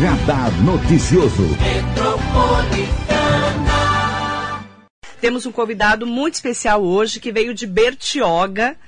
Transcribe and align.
Radar 0.00 0.50
Noticioso. 0.62 1.42
Temos 5.20 5.44
um 5.44 5.52
convidado 5.52 6.06
muito 6.06 6.34
especial 6.34 6.82
hoje 6.82 7.20
que 7.20 7.30
veio 7.30 7.52
de 7.52 7.66
Bertioga 7.66 8.78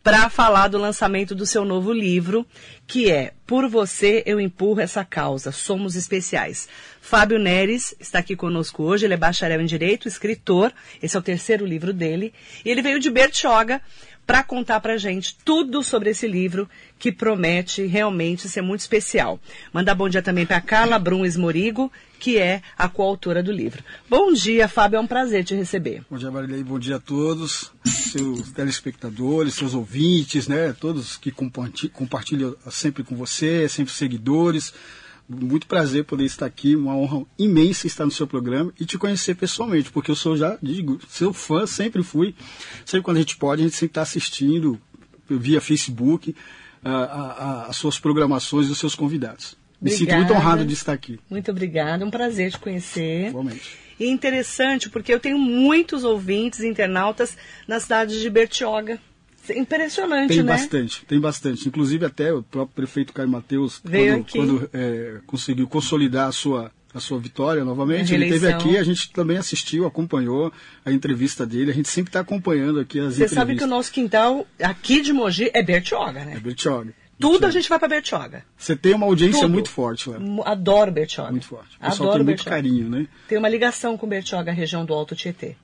para 0.00 0.30
falar 0.30 0.68
do 0.68 0.78
lançamento 0.78 1.34
do 1.34 1.44
seu 1.44 1.64
novo 1.64 1.92
livro, 1.92 2.46
que 2.86 3.10
é 3.10 3.32
Por 3.46 3.68
Você 3.68 4.22
Eu 4.24 4.40
Empurro 4.40 4.80
Essa 4.80 5.04
Causa, 5.04 5.50
Somos 5.50 5.96
Especiais. 5.96 6.68
Fábio 7.00 7.38
Neres 7.38 7.92
está 7.98 8.20
aqui 8.20 8.36
conosco 8.36 8.84
hoje, 8.84 9.04
ele 9.04 9.14
é 9.14 9.16
bacharel 9.16 9.60
em 9.60 9.66
Direito, 9.66 10.06
escritor, 10.06 10.72
esse 11.02 11.16
é 11.16 11.18
o 11.18 11.22
terceiro 11.22 11.66
livro 11.66 11.92
dele, 11.92 12.32
e 12.64 12.70
ele 12.70 12.80
veio 12.80 13.00
de 13.00 13.10
Bertioga 13.10 13.82
para 14.30 14.44
contar 14.44 14.78
para 14.78 14.96
gente 14.96 15.36
tudo 15.44 15.82
sobre 15.82 16.10
esse 16.10 16.28
livro 16.28 16.70
que 17.00 17.10
promete 17.10 17.84
realmente 17.86 18.48
ser 18.48 18.62
muito 18.62 18.78
especial. 18.78 19.40
Mandar 19.72 19.96
bom 19.96 20.08
dia 20.08 20.22
também 20.22 20.46
para 20.46 20.60
Carla 20.60 21.00
Brum 21.00 21.26
Esmorigo, 21.26 21.90
que 22.16 22.38
é 22.38 22.62
a 22.78 22.88
coautora 22.88 23.42
do 23.42 23.50
livro. 23.50 23.82
Bom 24.08 24.32
dia, 24.32 24.68
Fábio, 24.68 24.98
é 24.98 25.00
um 25.00 25.06
prazer 25.08 25.42
te 25.42 25.56
receber. 25.56 26.04
Bom 26.08 26.16
dia, 26.16 26.30
Marilei, 26.30 26.62
bom 26.62 26.78
dia 26.78 26.94
a 26.94 27.00
todos, 27.00 27.72
seus 27.84 28.52
telespectadores, 28.52 29.54
seus 29.54 29.74
ouvintes, 29.74 30.46
né, 30.46 30.72
todos 30.78 31.16
que 31.16 31.32
compartilham 31.32 32.54
sempre 32.70 33.02
com 33.02 33.16
você, 33.16 33.68
sempre 33.68 33.92
seguidores. 33.92 34.72
Muito 35.32 35.68
prazer 35.68 36.04
poder 36.04 36.24
estar 36.24 36.46
aqui, 36.46 36.74
uma 36.74 36.96
honra 36.96 37.24
imensa 37.38 37.86
estar 37.86 38.04
no 38.04 38.10
seu 38.10 38.26
programa 38.26 38.72
e 38.80 38.84
te 38.84 38.98
conhecer 38.98 39.36
pessoalmente, 39.36 39.88
porque 39.92 40.10
eu 40.10 40.16
sou 40.16 40.36
já, 40.36 40.58
digo, 40.60 40.98
seu 41.08 41.32
fã, 41.32 41.66
sempre 41.66 42.02
fui. 42.02 42.34
Sempre 42.84 43.04
quando 43.04 43.18
a 43.18 43.20
gente 43.20 43.36
pode, 43.36 43.62
a 43.62 43.64
gente 43.64 43.76
sempre 43.76 43.92
está 43.92 44.02
assistindo 44.02 44.80
via 45.28 45.60
Facebook 45.60 46.34
as 46.82 47.76
suas 47.76 47.98
programações 47.98 48.66
e 48.66 48.72
os 48.72 48.78
seus 48.78 48.96
convidados. 48.96 49.56
Me 49.80 49.90
sinto 49.90 50.14
muito 50.16 50.32
honrado 50.32 50.64
de 50.64 50.74
estar 50.74 50.92
aqui. 50.92 51.20
Muito 51.30 51.50
obrigada, 51.50 52.02
é 52.02 52.06
um 52.06 52.10
prazer 52.10 52.50
te 52.50 52.58
conhecer. 52.58 53.28
Igualmente. 53.28 53.78
E 54.00 54.04
é 54.04 54.08
interessante 54.08 54.90
porque 54.90 55.12
eu 55.12 55.20
tenho 55.20 55.38
muitos 55.38 56.04
ouvintes, 56.04 56.60
internautas 56.60 57.36
na 57.68 57.78
cidade 57.78 58.20
de 58.20 58.28
Bertioga. 58.28 58.98
Impressionante, 59.58 60.28
tem 60.28 60.42
né? 60.42 60.42
Tem 60.42 60.60
bastante, 60.62 61.04
tem 61.06 61.20
bastante. 61.20 61.68
Inclusive 61.68 62.06
até 62.06 62.32
o 62.32 62.42
próprio 62.42 62.74
prefeito 62.74 63.12
Caio 63.12 63.28
Mateus, 63.28 63.80
Veio 63.84 64.24
quando, 64.30 64.58
quando 64.60 64.70
é, 64.72 65.18
conseguiu 65.26 65.66
consolidar 65.68 66.28
a 66.28 66.32
sua, 66.32 66.70
a 66.94 67.00
sua 67.00 67.18
vitória 67.18 67.64
novamente, 67.64 68.14
ele 68.14 68.26
esteve 68.26 68.48
aqui, 68.52 68.76
a 68.76 68.82
gente 68.82 69.10
também 69.12 69.36
assistiu, 69.36 69.86
acompanhou 69.86 70.52
a 70.84 70.92
entrevista 70.92 71.46
dele, 71.46 71.70
a 71.70 71.74
gente 71.74 71.88
sempre 71.88 72.10
está 72.10 72.20
acompanhando 72.20 72.80
aqui 72.80 72.98
as 72.98 73.14
Você 73.14 73.24
entrevistas. 73.24 73.38
sabe 73.38 73.56
que 73.56 73.64
o 73.64 73.66
nosso 73.66 73.92
quintal 73.92 74.46
aqui 74.62 75.00
de 75.00 75.12
Mogi 75.12 75.50
é 75.52 75.62
Bertioga, 75.62 76.24
né? 76.24 76.34
É 76.36 76.40
Bertioga. 76.40 76.92
Tudo 77.18 77.44
a 77.44 77.50
gente 77.50 77.68
vai 77.68 77.78
para 77.78 77.88
Bertioga. 77.88 78.42
Você 78.56 78.74
tem 78.74 78.94
uma 78.94 79.04
audiência 79.04 79.42
Tudo. 79.42 79.52
muito 79.52 79.68
forte 79.68 80.08
lá. 80.08 80.16
Adoro 80.46 80.90
Bertioga. 80.90 81.30
Muito 81.30 81.46
forte. 81.46 81.76
O 81.76 81.80
pessoal 81.80 82.08
Adoro 82.08 82.24
tem 82.24 82.24
muito 82.24 82.26
Bertioga. 82.44 82.50
carinho, 82.56 82.88
né? 82.88 83.06
Tem 83.28 83.36
uma 83.36 83.48
ligação 83.48 83.98
com 83.98 84.06
Bertioga, 84.06 84.50
a 84.50 84.54
região 84.54 84.86
do 84.86 84.94
Alto 84.94 85.14
Tietê. 85.14 85.54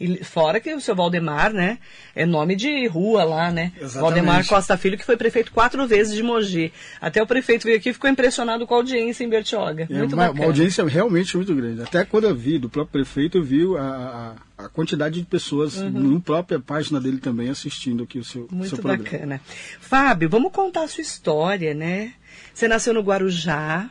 E 0.00 0.24
fora 0.24 0.58
que 0.58 0.72
o 0.72 0.80
seu 0.80 0.96
Valdemar, 0.96 1.52
né? 1.52 1.78
É 2.16 2.24
nome 2.24 2.56
de 2.56 2.86
rua 2.86 3.22
lá, 3.22 3.50
né? 3.50 3.70
Exatamente. 3.76 4.00
Valdemar 4.00 4.46
Costa 4.46 4.76
Filho, 4.78 4.96
que 4.96 5.04
foi 5.04 5.14
prefeito 5.16 5.52
quatro 5.52 5.86
vezes 5.86 6.14
de 6.14 6.22
Mogi. 6.22 6.72
Até 7.00 7.22
o 7.22 7.26
prefeito 7.26 7.64
veio 7.64 7.76
aqui 7.76 7.90
e 7.90 7.92
ficou 7.92 8.08
impressionado 8.08 8.66
com 8.66 8.72
a 8.74 8.78
audiência 8.78 9.22
em 9.22 9.28
Bertioga. 9.28 9.86
É 9.90 9.92
Muito 9.94 10.14
uma, 10.14 10.22
bacana. 10.28 10.40
uma 10.40 10.46
audiência 10.46 10.82
realmente 10.86 11.36
muito 11.36 11.54
grande. 11.54 11.82
Até 11.82 12.02
quando 12.04 12.24
eu 12.24 12.34
vi 12.34 12.58
do 12.58 12.70
próprio 12.70 12.92
prefeito, 13.04 13.36
eu 13.36 13.44
vi 13.44 13.62
a, 13.76 14.34
a, 14.58 14.64
a 14.64 14.68
quantidade 14.70 15.20
de 15.20 15.26
pessoas 15.26 15.76
na 15.82 16.20
própria 16.20 16.58
página 16.58 16.98
dele 16.98 17.18
também 17.18 17.50
assistindo 17.50 18.02
aqui 18.04 18.18
o 18.18 18.24
seu, 18.24 18.42
Uhum. 18.42 18.48
Muito 18.52 18.68
seu 18.70 18.78
programa. 18.78 19.04
bacana. 19.04 19.40
Fábio, 19.80 20.30
vamos 20.30 20.50
contar 20.50 20.84
a 20.84 20.88
sua 20.88 21.02
história, 21.02 21.74
né? 21.74 22.14
Você 22.54 22.66
nasceu 22.66 22.94
no 22.94 23.00
Guarujá. 23.02 23.90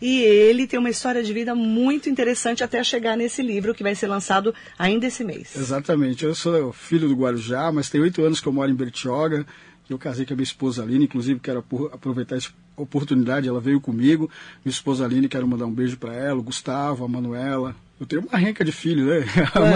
E 0.00 0.20
ele 0.22 0.66
tem 0.66 0.78
uma 0.78 0.90
história 0.90 1.22
de 1.22 1.32
vida 1.32 1.54
muito 1.54 2.08
interessante 2.10 2.62
até 2.64 2.82
chegar 2.84 3.16
nesse 3.16 3.42
livro 3.42 3.74
que 3.74 3.82
vai 3.82 3.94
ser 3.94 4.06
lançado 4.06 4.54
ainda 4.78 5.06
esse 5.06 5.24
mês. 5.24 5.56
Exatamente. 5.56 6.24
Eu 6.24 6.34
sou 6.34 6.72
filho 6.72 7.08
do 7.08 7.14
Guarujá, 7.14 7.70
mas 7.72 7.88
tem 7.88 8.00
oito 8.00 8.22
anos 8.22 8.40
que 8.40 8.46
eu 8.46 8.52
moro 8.52 8.70
em 8.70 8.74
Bertioga. 8.74 9.46
Eu 9.88 9.98
casei 9.98 10.24
com 10.24 10.32
a 10.32 10.36
minha 10.36 10.44
esposa 10.44 10.82
Aline, 10.82 11.04
inclusive 11.04 11.38
quero 11.40 11.58
apro- 11.58 11.90
aproveitar 11.92 12.36
essa 12.36 12.48
oportunidade, 12.76 13.48
ela 13.48 13.60
veio 13.60 13.80
comigo. 13.80 14.30
Minha 14.64 14.72
esposa 14.72 15.04
Aline, 15.04 15.28
quero 15.28 15.46
mandar 15.46 15.66
um 15.66 15.72
beijo 15.72 15.96
para 15.98 16.14
ela, 16.14 16.38
o 16.38 16.42
Gustavo, 16.42 17.04
a 17.04 17.08
Manuela. 17.08 17.76
Eu 18.00 18.06
tenho 18.06 18.22
uma 18.28 18.36
renca 18.38 18.64
de 18.64 18.72
filhos, 18.72 19.06
né? 19.06 19.24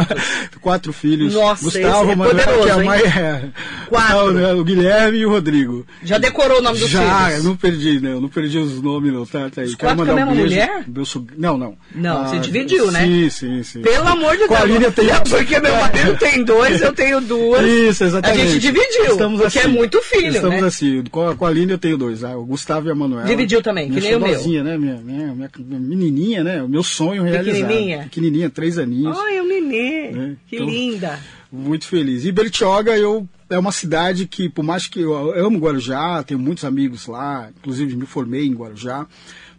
Quatro 0.61 0.93
filhos. 0.93 1.33
Nossa, 1.35 1.63
Gustavo, 1.65 2.11
é 2.11 2.17
Manuela, 2.17 2.43
poderoso, 2.43 2.65
que 2.65 2.69
é 2.69 2.73
a 2.73 2.79
hein? 2.79 2.85
mãe 2.85 3.01
é. 3.01 3.49
Quatro. 3.89 4.33
Né? 4.33 4.53
O 4.55 4.65
Guilherme 4.65 5.19
e 5.19 5.27
o 5.27 5.31
Rodrigo. 5.31 5.87
Já 6.03 6.19
decorou 6.19 6.59
o 6.59 6.63
nome 6.63 6.79
dos 6.81 6.91
Já, 6.91 7.01
filhos? 7.27 7.39
eu 7.39 7.51
não 7.51 7.57
perdi, 7.57 8.01
não. 8.01 8.21
Não 8.21 8.29
perdi 8.29 8.59
os 8.59 8.83
nomes, 8.83 9.13
não. 9.13 9.25
Tá, 9.25 9.49
tá 9.49 9.61
aí. 9.61 9.69
Os 9.69 9.77
Quero 9.77 9.95
quatro 9.97 10.05
com 10.05 10.11
a 10.11 10.15
um 10.15 10.27
mesma 10.27 10.35
mulher? 10.35 10.85
Meu 10.89 11.05
sog- 11.05 11.31
Não, 11.39 11.57
não. 11.57 11.77
Não, 11.95 12.23
Ah, 12.23 12.29
você 12.29 12.39
dividiu, 12.41 12.91
né? 12.91 13.05
Sim, 13.07 13.31
sim, 13.31 13.63
sim. 13.63 13.83
Pelo 13.83 14.09
amor 14.09 14.37
de 14.37 14.47
Com 14.49 14.55
a 14.55 14.65
Deus. 14.65 14.83
Eu 14.83 14.93
tenho- 14.93 15.11
É 15.13 15.21
porque 15.21 15.61
meu 15.61 15.75
marido 15.77 16.17
tem 16.19 16.45
dois, 16.45 16.81
eu 16.83 16.93
tenho 16.93 17.21
duas. 17.21 17.65
Isso, 17.65 18.05
exatamente. 18.05 18.41
A 18.41 18.47
gente 18.47 18.59
dividiu, 18.61 19.05
Estamos 19.07 19.41
porque 19.41 19.59
assim. 19.61 19.69
é 19.69 19.71
muito 19.71 20.03
filho, 20.03 20.29
Estamos 20.35 20.61
né? 20.61 20.67
assim. 20.67 21.05
Com 21.11 21.29
a, 21.29 21.37
com 21.37 21.47
a 21.47 21.53
eu 21.53 21.79
tenho 21.79 21.97
dois, 21.97 22.25
ah, 22.25 22.37
o 22.37 22.45
Gustavo 22.45 22.89
e 22.89 22.91
a 22.91 22.95
Manuela. 22.95 23.27
Dividiu 23.29 23.63
também, 23.63 23.89
minha 23.89 24.01
que 24.01 24.07
nem 24.09 24.17
o 24.17 24.21
meu. 24.21 24.65
né? 24.65 24.77
Minha, 24.77 24.79
minha, 24.79 24.97
minha, 25.35 25.35
minha 25.35 25.81
menininha, 25.81 26.43
né? 26.45 26.63
O 26.63 26.69
meu 26.69 26.83
sonho 26.83 27.23
realizado. 27.23 27.55
Pequenininha? 27.69 28.08
Pequenininha, 28.09 28.51
três 28.51 28.79
aninhos. 28.79 29.17
Ai, 29.19 29.41
o 29.41 29.47
nenê. 29.47 30.07
É, 30.09 30.37
Que 30.47 30.57
então- 30.57 30.69
linda. 30.69 31.21
Muito 31.51 31.87
feliz. 31.87 32.25
E 32.27 32.33
Bertioga 32.33 32.97
eu, 32.99 33.27
é 33.49 33.59
uma 33.59 33.73
cidade 33.73 34.27
que, 34.27 34.49
por 34.51 34.63
mais 34.63 34.87
que 34.87 35.01
eu, 35.01 35.13
eu 35.35 35.47
amo 35.47 35.59
Guarujá, 35.59 36.23
tenho 36.23 36.39
muitos 36.39 36.65
amigos 36.65 37.07
lá, 37.07 37.51
inclusive 37.59 37.97
me 37.97 38.05
formei 38.05 38.47
em 38.47 38.53
Guarujá, 38.55 39.07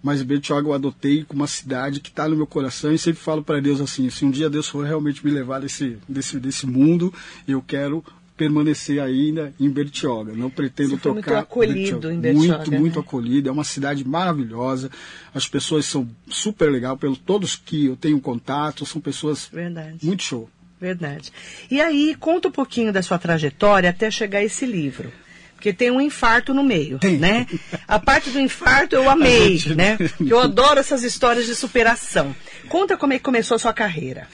mas 0.03 0.21
Bertioga 0.21 0.67
eu 0.67 0.73
adotei 0.73 1.23
como 1.23 1.41
uma 1.41 1.47
cidade 1.47 1.99
que 1.99 2.09
está 2.09 2.27
no 2.27 2.35
meu 2.35 2.45
coração 2.45 2.93
e 2.93 2.97
sempre 2.97 3.19
falo 3.21 3.41
para 3.43 3.59
Deus 3.59 3.81
assim, 3.81 4.07
se 4.11 4.23
um 4.23 4.29
dia 4.29 4.49
Deus 4.51 4.67
for 4.69 4.85
realmente 4.85 5.25
me 5.25 5.31
levar 5.31 5.61
desse, 5.61 5.97
desse, 6.07 6.39
desse 6.39 6.67
mundo, 6.67 7.11
eu 7.47 7.59
quero 7.61 8.03
permanecer 8.39 9.01
ainda 9.01 9.53
em 9.59 9.69
Bertioga. 9.69 10.31
Não 10.33 10.49
pretendo 10.49 10.91
Você 10.91 10.97
foi 10.97 11.11
muito 11.11 11.25
trocar. 11.25 11.41
acolhido 11.41 12.09
em 12.09 12.19
Bertioga, 12.21 12.57
Muito, 12.57 12.71
muito 12.71 12.95
né? 12.95 13.05
acolhido. 13.05 13.49
É 13.49 13.51
uma 13.51 13.65
cidade 13.65 14.07
maravilhosa. 14.07 14.89
As 15.35 15.45
pessoas 15.45 15.85
são 15.85 16.07
super 16.29 16.71
legal, 16.71 16.95
pelo 16.97 17.17
todos 17.17 17.57
que 17.57 17.87
eu 17.87 17.97
tenho 17.97 18.19
contato, 18.21 18.85
são 18.85 19.01
pessoas 19.01 19.49
Verdade. 19.51 19.97
muito 20.01 20.23
show. 20.23 20.49
Verdade. 20.79 21.33
E 21.69 21.81
aí, 21.81 22.15
conta 22.17 22.47
um 22.47 22.51
pouquinho 22.51 22.93
da 22.93 23.01
sua 23.01 23.19
trajetória 23.19 23.89
até 23.89 24.09
chegar 24.09 24.39
a 24.39 24.43
esse 24.45 24.65
livro. 24.65 25.11
Porque 25.55 25.73
tem 25.73 25.91
um 25.91 25.99
infarto 25.99 26.53
no 26.53 26.63
meio, 26.63 26.97
Tem. 26.99 27.17
né? 27.17 27.45
A 27.85 27.99
parte 27.99 28.29
do 28.29 28.39
infarto 28.39 28.95
eu 28.95 29.07
amei, 29.11 29.57
gente- 29.57 29.75
né? 29.75 29.97
Eu 30.25 30.39
adoro 30.39 30.79
essas 30.79 31.03
histórias 31.03 31.45
de 31.45 31.53
superação. 31.53 32.33
Conta 32.69 32.95
como 32.95 33.11
é 33.11 33.17
que 33.17 33.25
começou 33.25 33.55
a 33.55 33.59
sua 33.59 33.73
carreira. 33.73 34.25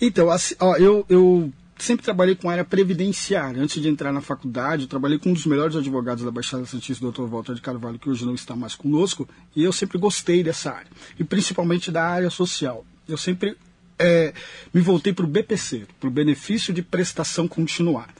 Então, 0.00 0.28
assim, 0.30 0.54
ó, 0.60 0.76
eu, 0.76 1.04
eu 1.08 1.52
sempre 1.84 2.04
trabalhei 2.04 2.34
com 2.34 2.50
área 2.50 2.64
previdenciária. 2.64 3.62
Antes 3.62 3.80
de 3.80 3.88
entrar 3.88 4.12
na 4.12 4.20
faculdade, 4.20 4.82
eu 4.82 4.88
trabalhei 4.88 5.18
com 5.18 5.30
um 5.30 5.32
dos 5.32 5.46
melhores 5.46 5.76
advogados 5.76 6.24
da 6.24 6.30
Baixada 6.30 6.66
Santista, 6.66 7.06
o 7.06 7.12
Dr. 7.12 7.22
Walter 7.22 7.54
de 7.54 7.60
Carvalho, 7.60 7.98
que 7.98 8.08
hoje 8.08 8.24
não 8.24 8.34
está 8.34 8.56
mais 8.56 8.74
conosco, 8.74 9.28
e 9.54 9.62
eu 9.62 9.72
sempre 9.72 9.98
gostei 9.98 10.42
dessa 10.42 10.72
área, 10.72 10.90
e 11.18 11.24
principalmente 11.24 11.90
da 11.90 12.04
área 12.04 12.30
social. 12.30 12.84
Eu 13.08 13.16
sempre 13.16 13.56
é, 13.98 14.32
me 14.72 14.80
voltei 14.80 15.12
para 15.12 15.24
o 15.24 15.28
BPC, 15.28 15.86
para 15.98 16.08
o 16.08 16.10
benefício 16.10 16.72
de 16.72 16.82
prestação 16.82 17.48
continuada. 17.48 18.12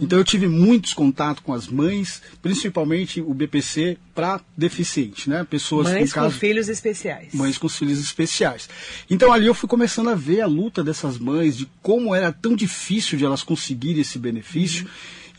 Então 0.00 0.18
eu 0.18 0.24
tive 0.24 0.46
muitos 0.46 0.94
contatos 0.94 1.42
com 1.44 1.52
as 1.52 1.66
mães, 1.66 2.22
principalmente 2.40 3.20
o 3.20 3.34
BPC 3.34 3.98
para 4.14 4.40
deficiente, 4.56 5.28
né? 5.28 5.44
Pessoas 5.48 5.88
Mães 5.88 6.12
com 6.12 6.20
com 6.20 6.26
caso 6.26 6.38
filhos 6.38 6.68
especiais. 6.68 7.34
mães 7.34 7.58
com 7.58 7.66
os 7.66 7.76
filhos 7.76 7.98
especiais. 7.98 8.68
Então 9.10 9.32
ali 9.32 9.46
eu 9.46 9.54
fui 9.54 9.68
começando 9.68 10.08
a 10.08 10.14
ver 10.14 10.40
a 10.40 10.46
luta 10.46 10.82
dessas 10.82 11.18
mães, 11.18 11.56
de 11.56 11.68
como 11.82 12.14
era 12.14 12.32
tão 12.32 12.54
difícil 12.54 13.18
de 13.18 13.24
elas 13.24 13.42
conseguirem 13.42 14.00
esse 14.00 14.18
benefício. 14.18 14.88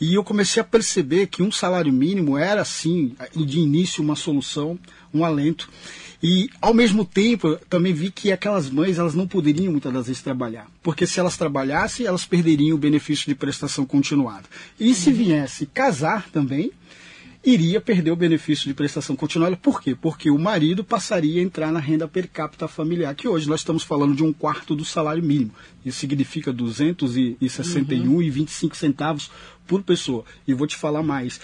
E 0.00 0.14
eu 0.14 0.24
comecei 0.24 0.62
a 0.62 0.64
perceber 0.64 1.26
que 1.26 1.42
um 1.42 1.52
salário 1.52 1.92
mínimo 1.92 2.38
era, 2.38 2.64
sim, 2.64 3.14
de 3.36 3.58
início 3.58 4.02
uma 4.02 4.16
solução, 4.16 4.78
um 5.12 5.24
alento. 5.24 5.68
E, 6.22 6.50
ao 6.60 6.74
mesmo 6.74 7.04
tempo, 7.04 7.56
também 7.68 7.94
vi 7.94 8.10
que 8.10 8.30
aquelas 8.30 8.68
mães 8.68 8.98
elas 8.98 9.14
não 9.14 9.26
poderiam 9.26 9.72
muitas 9.72 9.92
das 9.92 10.06
vezes 10.06 10.22
trabalhar. 10.22 10.66
Porque 10.82 11.06
se 11.06 11.18
elas 11.18 11.36
trabalhassem, 11.36 12.06
elas 12.06 12.26
perderiam 12.26 12.76
o 12.76 12.80
benefício 12.80 13.26
de 13.26 13.34
prestação 13.34 13.86
continuada. 13.86 14.44
E 14.78 14.94
se 14.94 15.10
viesse 15.10 15.64
casar 15.64 16.28
também, 16.30 16.70
iria 17.44 17.80
perder 17.80 18.10
o 18.10 18.16
benefício 18.16 18.66
de 18.66 18.74
prestação 18.74 19.16
continuada. 19.16 19.56
Por 19.56 19.80
quê? 19.80 19.94
Porque 19.94 20.30
o 20.30 20.38
marido 20.38 20.84
passaria 20.84 21.40
a 21.40 21.44
entrar 21.44 21.72
na 21.72 21.80
renda 21.80 22.06
per 22.06 22.28
capita 22.28 22.68
familiar, 22.68 23.14
que 23.14 23.26
hoje 23.26 23.48
nós 23.48 23.60
estamos 23.60 23.82
falando 23.82 24.14
de 24.14 24.22
um 24.22 24.30
quarto 24.32 24.76
do 24.76 24.84
salário 24.84 25.22
mínimo. 25.22 25.52
Isso 25.84 25.98
significa 25.98 26.52
261,25 26.52 28.74
centavos 28.74 29.30
por 29.66 29.82
pessoa. 29.82 30.24
E 30.46 30.52
vou 30.52 30.66
te 30.66 30.76
falar 30.76 31.02
mais. 31.02 31.40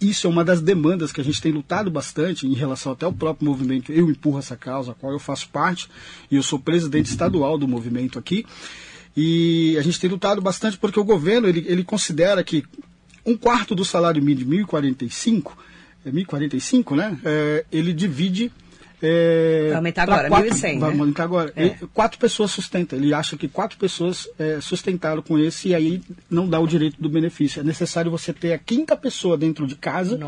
Isso 0.00 0.26
é 0.26 0.30
uma 0.30 0.44
das 0.44 0.60
demandas 0.60 1.10
que 1.10 1.20
a 1.20 1.24
gente 1.24 1.40
tem 1.40 1.50
lutado 1.50 1.90
bastante 1.90 2.46
em 2.46 2.54
relação 2.54 2.92
até 2.92 3.04
ao 3.04 3.12
próprio 3.12 3.48
movimento 3.48 3.92
Eu 3.92 4.08
Empurro 4.08 4.38
Essa 4.38 4.56
Causa, 4.56 4.92
a 4.92 4.94
qual 4.94 5.12
eu 5.12 5.18
faço 5.18 5.48
parte, 5.48 5.88
e 6.30 6.36
eu 6.36 6.42
sou 6.42 6.58
presidente 6.58 7.06
estadual 7.06 7.58
do 7.58 7.66
movimento 7.66 8.18
aqui. 8.18 8.46
E 9.16 9.76
a 9.76 9.82
gente 9.82 9.98
tem 9.98 10.08
lutado 10.08 10.40
bastante 10.40 10.78
porque 10.78 11.00
o 11.00 11.04
governo 11.04 11.48
ele, 11.48 11.64
ele 11.66 11.82
considera 11.82 12.44
que 12.44 12.64
um 13.26 13.36
quarto 13.36 13.74
do 13.74 13.84
salário 13.84 14.22
mínimo 14.22 14.50
de 14.50 14.64
1.045, 14.64 15.52
é 16.04 16.10
1.045, 16.10 16.96
né? 16.96 17.18
É, 17.24 17.64
ele 17.72 17.92
divide 17.92 18.52
É, 19.00 19.66
vai 19.68 19.76
aumentar 19.76 20.02
agora, 20.02 20.28
quatro, 20.28 20.50
1.100, 20.50 20.78
Vai 20.78 20.92
né? 20.94 21.00
aumentar 21.00 21.24
agora. 21.24 21.52
É. 21.56 21.68
Quatro 21.94 22.18
pessoas 22.18 22.50
sustentam. 22.50 22.98
Ele 22.98 23.14
acha 23.14 23.36
que 23.36 23.46
quatro 23.48 23.78
pessoas 23.78 24.28
é, 24.38 24.58
sustentaram 24.60 25.22
com 25.22 25.38
esse 25.38 25.68
e 25.68 25.74
aí 25.74 26.02
não 26.30 26.48
dá 26.48 26.58
o 26.60 26.66
direito 26.66 27.00
do 27.00 27.08
benefício. 27.08 27.60
É 27.60 27.62
necessário 27.64 28.10
você 28.10 28.32
ter 28.32 28.52
a 28.52 28.58
quinta 28.58 28.96
pessoa 28.96 29.36
dentro 29.36 29.66
de 29.66 29.76
casa 29.76 30.18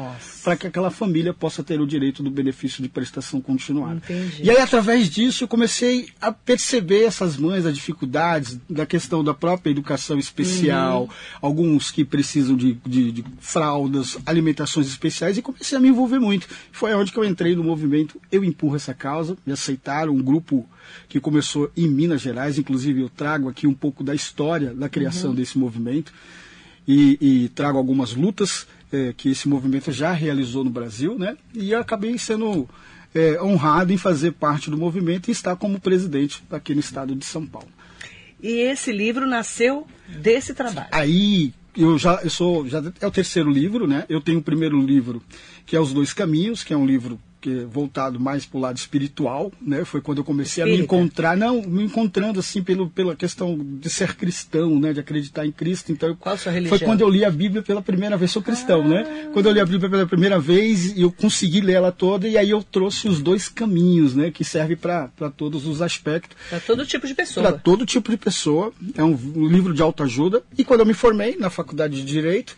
para 0.45 0.57
que 0.57 0.67
aquela 0.67 0.91
família 0.91 1.35
possa 1.35 1.63
ter 1.63 1.81
o 1.81 1.87
direito 1.87 2.23
do 2.23 2.31
benefício 2.31 2.83
de 2.83 2.89
prestação 2.89 3.41
continuada. 3.41 3.97
Entendi. 3.97 4.43
E 4.45 4.51
aí, 4.51 4.59
através 4.59 5.09
disso, 5.11 5.45
eu 5.45 5.49
comecei 5.49 6.09
a 6.21 6.31
perceber 6.33 7.05
essas 7.05 7.37
mães, 7.37 7.67
as 7.67 7.75
dificuldades 7.75 8.59
da 8.69 8.87
questão 8.87 9.23
da 9.25 9.35
própria 9.35 9.71
educação 9.71 10.19
especial, 10.19 11.03
Uhum. 11.03 11.09
alguns 11.43 11.91
que 11.91 12.05
precisam 12.05 12.57
de, 12.57 12.75
de- 12.87 13.11
de 13.13 13.25
fraldas, 13.41 14.17
alimentações 14.25 14.87
especiais, 14.87 15.37
e 15.39 15.43
comecei 15.43 15.77
a 15.77 15.81
me 15.81 15.89
envolver 15.89 16.19
muito. 16.19 16.47
Foi 16.73 16.95
onde 16.95 17.13
que 17.13 17.19
eu 17.19 17.25
entrei 17.25 17.55
no 17.55 17.65
movimento 17.65 18.21
Eu 18.31 18.45
Empurro 18.61 18.77
Essa 18.77 18.93
Causa, 18.93 19.39
me 19.47 19.55
aceitaram, 19.55 20.13
um 20.13 20.23
grupo 20.23 20.69
que 21.09 21.19
começou 21.19 21.71
em 21.75 21.89
Minas 21.89 22.21
Gerais, 22.21 22.59
inclusive 22.59 23.01
eu 23.01 23.09
trago 23.09 23.49
aqui 23.49 23.67
um 23.67 23.73
pouco 23.73 24.05
da 24.05 24.15
história 24.15 24.75
da 24.75 24.87
criação 24.87 25.35
desse 25.35 25.59
movimento 25.59 26.13
e, 26.87 27.17
e 27.21 27.49
trago 27.49 27.79
algumas 27.79 28.13
lutas 28.13 28.67
eh, 28.93 29.15
que 29.17 29.31
esse 29.31 29.49
movimento 29.49 29.91
já 29.91 30.13
realizou 30.13 30.63
no 30.63 30.69
Brasil, 30.69 31.19
né? 31.19 31.39
E 31.55 31.75
acabei 31.75 32.19
sendo 32.19 32.69
eh, 33.15 33.41
honrado 33.43 33.95
em 33.95 33.97
fazer 33.97 34.33
parte 34.33 34.69
do 34.69 34.77
movimento 34.77 35.29
e 35.29 35.33
estar 35.33 35.57
como 35.57 35.81
presidente 35.81 36.43
aqui 36.51 36.75
no 36.75 36.81
estado 36.81 37.15
de 37.15 37.25
São 37.25 37.47
Paulo. 37.47 37.69
E 38.43 38.61
esse 38.61 38.93
livro 38.93 39.27
nasceu 39.27 39.87
desse 40.07 40.53
trabalho. 40.53 40.89
Aí 40.93 41.55
eu 41.75 41.97
já 41.97 42.21
eu 42.23 42.31
sou 42.31 42.69
já 42.69 42.83
é 43.01 43.07
o 43.07 43.11
terceiro 43.11 43.51
livro, 43.51 43.87
né? 43.87 44.05
Eu 44.07 44.21
tenho 44.21 44.41
o 44.41 44.43
primeiro 44.43 44.79
livro 44.79 45.23
que 45.65 45.75
é 45.75 45.81
Os 45.81 45.95
Dois 45.95 46.13
Caminhos, 46.13 46.63
que 46.63 46.75
é 46.75 46.77
um 46.77 46.85
livro 46.85 47.19
que 47.41 47.61
é 47.61 47.65
voltado 47.65 48.21
mais 48.21 48.45
para 48.45 48.59
o 48.59 48.61
lado 48.61 48.77
espiritual, 48.77 49.51
né? 49.61 49.85
Foi 49.85 50.01
quando 50.01 50.19
eu 50.19 50.25
comecei 50.25 50.63
a 50.63 50.67
me 50.67 50.73
Espírita. 50.73 50.95
encontrar, 50.95 51.37
não, 51.37 51.63
me 51.63 51.83
encontrando 51.85 52.39
assim 52.41 52.63
pelo, 52.63 52.89
pela 52.91 53.17
questão 53.17 53.59
de 53.59 53.89
ser 53.89 54.15
cristão, 54.17 54.79
né? 54.79 54.93
De 54.93 55.01
acreditar 55.01 55.47
em 55.47 55.53
Cristo. 55.53 55.91
Então, 55.93 56.15
Qual 56.17 56.35
a 56.35 56.39
sua 56.39 56.53
foi 56.53 56.61
religião? 56.63 56.81
quando 56.89 57.01
eu 57.01 57.09
li 57.09 57.25
a 57.25 57.31
Bíblia 57.31 57.63
pela 57.63 57.81
primeira 57.83 58.17
vez, 58.17 58.31
sou 58.31 58.43
cristão, 58.43 58.87
né? 58.87 59.29
Quando 59.33 59.47
eu 59.47 59.53
li 59.53 59.61
a 59.61 59.65
Bíblia 59.67 59.89
pela 59.91 60.07
primeira 60.07 60.39
vez, 60.39 60.97
eu 60.99 61.11
consegui 61.11 61.61
ler 61.61 61.75
ela 61.75 61.91
toda 61.93 62.29
e 62.29 62.37
aí 62.37 62.51
eu 62.51 62.63
trouxe 62.63 63.09
os 63.09 63.21
dois 63.23 63.49
caminhos, 63.49 64.15
né? 64.15 64.31
Que 64.31 64.45
serve 64.45 64.77
para 64.77 65.09
todos 65.37 65.67
os 65.67 65.81
aspectos 65.81 66.37
Para 66.49 66.61
todo 66.61 66.85
tipo 66.85 67.07
de 67.07 67.15
para 67.15 67.25
pessoa. 67.25 67.53
todo 67.53 67.87
tipo 67.87 68.11
de 68.11 68.17
pessoa. 68.17 68.73
É 68.97 69.03
um, 69.05 69.19
um 69.37 69.47
livro 69.49 69.73
de 69.73 69.81
autoajuda. 69.83 70.43
E 70.59 70.65
quando 70.65 70.81
eu 70.81 70.87
me 70.87 70.95
formei 70.95 71.37
na 71.37 71.49
faculdade 71.51 71.97
de 71.97 72.05
Direito, 72.05 72.57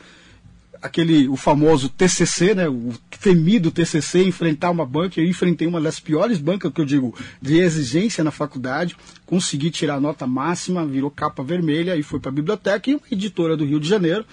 aquele, 0.82 1.28
o 1.28 1.36
famoso 1.36 1.88
TCC, 1.88 2.54
né, 2.54 2.68
o 2.68 2.92
temido 3.20 3.70
TCC, 3.70 4.24
enfrentar 4.24 4.70
uma 4.70 4.84
banca, 4.84 5.20
eu 5.20 5.26
enfrentei 5.26 5.66
uma 5.66 5.80
das 5.80 6.00
piores 6.00 6.38
bancas, 6.38 6.72
que 6.72 6.80
eu 6.80 6.84
digo, 6.84 7.14
de 7.40 7.58
exigência 7.58 8.24
na 8.24 8.32
faculdade, 8.32 8.96
consegui 9.24 9.70
tirar 9.70 9.94
a 9.94 10.00
nota 10.00 10.26
máxima, 10.26 10.84
virou 10.84 11.10
capa 11.10 11.42
vermelha 11.42 11.96
e 11.96 12.02
foi 12.02 12.18
para 12.18 12.30
a 12.30 12.34
biblioteca. 12.34 12.90
E 12.90 12.94
uma 12.94 13.02
editora 13.10 13.56
do 13.56 13.64
Rio 13.64 13.78
de 13.78 13.88
Janeiro, 13.88 14.26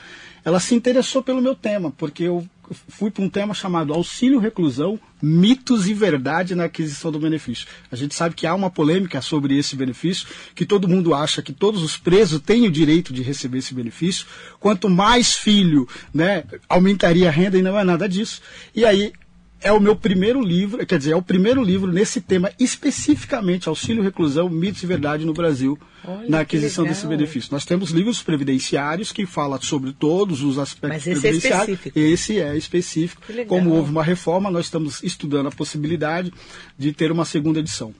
ela 0.44 0.60
se 0.60 0.74
interessou 0.74 1.22
pelo 1.22 1.42
meu 1.42 1.54
tema, 1.54 1.92
porque 1.92 2.24
eu 2.24 2.46
fui 2.88 3.10
para 3.12 3.24
um 3.24 3.30
tema 3.30 3.54
chamado 3.54 3.94
auxílio 3.94 4.40
reclusão, 4.40 5.00
mitos 5.22 5.88
e 5.88 5.94
verdade 5.94 6.56
na 6.56 6.66
aquisição 6.66 7.12
do 7.12 7.20
benefício. 7.20 7.68
A 7.92 7.96
gente 7.96 8.16
sabe 8.16 8.36
que 8.36 8.48
há 8.48 8.54
uma 8.54 8.70
polêmica 8.70 9.22
sobre 9.22 9.58
esse 9.58 9.76
benefício, 9.76 10.28
que 10.56 10.66
todo 10.66 10.88
mundo 10.88 11.14
acha 11.14 11.42
que 11.42 11.54
todos 11.54 11.84
os 11.84 11.98
presos 11.98 12.42
têm 12.42 12.68
o 12.68 12.72
direito 12.72 13.14
de 13.14 13.22
receber 13.22 13.60
esse 13.60 13.74
benefício. 13.74 14.26
Quanto 14.60 14.90
mais 14.90 15.36
filho, 15.36 15.88
né, 16.14 16.44
aumentaria 16.68 17.28
a 17.28 17.32
renda 17.32 17.58
e 17.58 17.62
não 17.62 17.78
é 17.78 17.84
nada 17.84 18.08
disso. 18.08 18.42
E 18.76 18.86
aí 18.86 19.12
é 19.62 19.72
o 19.72 19.80
meu 19.80 19.96
primeiro 19.96 20.42
livro, 20.42 20.86
quer 20.86 20.98
dizer, 20.98 21.12
é 21.12 21.16
o 21.16 21.22
primeiro 21.22 21.62
livro 21.62 21.92
nesse 21.92 22.22
tema 22.22 22.52
especificamente 22.58 23.68
auxílio 23.68 24.02
reclusão, 24.02 24.50
mitos 24.50 24.82
e 24.84 24.86
verdade 24.86 25.26
no 25.26 25.34
Brasil 25.34 25.78
Olha, 26.06 26.30
na 26.30 26.40
aquisição 26.40 26.86
desse 26.86 27.06
benefício. 27.06 27.50
Nós 27.52 27.66
temos 27.66 27.92
livros 27.92 28.24
previdenciários 28.24 29.12
que 29.12 29.26
falam 29.26 29.62
sobre 29.62 29.92
todos 29.92 30.42
os 30.44 30.58
aspectos 30.58 31.06
Mas 31.06 31.08
esse 31.08 31.28
é 31.28 31.30
previdenciários. 31.30 31.78
específico. 31.78 32.00
Esse 32.00 32.40
é 32.40 32.58
específico. 32.58 33.22
Como 33.48 33.72
houve 33.72 33.92
uma 33.92 34.04
reforma, 34.04 34.50
nós 34.50 34.66
estamos 34.66 35.04
estudando 35.04 35.48
a 35.48 35.52
possibilidade 35.52 36.34
de 36.78 36.94
ter 36.94 37.12
uma 37.12 37.26
segunda 37.26 37.60
edição. 37.60 37.94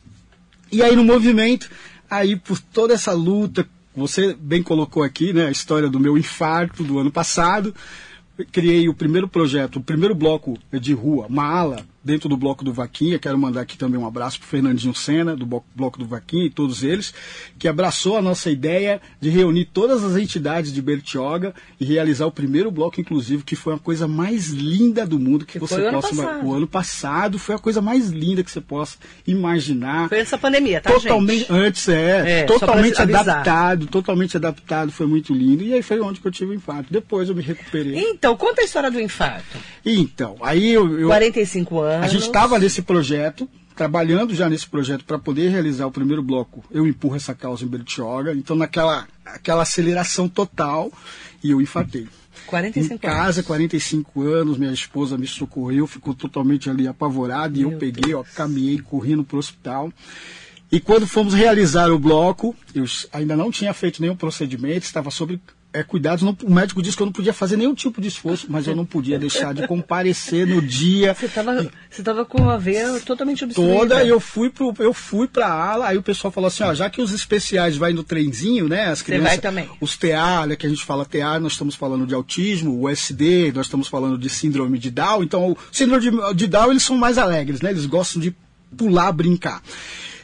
E 0.72 0.82
aí 0.82 0.96
no 0.96 1.04
movimento, 1.04 1.70
aí 2.10 2.38
por 2.38 2.60
toda 2.60 2.94
essa 2.94 3.12
luta, 3.12 3.68
você 3.96 4.34
bem 4.34 4.64
colocou 4.64 5.04
aqui, 5.04 5.34
né, 5.34 5.48
a 5.48 5.52
história 5.52 5.90
do 5.90 6.00
meu 6.00 6.18
infarto 6.18 6.84
do 6.84 7.00
ano 7.00 7.12
passado, 7.12 7.76
criei 8.46 8.88
o 8.90 8.94
primeiro 8.94 9.28
projeto, 9.28 9.78
o 9.78 9.82
primeiro 9.84 10.16
bloco 10.16 10.58
de 10.72 10.94
rua, 10.94 11.28
uma 11.28 11.46
ala 11.46 11.86
dentro 12.04 12.30
do 12.30 12.38
bloco 12.38 12.64
do 12.64 12.72
Vaquinha. 12.74 13.20
Quero 13.20 13.38
mandar 13.38 13.62
aqui 13.62 13.78
também 13.78 14.00
um 14.00 14.06
abraço 14.08 14.40
para 14.40 14.48
Fernandinho 14.48 14.94
Sena, 14.96 15.36
do 15.36 15.46
Blo- 15.46 15.64
bloco 15.76 16.00
do 16.00 16.06
Vaquinha 16.06 16.46
e 16.46 16.50
todos 16.50 16.84
eles, 16.84 17.14
que 17.58 17.68
abraçou 17.68 18.18
a 18.18 18.22
nossa 18.22 18.50
ideia 18.50 19.02
de 19.20 19.30
reunir 19.30 19.66
todas 19.66 20.04
as 20.04 20.16
entidades 20.18 20.72
de 20.74 20.82
Bertioga 20.82 21.54
e 21.80 21.86
realizar 21.86 22.26
o 22.26 22.32
primeiro 22.32 22.72
bloco 22.72 23.00
inclusivo, 23.02 23.44
que 23.44 23.56
foi 23.56 23.74
a 23.76 23.78
coisa 23.80 24.08
mais 24.08 24.48
linda 24.50 25.06
do 25.06 25.20
mundo 25.20 25.46
que, 25.46 25.54
Que 25.54 25.60
você 25.60 25.76
o 25.82 25.88
ano 25.88 26.02
possa 26.02 26.16
passado. 26.16 26.46
o 26.48 26.54
ano 26.54 26.68
passado 26.68 27.40
foi 27.40 27.56
a 27.56 27.60
coisa 27.60 27.82
mais 27.82 28.10
linda 28.10 28.44
que 28.44 28.52
você 28.52 28.62
possa 28.62 28.98
imaginar 29.28 30.10
Foi 30.10 30.20
essa 30.20 30.38
pandemia, 30.38 30.82
tá, 30.82 30.92
totalmente 30.92 31.40
gente? 31.40 31.52
antes 31.52 31.88
é, 31.90 32.40
É, 32.42 32.44
totalmente 32.44 33.02
adaptado 33.02 33.86
totalmente 33.88 34.36
adaptado 34.38 34.92
foi 34.92 35.06
muito 35.08 35.34
lindo 35.34 35.64
e 35.64 35.74
aí 35.74 35.82
foi 35.82 36.00
onde 36.00 36.20
que 36.20 36.28
eu 36.28 36.32
tive 36.32 36.52
o 36.52 36.54
infarto 36.54 36.92
depois 36.92 37.30
eu 37.30 37.36
me 37.36 37.42
recuperei 37.42 37.98
Então, 38.00 38.36
conta 38.36 38.62
a 38.62 38.64
história 38.66 38.92
do 38.92 39.00
infarto. 39.00 39.58
então 39.86 40.36
aí 40.42 40.72
eu, 40.72 41.00
eu 41.00 41.08
45 41.08 41.80
anos. 41.80 41.89
A 42.02 42.08
gente 42.08 42.24
estava 42.24 42.60
nesse 42.60 42.82
projeto 42.82 43.50
trabalhando 43.76 44.36
já 44.36 44.50
nesse 44.50 44.68
projeto 44.68 45.06
para 45.06 45.18
poder 45.18 45.48
realizar 45.48 45.88
o 45.88 45.92
primeiro 45.92 46.22
bloco. 46.22 46.66
Eu 46.70 46.86
empurro 46.86 47.16
essa 47.16 47.34
causa 47.34 47.64
em 47.64 47.68
Bertioga 47.68 48.34
então 48.34 48.54
naquela 48.54 49.08
aquela 49.26 49.62
aceleração 49.62 50.28
total 50.28 50.92
e 51.42 51.52
eu 51.52 51.62
infartei. 51.62 52.06
45 52.46 52.94
em 52.94 52.98
casa, 52.98 53.44
45 53.44 54.22
anos, 54.24 54.58
minha 54.58 54.74
esposa 54.74 55.18
me 55.18 55.28
socorreu, 55.28 55.88
ficou 55.88 56.14
totalmente 56.14 56.70
ali 56.70 56.88
apavorada 56.88 57.58
e 57.58 57.62
eu 57.62 57.70
Meu 57.70 57.80
peguei, 57.80 58.14
ó, 58.14 58.24
caminhei 58.36 58.80
correndo 58.80 59.24
para 59.24 59.36
o 59.38 59.40
hospital. 59.40 59.94
E 60.72 60.80
quando 60.80 61.08
fomos 61.08 61.34
realizar 61.34 61.90
o 61.90 61.98
bloco, 61.98 62.56
eu 62.76 62.84
ainda 63.14 63.36
não 63.36 63.50
tinha 63.50 63.74
feito 63.74 64.02
nenhum 64.02 64.16
procedimento, 64.16 64.86
estava 64.86 65.10
sobre 65.10 65.40
é, 65.72 65.84
cuidados. 65.84 66.24
não- 66.24 66.36
o 66.44 66.52
médico 66.54 66.82
disse 66.82 66.98
que 66.98 67.04
eu 67.04 67.06
não 67.06 67.14
podia 67.14 67.32
fazer 67.34 67.56
nenhum 67.58 67.76
tipo 67.76 68.02
de 68.02 68.08
esforço, 68.08 68.48
mas 68.50 68.66
eu 68.66 68.76
não 68.76 68.86
podia 68.86 69.20
deixar 69.20 69.54
de 69.54 69.68
comparecer 69.68 70.48
no 70.48 70.62
dia. 70.62 71.14
Você 71.14 71.28
estava 71.28 71.70
você 71.90 72.02
tava 72.04 72.26
com 72.26 72.50
a 72.50 72.58
veia 72.58 73.00
totalmente 73.02 73.44
obstruída. 73.44 73.74
Toda, 73.80 74.04
eu 74.06 74.20
fui 74.20 74.50
pro, 74.50 74.74
eu 74.80 74.94
fui 74.94 75.28
pra 75.28 75.48
ala, 75.52 75.88
aí 75.90 75.98
o 75.98 76.02
pessoal 76.04 76.32
falou 76.32 76.48
assim, 76.48 76.64
ó, 76.64 76.74
já 76.74 76.90
que 76.90 77.02
os 77.02 77.12
especiais 77.14 77.78
vai 77.78 77.94
no 77.94 78.04
trenzinho, 78.04 78.68
né, 78.68 78.86
as 78.88 79.02
crianças, 79.02 79.28
vai 79.28 79.38
também. 79.38 79.70
os 79.80 79.96
TA, 79.96 80.46
né, 80.48 80.56
que 80.56 80.66
a 80.66 80.70
gente 80.70 80.84
fala 80.84 81.06
TA, 81.06 81.40
nós 81.40 81.52
estamos 81.54 81.76
falando 81.76 82.08
de 82.08 82.14
autismo, 82.16 82.80
o 82.82 82.90
SD, 82.90 83.52
nós 83.54 83.68
estamos 83.68 83.88
falando 83.88 84.18
de 84.18 84.30
síndrome 84.30 84.80
de 84.80 84.90
Down, 84.90 85.24
então 85.24 85.52
o 85.52 85.58
síndrome 85.72 86.02
de, 86.02 86.34
de 86.36 86.48
Down, 86.48 86.72
eles 86.72 86.84
são 86.84 86.98
mais 86.98 87.18
alegres, 87.18 87.62
né, 87.62 87.70
eles 87.72 87.86
gostam 87.86 88.22
de 88.22 88.36
pular, 88.76 89.12
brincar. 89.12 89.62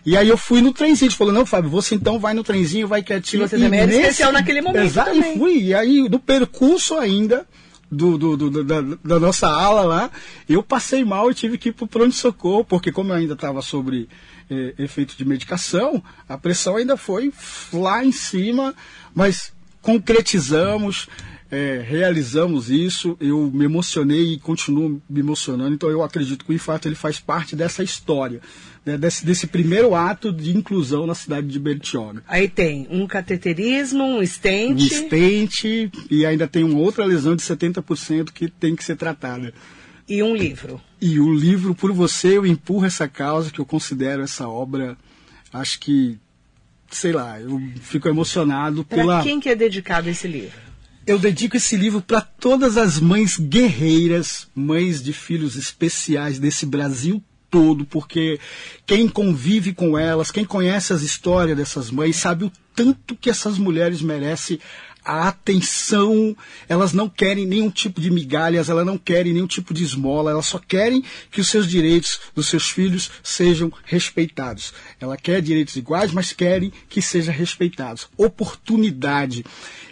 E 0.06 0.16
aí 0.16 0.30
eu 0.30 0.38
fui 0.38 0.62
no 0.62 0.72
trenzinho, 0.72 1.10
ele 1.10 1.16
falou, 1.16 1.34
não, 1.34 1.46
Fábio, 1.46 1.70
você 1.70 1.96
então 1.96 2.20
vai 2.20 2.34
no 2.34 2.44
trenzinho, 2.44 2.88
vai 2.88 3.02
quietinho. 3.02 3.44
E 3.44 3.48
você 3.50 3.58
também 3.58 3.80
era 3.80 3.88
nesse- 3.88 4.02
especial 4.02 4.32
naquele 4.32 4.62
momento 4.62 4.84
Exato, 4.86 5.12
também. 5.12 5.34
e 5.36 5.38
fui, 5.40 5.58
e 5.64 5.74
aí 5.74 6.08
no 6.08 6.20
percurso 6.20 6.96
ainda, 6.96 7.48
do, 7.92 8.18
do- 8.18 8.38
do- 8.38 8.64
da, 8.64 8.82
da 8.82 9.20
nossa 9.20 9.48
ala 9.48 9.82
lá, 9.82 10.12
eu 10.48 10.62
passei 10.62 11.04
mal 11.04 11.32
e 11.32 11.34
tive 11.34 11.58
que 11.58 11.70
ir 11.70 11.72
para 11.72 11.86
o 11.86 11.88
pronto-socorro, 11.88 12.64
porque 12.64 12.92
como 12.92 13.12
eu 13.12 13.16
ainda 13.16 13.34
estava 13.34 13.62
sobre 13.64 14.08
eh, 14.50 14.74
efeito 14.78 15.16
de 15.18 15.26
medicação, 15.26 16.04
a 16.30 16.38
pressão 16.38 16.76
ainda 16.78 16.96
foi 16.98 17.32
lá 17.74 18.06
em 18.06 18.12
cima, 18.12 18.76
mas 19.14 19.52
concretizamos, 19.82 21.08
eh, 21.52 21.84
realizamos 21.86 22.70
isso, 22.70 23.16
eu 23.20 23.52
me 23.54 23.66
emocionei 23.66 24.34
e 24.34 24.40
continuo 24.40 25.02
me 25.10 25.20
emocionando, 25.20 25.76
então 25.76 25.90
eu 25.90 26.02
acredito 26.04 26.44
que 26.44 26.52
o 26.52 26.54
infarto 26.54 26.88
ele 26.88 26.96
faz 26.96 27.20
parte 27.20 27.56
dessa 27.56 27.84
história, 27.84 28.42
né, 28.86 28.98
desse, 28.98 29.26
desse 29.26 29.48
primeiro 29.48 29.94
ato 29.94 30.32
de 30.32 30.56
inclusão 30.56 31.06
na 31.06 31.14
cidade 31.16 31.48
de 31.48 31.60
Bertioga 31.60 32.24
Aí 32.28 32.48
tem 32.48 32.88
um 32.90 33.06
cateterismo, 33.08 34.04
um 34.04 34.20
um 34.20 34.26
stent. 34.26 34.80
estente 34.80 35.92
e 36.10 36.26
ainda 36.26 36.48
tem 36.48 36.64
uma 36.64 36.80
outra 36.80 37.06
lesão 37.06 37.36
de 37.36 37.44
70% 37.44 38.32
que 38.32 38.50
tem 38.50 38.76
que 38.76 38.84
ser 38.84 38.96
tratada. 38.96 39.54
e 40.10 40.22
um 40.24 40.36
livro. 40.36 40.82
E 41.02 41.20
o 41.20 41.34
livro 41.34 41.76
Por 41.76 41.92
Você 41.94 42.38
Eu 42.38 42.46
Empurro 42.46 42.86
Essa 42.86 43.08
Causa, 43.08 43.52
que 43.52 43.60
eu 43.60 43.66
considero 43.66 44.24
essa 44.24 44.48
obra, 44.48 44.98
acho 45.54 45.80
que, 45.80 46.18
sei 46.90 47.12
lá, 47.12 47.40
eu 47.40 47.62
fico 47.82 48.08
emocionado 48.08 48.84
Para 48.84 48.98
pela... 48.98 49.24
quem 49.24 49.40
que 49.40 49.50
é 49.50 49.56
dedicado 49.56 50.10
esse 50.10 50.28
livro? 50.28 50.65
Eu 51.08 51.20
dedico 51.20 51.56
esse 51.56 51.78
livro 51.78 52.02
para 52.02 52.20
todas 52.20 52.78
as 52.78 53.00
mães 53.00 53.38
guerreiras, 53.38 54.48
mães 54.56 55.04
de 55.04 55.14
filhos 55.14 55.56
especiais 55.56 56.40
desse 56.40 56.66
Brasil 56.66 57.24
todo, 57.48 57.86
porque 57.86 58.40
quem 58.88 59.08
convive 59.08 59.72
com 59.72 59.96
elas, 59.96 60.32
quem 60.32 60.44
conhece 60.44 60.94
as 60.94 61.04
histórias 61.04 61.56
dessas 61.56 61.92
mães, 61.92 62.16
sabe 62.16 62.46
o 62.46 62.52
tanto 62.76 63.16
que 63.16 63.30
essas 63.30 63.60
mulheres 63.60 64.02
merecem 64.02 64.60
a 65.06 65.28
atenção, 65.28 66.36
elas 66.68 66.92
não 66.92 67.08
querem 67.08 67.46
nenhum 67.46 67.70
tipo 67.70 68.02
de 68.02 68.10
migalhas, 68.10 68.68
elas 68.68 68.86
não 68.86 68.98
querem 68.98 69.32
nenhum 69.32 69.46
tipo 69.46 69.76
de 69.76 69.84
esmola, 69.84 70.32
elas 70.32 70.48
só 70.48 70.58
querem 70.58 71.04
que 71.30 71.40
os 71.40 71.48
seus 71.48 71.70
direitos 71.70 72.20
dos 72.34 72.48
seus 72.48 72.72
filhos 72.72 73.12
sejam 73.22 73.72
respeitados. 73.86 74.74
Ela 75.00 75.16
quer 75.16 75.44
direitos 75.44 75.76
iguais, 75.76 76.12
mas 76.12 76.34
querem 76.34 76.74
que 76.90 77.04
sejam 77.04 77.34
respeitados. 77.34 78.08
Oportunidade. 78.18 79.46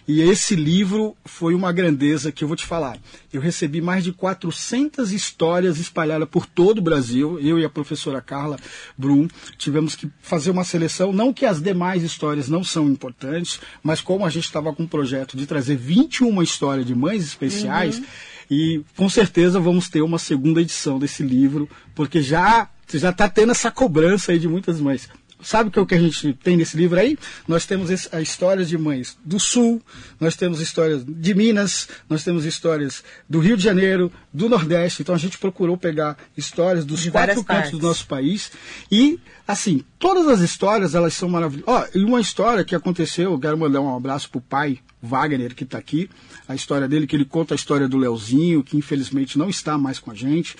E 0.07 0.21
esse 0.21 0.55
livro 0.55 1.15
foi 1.23 1.55
uma 1.55 1.71
grandeza 1.71 2.31
que 2.31 2.43
eu 2.43 2.47
vou 2.47 2.57
te 2.57 2.65
falar. 2.65 2.97
Eu 3.31 3.39
recebi 3.39 3.81
mais 3.81 4.03
de 4.03 4.11
400 4.11 5.13
histórias 5.13 5.79
espalhadas 5.79 6.27
por 6.29 6.45
todo 6.45 6.79
o 6.79 6.81
Brasil. 6.81 7.39
Eu 7.39 7.57
e 7.57 7.63
a 7.63 7.69
professora 7.69 8.21
Carla 8.21 8.57
Brum 8.97 9.27
tivemos 9.57 9.95
que 9.95 10.09
fazer 10.21 10.51
uma 10.51 10.65
seleção. 10.65 11.13
Não 11.13 11.31
que 11.31 11.45
as 11.45 11.61
demais 11.61 12.03
histórias 12.03 12.49
não 12.49 12.63
são 12.63 12.89
importantes, 12.89 13.61
mas 13.81 14.01
como 14.01 14.25
a 14.25 14.29
gente 14.29 14.45
estava 14.45 14.73
com 14.73 14.83
um 14.83 14.87
projeto 14.87 15.37
de 15.37 15.45
trazer 15.45 15.77
21 15.77 16.41
histórias 16.43 16.85
de 16.85 16.93
mães 16.93 17.23
especiais, 17.23 17.97
uhum. 17.97 18.05
e 18.51 18.81
com 18.97 19.07
certeza 19.07 19.59
vamos 19.59 19.87
ter 19.87 20.01
uma 20.01 20.19
segunda 20.19 20.61
edição 20.61 20.99
desse 20.99 21.23
livro, 21.23 21.69
porque 21.95 22.21
já 22.21 22.69
já 22.99 23.09
está 23.09 23.27
tendo 23.27 23.51
essa 23.51 23.71
cobrança 23.71 24.31
aí 24.31 24.39
de 24.39 24.47
muitas 24.47 24.79
mães. 24.79 25.09
Sabe 25.43 25.69
o 25.77 25.85
que 25.85 25.95
a 25.95 25.99
gente 25.99 26.33
tem 26.33 26.57
nesse 26.57 26.77
livro 26.77 26.99
aí? 26.99 27.17
Nós 27.47 27.65
temos 27.65 27.91
as 27.91 28.21
histórias 28.21 28.69
de 28.69 28.77
mães 28.77 29.17
do 29.23 29.39
Sul, 29.39 29.81
nós 30.19 30.35
temos 30.35 30.61
histórias 30.61 31.03
de 31.05 31.33
Minas, 31.33 31.87
nós 32.09 32.23
temos 32.23 32.45
histórias 32.45 33.03
do 33.29 33.39
Rio 33.39 33.57
de 33.57 33.63
Janeiro, 33.63 34.11
do 34.33 34.47
Nordeste. 34.47 35.01
Então 35.01 35.13
a 35.13 35.17
gente 35.17 35.37
procurou 35.37 35.77
pegar 35.77 36.17
histórias 36.37 36.85
dos 36.85 37.01
de 37.01 37.11
quatro 37.11 37.43
cantos 37.43 37.71
do 37.71 37.79
nosso 37.79 38.07
país. 38.07 38.51
E, 38.91 39.19
assim, 39.47 39.83
todas 39.99 40.27
as 40.27 40.39
histórias, 40.39 40.95
elas 40.95 41.13
são 41.13 41.29
maravilhosas. 41.29 41.89
Ó, 41.93 41.97
e 41.97 42.03
uma 42.03 42.21
história 42.21 42.63
que 42.63 42.75
aconteceu, 42.75 43.31
eu 43.31 43.39
quero 43.39 43.57
mandar 43.57 43.81
um 43.81 43.95
abraço 43.95 44.29
pro 44.29 44.41
pai, 44.41 44.79
Wagner, 45.01 45.53
que 45.53 45.63
está 45.63 45.77
aqui. 45.77 46.09
A 46.47 46.55
história 46.55 46.87
dele, 46.87 47.05
que 47.05 47.15
ele 47.15 47.25
conta 47.25 47.53
a 47.53 47.55
história 47.55 47.87
do 47.87 47.97
Leozinho, 47.97 48.63
que 48.63 48.77
infelizmente 48.77 49.37
não 49.37 49.49
está 49.49 49.77
mais 49.77 49.99
com 49.99 50.11
a 50.11 50.15
gente. 50.15 50.55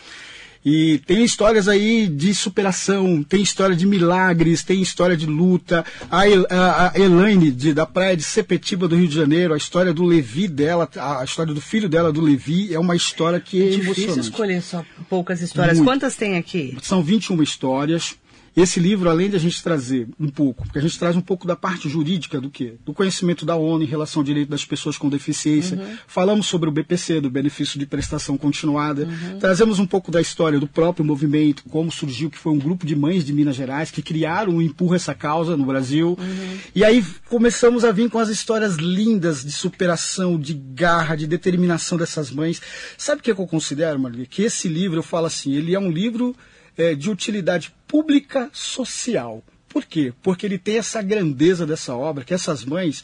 E 0.66 1.00
tem 1.00 1.24
histórias 1.24 1.68
aí 1.68 2.08
de 2.08 2.34
superação, 2.34 3.22
tem 3.24 3.42
história 3.42 3.76
de 3.76 3.86
milagres, 3.86 4.64
tem 4.64 4.82
história 4.82 5.18
de 5.18 5.26
luta. 5.26 5.86
A, 6.10 6.28
El, 6.28 6.46
a, 6.50 6.92
a 6.92 7.00
Elaine, 7.00 7.52
de, 7.52 7.74
da 7.74 7.86
praia 7.86 8.16
de 8.16 8.24
Sepetiba, 8.24 8.88
do 8.88 8.96
Rio 8.96 9.08
de 9.08 9.16
Janeiro, 9.16 9.54
a 9.54 9.58
história 9.58 9.94
do 9.94 10.04
Levi 10.04 10.48
dela, 10.48 10.90
a 10.96 11.24
história 11.24 11.54
do 11.54 11.62
filho 11.62 11.90
dela, 11.90 12.14
do 12.14 12.22
Levi, 12.22 12.74
é 12.74 12.80
uma 12.80 12.96
história 12.96 13.40
que 13.40 13.62
é, 13.62 13.68
é 13.68 13.78
difícil 13.78 14.20
escolher 14.20 14.62
só 14.62 14.86
poucas 15.10 15.42
histórias. 15.42 15.78
Muito. 15.78 15.90
Quantas 15.90 16.16
tem 16.16 16.38
aqui? 16.38 16.78
São 16.82 17.04
21 17.04 17.44
histórias. 17.44 18.16
Esse 18.56 18.80
livro, 18.80 19.10
além 19.10 19.30
de 19.30 19.36
a 19.36 19.40
gente 19.40 19.64
trazer 19.64 20.08
um 20.20 20.30
pouco, 20.30 20.64
porque 20.64 20.78
a 20.78 20.82
gente 20.82 20.98
traz 21.00 21.16
um 21.16 21.22
pouco 21.22 21.48
da 21.48 21.56
parte 21.56 21.90
jurídica 21.90 22.40
do 22.40 22.52
quê? 22.52 22.76
Do 22.86 22.94
conhecimento 22.94 23.46
da 23.46 23.56
ONU 23.56 23.84
em 23.84 23.88
relação 23.88 24.20
ao 24.20 24.24
direito 24.24 24.50
das 24.50 24.64
pessoas 24.64 24.96
com 24.96 25.10
deficiência. 25.10 25.78
Uhum. 25.78 25.98
Falamos 26.06 26.46
sobre 26.46 26.70
o 26.70 26.72
BPC, 26.72 27.20
do 27.20 27.32
benefício 27.32 27.80
de 27.80 27.86
prestação 27.88 28.38
continuada. 28.38 29.06
Uhum. 29.06 29.40
Trazemos 29.40 29.80
um 29.80 29.88
pouco 29.88 30.12
da 30.12 30.22
história 30.22 30.60
do 30.60 30.68
próprio 30.68 31.04
movimento, 31.04 31.64
como 31.70 31.92
surgiu, 31.92 32.30
que 32.30 32.38
foi 32.38 32.54
um 32.54 32.60
grupo 32.60 32.86
de 32.86 32.96
mães 32.96 33.26
de 33.26 33.34
Minas 33.34 33.56
Gerais 33.56 33.90
que 33.90 34.04
criaram 34.04 34.62
e 34.62 34.66
empurra 34.66 34.98
essa 34.98 35.16
causa 35.16 35.58
no 35.58 35.66
Brasil. 35.66 36.16
Uhum. 36.20 36.58
E 36.76 36.84
aí 36.84 37.04
começamos 37.30 37.84
a 37.84 37.92
vir 37.92 38.10
com 38.10 38.20
as 38.20 38.30
histórias 38.30 38.76
lindas 38.76 39.44
de 39.44 39.52
superação, 39.52 40.40
de 40.40 40.54
garra, 40.54 41.16
de 41.16 41.26
determinação 41.26 41.98
dessas 41.98 42.30
mães. 42.30 42.62
Sabe 43.00 43.20
o 43.20 43.24
que, 43.24 43.32
eu 43.32 43.48
considero, 43.48 44.00
Maria? 44.00 44.28
Que 44.28 44.44
esse 44.44 44.68
livro, 44.68 45.00
eu 45.00 45.04
falo 45.04 45.26
assim, 45.26 45.54
ele 45.54 45.74
é 45.74 45.80
um 45.80 45.90
livro 45.90 46.36
é, 46.78 46.96
de 46.96 47.10
utilidade 47.10 47.74
pública 47.88 48.50
social. 48.54 49.44
Por 49.68 49.86
quê? 49.86 50.14
Porque 50.22 50.46
ele 50.46 50.58
tem 50.58 50.78
essa 50.78 51.02
grandeza 51.02 51.66
dessa 51.66 51.96
obra, 51.96 52.24
que 52.24 52.34
essas 52.34 52.64
mães, 52.64 53.04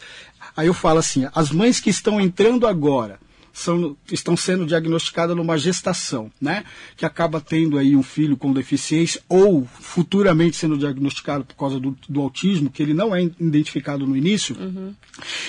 aí 0.55 0.67
eu 0.67 0.73
falo 0.73 0.99
assim, 0.99 1.27
as 1.33 1.51
mães 1.51 1.79
que 1.79 1.89
estão 1.89 2.21
entrando 2.21 2.67
agora, 2.67 3.19
são, 3.53 3.95
estão 4.11 4.35
sendo 4.35 4.65
diagnosticadas 4.65 5.35
numa 5.35 5.57
gestação, 5.57 6.31
né? 6.39 6.63
Que 6.95 7.05
acaba 7.05 7.41
tendo 7.41 7.77
aí 7.77 7.95
um 7.95 8.03
filho 8.03 8.37
com 8.37 8.53
deficiência 8.53 9.21
ou 9.27 9.67
futuramente 9.79 10.57
sendo 10.57 10.77
diagnosticado 10.77 11.43
por 11.43 11.55
causa 11.55 11.79
do, 11.79 11.97
do 12.07 12.21
autismo, 12.21 12.69
que 12.69 12.81
ele 12.81 12.93
não 12.93 13.15
é 13.15 13.23
identificado 13.23 14.05
no 14.05 14.15
início, 14.15 14.55
uhum. 14.59 14.93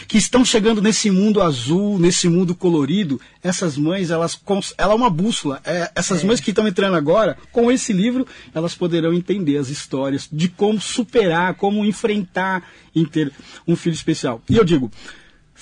que 0.09 0.19
estão 0.19 0.45
chegando 0.45 0.83
nesse 0.83 1.11
mundo 1.11 1.43
azul, 1.43 1.99
nesse 1.99 2.29
mundo 2.29 2.55
colorido. 2.55 3.21
Essas 3.43 3.77
mães, 3.77 4.11
elas, 4.11 4.41
ela 4.77 4.93
é 4.93 4.97
uma 4.97 5.11
bússola. 5.11 5.61
É, 5.65 5.91
essas 5.95 6.23
é. 6.23 6.27
mães 6.27 6.41
que 6.41 6.51
estão 6.51 6.67
entrando 6.67 6.97
agora, 6.97 7.37
com 7.53 7.71
esse 7.71 7.93
livro, 7.93 8.27
elas 8.55 8.75
poderão 8.75 9.13
entender 9.13 9.57
as 9.57 9.69
histórias 9.69 10.29
de 10.31 10.49
como 10.49 10.81
superar, 10.81 11.55
como 11.55 11.85
enfrentar 11.85 12.63
em 12.95 13.05
ter 13.05 13.33
um 13.67 13.77
filho 13.77 13.95
especial. 13.95 14.43
E 14.49 14.57
eu 14.57 14.65
digo, 14.65 14.91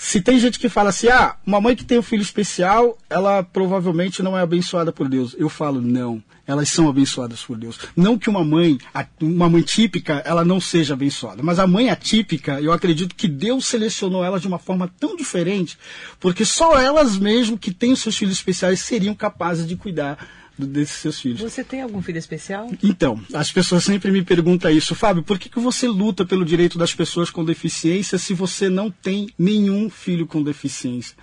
se 0.01 0.21
tem 0.21 0.39
gente 0.39 0.61
que 0.61 0.69
fala 0.69 0.91
assim, 0.91 1.09
ah, 1.09 1.35
uma 1.45 1.61
mãe 1.61 1.75
que 1.75 1.85
tem 1.85 1.99
um 1.99 2.03
filho 2.03 2.23
especial, 2.23 2.97
ela 3.11 3.43
provavelmente 3.43 4.23
não 4.23 4.39
é 4.39 4.41
abençoada 4.41 4.93
por 4.93 5.09
Deus. 5.09 5.35
Eu 5.37 5.49
falo, 5.49 5.81
não, 5.81 6.23
elas 6.47 6.69
são 6.69 6.89
abençoadas 6.89 7.43
por 7.43 7.59
Deus. 7.59 7.81
Não 7.97 8.17
que 8.17 8.31
uma 8.31 8.45
mãe, 8.45 8.79
uma 9.21 9.51
mãe 9.51 9.61
típica, 9.61 10.23
ela 10.25 10.45
não 10.45 10.61
seja 10.61 10.95
abençoada, 10.95 11.43
mas 11.43 11.59
a 11.59 11.67
mãe 11.67 11.91
atípica, 11.91 12.61
eu 12.61 12.73
acredito 12.73 13.17
que 13.17 13.27
Deus 13.27 13.67
selecionou 13.67 14.25
elas 14.25 14.41
de 14.41 14.47
uma 14.47 14.61
forma 14.61 14.89
tão 15.01 15.17
diferente, 15.17 15.77
porque 16.21 16.45
só 16.45 16.79
elas 16.79 17.19
mesmo 17.19 17.59
que 17.59 17.75
têm 17.75 17.93
os 17.93 18.01
seus 18.01 18.17
filhos 18.17 18.35
especiais 18.35 18.81
seriam 18.81 19.17
capazes 19.17 19.67
de 19.67 19.75
cuidar 19.75 20.17
desses 20.67 20.97
seus 20.97 21.21
filhos. 21.21 21.41
Você 21.41 21.63
tem 21.63 21.83
algum 21.83 22.03
filho 22.03 22.19
especial? 22.19 22.71
Então, 22.83 23.21
as 23.33 23.53
pessoas 23.53 23.85
sempre 23.85 24.11
me 24.11 24.23
perguntam 24.23 24.71
isso. 24.71 24.95
Fábio, 24.95 25.23
por 25.23 25.39
que, 25.39 25.49
que 25.49 25.61
você 25.61 25.87
luta 25.87 26.25
pelo 26.25 26.45
direito 26.45 26.79
das 26.79 26.95
pessoas 26.95 27.31
com 27.31 27.45
deficiência 27.45 28.19
se 28.19 28.35
você 28.35 28.69
não 28.69 28.91
tem 28.91 29.29
nenhum 29.39 29.89
filho 29.89 30.27
com 30.27 30.43
deficiência? 30.43 31.17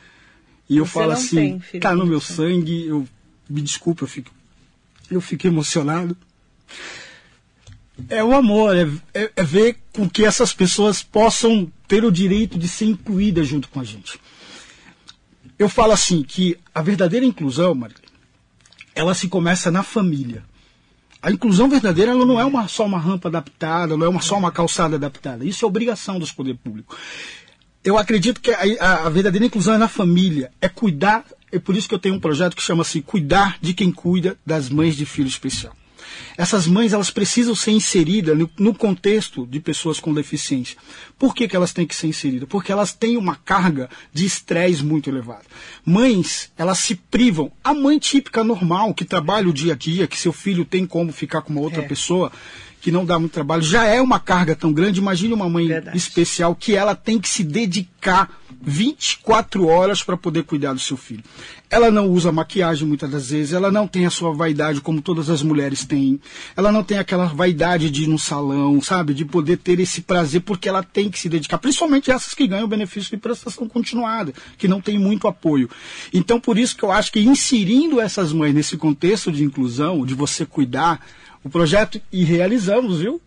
E 0.69 0.77
eu 0.77 0.85
você 0.85 0.93
falo 0.93 1.11
assim, 1.11 1.61
tá 1.79 1.93
no 1.93 2.05
meu 2.05 2.21
sangue, 2.21 2.87
eu 2.87 3.07
me 3.49 3.61
desculpa, 3.61 4.03
eu 4.03 4.07
fico, 4.07 4.31
eu 5.11 5.21
fico 5.21 5.45
emocionado. 5.45 6.17
É 8.09 8.23
o 8.23 8.33
amor, 8.33 8.75
é, 8.75 8.89
é, 9.13 9.31
é 9.35 9.43
ver 9.43 9.77
com 9.93 10.09
que 10.09 10.25
essas 10.25 10.53
pessoas 10.53 11.01
possam 11.01 11.71
ter 11.87 12.03
o 12.03 12.11
direito 12.11 12.57
de 12.57 12.67
ser 12.67 12.85
incluídas 12.85 13.47
junto 13.47 13.69
com 13.69 13.79
a 13.79 13.83
gente. 13.83 14.19
Eu 15.57 15.69
falo 15.69 15.93
assim 15.93 16.21
que 16.21 16.57
a 16.73 16.81
verdadeira 16.81 17.25
inclusão, 17.25 17.73
Maria, 17.73 17.95
ela 18.95 19.13
se 19.13 19.27
começa 19.27 19.69
na 19.69 19.83
família. 19.83 20.43
A 21.21 21.31
inclusão 21.31 21.67
verdadeira 21.67 22.11
ela 22.11 22.25
não 22.25 22.39
é 22.39 22.45
uma, 22.45 22.67
só 22.67 22.85
uma 22.85 22.99
rampa 22.99 23.27
adaptada, 23.27 23.97
não 23.97 24.05
é 24.05 24.09
uma, 24.09 24.21
só 24.21 24.37
uma 24.37 24.51
calçada 24.51 24.95
adaptada. 24.95 25.43
Isso 25.43 25.65
é 25.65 25.67
obrigação 25.67 26.17
dos 26.17 26.31
poderes 26.31 26.59
públicos. 26.63 26.95
Eu 27.83 27.97
acredito 27.97 28.41
que 28.41 28.51
a, 28.51 29.05
a, 29.05 29.09
verdadeira 29.09 29.45
inclusão 29.45 29.73
é 29.73 29.77
na 29.77 29.87
família, 29.87 30.51
é 30.61 30.69
cuidar. 30.69 31.25
É 31.51 31.59
por 31.59 31.75
isso 31.75 31.87
que 31.87 31.93
eu 31.93 31.99
tenho 31.99 32.15
um 32.15 32.19
projeto 32.19 32.55
que 32.55 32.61
chama-se 32.61 33.01
Cuidar 33.01 33.57
de 33.61 33.73
quem 33.73 33.91
cuida 33.91 34.37
das 34.45 34.69
mães 34.69 34.95
de 34.95 35.05
filho 35.05 35.27
especial. 35.27 35.75
Essas 36.37 36.67
mães 36.67 36.93
elas 36.93 37.09
precisam 37.09 37.55
ser 37.55 37.71
inseridas 37.71 38.37
no, 38.37 38.49
no 38.57 38.73
contexto 38.73 39.45
de 39.47 39.59
pessoas 39.59 39.99
com 39.99 40.13
deficiência. 40.13 40.77
Por 41.17 41.33
que, 41.33 41.47
que 41.47 41.55
elas 41.55 41.71
têm 41.71 41.87
que 41.87 41.95
ser 41.95 42.07
inseridas? 42.07 42.47
Porque 42.49 42.71
elas 42.71 42.93
têm 42.93 43.15
uma 43.15 43.35
carga 43.35 43.89
de 44.13 44.25
estresse 44.25 44.83
muito 44.83 45.09
elevada. 45.09 45.43
Mães, 45.85 46.51
elas 46.57 46.79
se 46.79 46.95
privam. 46.95 47.51
A 47.63 47.73
mãe 47.73 47.97
típica 47.97 48.43
normal, 48.43 48.93
que 48.93 49.05
trabalha 49.05 49.47
o 49.47 49.53
dia 49.53 49.73
a 49.73 49.75
dia, 49.75 50.07
que 50.07 50.19
seu 50.19 50.33
filho 50.33 50.65
tem 50.65 50.85
como 50.85 51.13
ficar 51.13 51.41
com 51.41 51.53
uma 51.53 51.61
outra 51.61 51.81
é. 51.81 51.87
pessoa, 51.87 52.31
que 52.81 52.91
não 52.91 53.05
dá 53.05 53.17
muito 53.17 53.31
trabalho, 53.31 53.63
já 53.63 53.85
é 53.85 53.99
uma 54.01 54.19
carga 54.19 54.55
tão 54.55 54.71
grande. 54.71 54.99
Imagine 54.99 55.33
uma 55.33 55.49
mãe 55.49 55.67
Verdade. 55.67 55.97
especial 55.97 56.53
que 56.53 56.75
ela 56.75 56.93
tem 56.93 57.19
que 57.19 57.27
se 57.27 57.43
dedicar 57.43 58.29
24 58.61 59.67
horas 59.67 60.03
para 60.03 60.17
poder 60.17 60.43
cuidar 60.43 60.73
do 60.73 60.79
seu 60.79 60.97
filho. 60.97 61.23
Ela 61.69 61.91
não 61.91 62.07
usa 62.09 62.31
maquiagem 62.31 62.87
muitas 62.87 63.09
das 63.09 63.29
vezes, 63.29 63.53
ela 63.53 63.71
não 63.71 63.87
tem 63.87 64.05
a 64.05 64.09
sua 64.09 64.33
vaidade 64.33 64.81
como 64.81 65.01
todas 65.01 65.29
as 65.29 65.41
mulheres 65.41 65.83
têm. 65.83 66.19
Ela 66.55 66.71
não 66.71 66.83
tem 66.83 66.97
aquela 66.97 67.25
vaidade 67.25 67.89
de 67.89 68.03
ir 68.03 68.07
no 68.07 68.19
salão, 68.19 68.81
sabe? 68.81 69.13
De 69.13 69.25
poder 69.25 69.57
ter 69.57 69.79
esse 69.79 70.01
prazer, 70.01 70.41
porque 70.41 70.69
ela 70.69 70.83
tem 70.83 71.04
que 71.09 71.19
se 71.19 71.29
dedicar, 71.29 71.57
principalmente 71.57 72.11
essas 72.11 72.33
que 72.33 72.47
ganham 72.47 72.67
benefício 72.67 73.09
de 73.09 73.17
prestação 73.17 73.67
continuada, 73.67 74.33
que 74.57 74.67
não 74.67 74.81
tem 74.81 74.97
muito 74.97 75.27
apoio. 75.27 75.69
Então, 76.13 76.39
por 76.39 76.57
isso 76.57 76.75
que 76.75 76.83
eu 76.83 76.91
acho 76.91 77.11
que 77.11 77.19
inserindo 77.19 77.99
essas 77.99 78.31
mães 78.31 78.53
nesse 78.53 78.77
contexto 78.77 79.31
de 79.31 79.43
inclusão, 79.43 80.05
de 80.05 80.13
você 80.13 80.45
cuidar, 80.45 81.05
o 81.43 81.49
projeto, 81.49 82.01
e 82.11 82.23
realizamos, 82.23 82.99
viu? 82.99 83.21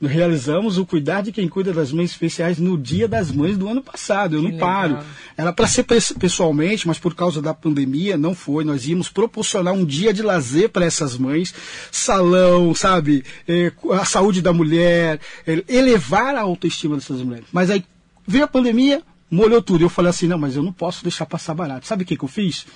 Realizamos 0.00 0.76
o 0.76 0.84
Cuidar 0.84 1.22
de 1.22 1.32
Quem 1.32 1.48
Cuida 1.48 1.72
das 1.72 1.90
Mães 1.90 2.10
Especiais 2.10 2.58
no 2.58 2.76
Dia 2.76 3.08
das 3.08 3.32
Mães 3.32 3.56
do 3.56 3.66
ano 3.66 3.82
passado. 3.82 4.36
Eu 4.36 4.40
que 4.40 4.48
não 4.48 4.52
legal. 4.52 4.68
paro. 4.68 4.98
Era 5.36 5.52
para 5.54 5.66
ser 5.66 5.84
pessoalmente, 6.18 6.86
mas 6.86 6.98
por 6.98 7.14
causa 7.14 7.40
da 7.40 7.54
pandemia 7.54 8.16
não 8.18 8.34
foi. 8.34 8.62
Nós 8.62 8.86
íamos 8.86 9.08
proporcionar 9.08 9.72
um 9.72 9.86
dia 9.86 10.12
de 10.12 10.22
lazer 10.22 10.68
para 10.68 10.84
essas 10.84 11.16
mães, 11.16 11.54
salão, 11.90 12.74
sabe? 12.74 13.24
É, 13.48 13.72
a 13.92 14.04
saúde 14.04 14.42
da 14.42 14.52
mulher, 14.52 15.18
é, 15.46 15.64
elevar 15.66 16.34
a 16.34 16.42
autoestima 16.42 16.96
dessas 16.96 17.22
mulheres. 17.22 17.46
Mas 17.50 17.70
aí 17.70 17.82
veio 18.26 18.44
a 18.44 18.48
pandemia, 18.48 19.02
molhou 19.30 19.62
tudo. 19.62 19.82
Eu 19.82 19.88
falei 19.88 20.10
assim: 20.10 20.26
não, 20.26 20.38
mas 20.38 20.56
eu 20.56 20.62
não 20.62 20.74
posso 20.74 21.02
deixar 21.02 21.24
passar 21.24 21.54
barato. 21.54 21.86
Sabe 21.86 22.02
o 22.02 22.06
que, 22.06 22.18
que 22.18 22.24
eu 22.24 22.28
fiz? 22.28 22.66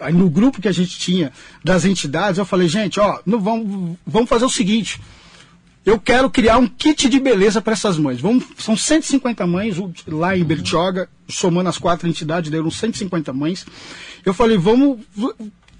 Aí 0.00 0.12
no 0.12 0.30
grupo 0.30 0.62
que 0.62 0.68
a 0.68 0.72
gente 0.72 0.96
tinha 1.00 1.32
das 1.64 1.84
entidades, 1.84 2.38
eu 2.38 2.44
falei, 2.44 2.68
gente, 2.68 3.00
ó, 3.00 3.18
não 3.26 3.40
vamos, 3.40 3.96
vamos 4.06 4.28
fazer 4.28 4.44
o 4.44 4.50
seguinte. 4.50 5.00
Eu 5.90 5.98
quero 5.98 6.30
criar 6.30 6.56
um 6.58 6.68
kit 6.68 7.08
de 7.08 7.18
beleza 7.18 7.60
para 7.60 7.72
essas 7.72 7.98
mães. 7.98 8.20
Vamos, 8.20 8.44
são 8.58 8.76
150 8.76 9.44
mães 9.46 9.76
lá 10.06 10.36
em 10.36 10.44
Bertioga, 10.44 11.08
somando 11.28 11.68
as 11.68 11.78
quatro 11.78 12.08
entidades, 12.08 12.50
deram 12.50 12.70
150 12.70 13.32
mães. 13.32 13.66
Eu 14.24 14.32
falei, 14.32 14.56
vamos 14.56 15.00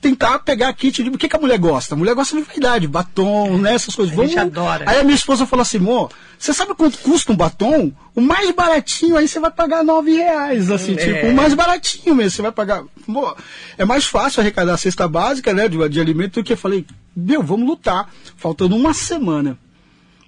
tentar 0.00 0.40
pegar 0.40 0.73
kit 0.73 1.02
de. 1.05 1.11
O 1.11 1.17
que, 1.17 1.29
que 1.29 1.37
a 1.37 1.38
mulher 1.38 1.59
gosta? 1.59 1.95
A 1.95 1.99
mulher 1.99 2.14
gosta 2.17 2.37
de 2.37 2.43
vaidade, 2.43 2.88
batom, 2.88 3.57
né? 3.59 3.75
Essas 3.75 3.95
coisas. 3.95 4.19
A 4.19 4.26
gente 4.26 4.37
adora. 4.38 4.85
Aí 4.90 4.99
a 4.99 5.05
minha 5.05 5.14
esposa 5.14 5.47
falou 5.47 5.62
assim, 5.62 5.76
amor, 5.79 6.11
você 6.37 6.52
sabe 6.52 6.75
quanto 6.75 6.99
custa 6.99 7.33
um 7.33 7.37
batom? 7.37 7.93
O 8.12 8.21
mais 8.21 8.50
baratinho 8.50 9.17
aí 9.17 9.29
você 9.29 9.38
vai 9.38 9.50
pagar 9.52 9.85
nove 9.85 10.11
reais, 10.11 10.73
assim, 10.73 10.95
É. 10.95 10.97
tipo, 10.97 11.26
o 11.29 11.35
mais 11.37 11.55
baratinho 11.55 12.17
mesmo, 12.17 12.31
você 12.33 12.43
vai 12.43 12.52
pagar. 12.52 12.83
Amor, 13.07 13.37
é 13.79 13.85
mais 13.85 14.07
fácil 14.07 14.40
arrecadar 14.40 14.75
a 14.75 14.79
cesta 14.79 15.07
básica, 15.07 15.55
né, 15.55 15.69
de, 15.69 15.88
de 15.88 16.00
alimento 16.00 16.40
do 16.40 16.45
que 16.45 16.55
eu 16.55 16.57
falei, 16.57 16.85
meu, 17.14 17.43
vamos 17.45 17.69
lutar. 17.69 18.11
Faltando 18.37 18.75
uma 18.75 18.93
semana 18.93 19.57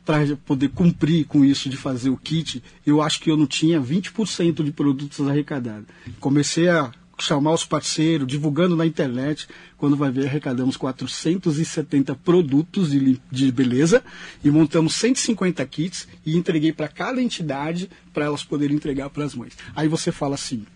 para 0.05 0.37
poder 0.37 0.69
cumprir 0.71 1.27
com 1.27 1.45
isso 1.45 1.69
de 1.69 1.77
fazer 1.77 2.11
o 2.11 2.17
kit, 2.17 2.63
eu 2.85 3.01
acho 3.01 3.21
que 3.21 3.31
eu 3.31 3.37
não 3.37 3.47
tinha 3.47 3.81
20% 3.81 4.63
de 4.63 4.73
produtos 4.73 5.27
arrecadados. 5.27 5.87
Comecei 6.19 6.69
a 6.69 6.91
chamar 7.19 7.53
os 7.53 7.65
parceiros, 7.65 8.27
divulgando 8.27 8.77
na 8.77 8.85
internet. 8.85 9.47
Quando 9.77 9.97
vai 9.97 10.11
ver, 10.11 10.27
arrecadamos 10.27 10.77
470 10.77 12.15
produtos 12.17 12.91
de, 12.91 13.21
de 13.31 13.53
beleza 13.53 14.03
e 14.43 14.51
montamos 14.51 14.95
150 14.95 15.65
kits 15.67 16.09
e 16.27 16.37
entreguei 16.37 16.73
para 16.73 16.89
cada 16.89 17.23
entidade 17.23 17.89
para 18.13 18.25
elas 18.25 18.43
poderem 18.43 18.77
entregar 18.77 19.09
para 19.11 19.25
as 19.25 19.35
mães. 19.35 19.57
Aí 19.75 19.89
você 19.89 20.11
fala 20.11 20.35
assim: 20.35 20.67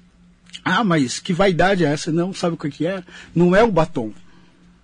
ah, 0.64 0.84
mas 0.84 1.18
que 1.18 1.32
vaidade 1.32 1.84
é 1.84 1.88
essa? 1.88 2.12
Não, 2.12 2.32
sabe 2.32 2.54
o 2.54 2.58
que 2.58 2.86
é? 2.86 3.02
Não 3.34 3.54
é 3.54 3.62
o 3.62 3.72
batom, 3.72 4.12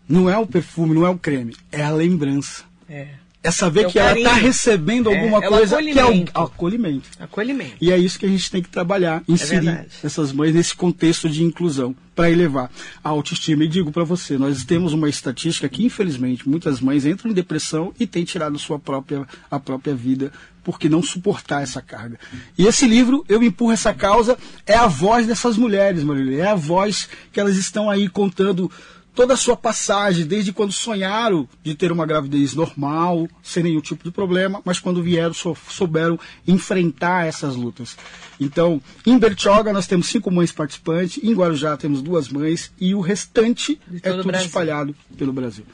não 0.09 0.29
é 0.29 0.37
o 0.37 0.47
perfume, 0.47 0.95
não 0.95 1.07
é 1.07 1.11
o 1.11 1.19
creme, 1.19 1.57
é 1.71 1.83
a 1.83 1.91
lembrança. 1.91 2.65
É. 2.89 3.22
É 3.45 3.51
saber 3.51 3.87
É 3.87 3.91
que 3.91 3.99
ela 3.99 4.09
carinho. 4.11 4.27
está 4.29 4.39
recebendo 4.39 5.11
É, 5.11 5.19
alguma 5.19 5.45
é 5.45 5.49
coisa 5.49 5.83
que 5.83 5.99
é 5.99 6.05
o 6.05 6.09
acolhimento. 6.43 7.11
acolhimento. 7.19 7.73
E 7.81 7.91
é 7.91 7.99
isso 7.99 8.19
que 8.19 8.27
a 8.27 8.29
gente 8.29 8.51
tem 8.51 8.63
que 8.63 8.69
trabalhar, 8.69 9.23
inserir 9.27 9.65
verdade. 9.67 9.89
essas 10.05 10.33
mães 10.33 10.55
nesse 10.55 10.77
contexto 10.77 11.29
de 11.29 11.43
inclusão 11.43 11.95
para 12.15 12.31
elevar 12.31 12.71
a 13.03 13.09
autoestima. 13.09 13.65
E 13.65 13.69
digo 13.69 13.91
para 13.91 14.05
você, 14.05 14.39
nós 14.39 14.65
temos 14.65 14.93
uma 14.93 15.09
estatística 15.09 15.69
que 15.69 15.85
infelizmente 15.85 16.49
muitas 16.49 16.81
mães 16.81 17.05
entram 17.05 17.31
em 17.31 17.35
depressão 17.35 17.93
e 17.99 18.07
têm 18.07 18.23
tirado 18.25 18.59
sua 18.59 18.79
própria 18.79 19.27
a 19.51 19.59
própria 19.59 19.95
vida 19.95 20.31
porque 20.65 20.89
não 20.89 21.03
suportar 21.03 21.61
essa 21.65 21.83
carga. 21.83 22.17
E 22.57 22.67
esse 22.67 22.87
livro, 22.87 23.25
Eu 23.29 23.43
Empurro 23.43 23.73
Essa 23.73 23.93
Causa, 23.93 24.39
é 24.65 24.77
a 24.77 24.87
voz 24.87 25.27
dessas 25.27 25.57
mulheres, 25.57 26.05
Marília. 26.05 26.45
É 26.45 26.47
a 26.47 26.55
voz 26.55 27.09
que 27.33 27.41
elas 27.41 27.57
estão 27.57 27.91
aí 27.91 28.09
contando 28.09 28.71
toda 29.15 29.35
a 29.35 29.37
sua 29.37 29.57
passagem, 29.57 30.27
desde 30.27 30.53
quando 30.53 30.73
sonharam 30.73 31.49
de 31.63 31.75
ter 31.75 31.93
uma 31.93 32.07
gravidez 32.07 32.55
normal, 32.55 33.29
sem 33.43 33.63
nenhum 33.63 33.81
tipo 33.81 34.03
de 34.05 34.11
problema, 34.11 34.61
mas 34.65 34.79
quando 34.79 35.03
vieram, 35.03 35.35
sou- 35.35 35.57
souberam 35.69 36.19
enfrentar 36.47 37.27
essas 37.27 37.55
lutas. 37.57 37.97
Então, 38.41 38.81
em 39.07 39.19
Bertioga 39.19 39.73
nós 39.73 39.87
temos 39.87 40.07
cinco 40.09 40.31
mães 40.31 40.51
participantes, 40.51 41.23
em 41.23 41.33
Guarujá 41.35 41.77
temos 41.77 42.03
duas 42.03 42.29
mães 42.29 42.73
e 42.81 42.95
o 42.95 43.01
restante 43.01 43.81
é 44.03 44.11
tudo 44.11 44.25
Brasil. 44.25 44.47
espalhado 44.47 44.95
pelo 45.17 45.33
Brasil. 45.33 45.65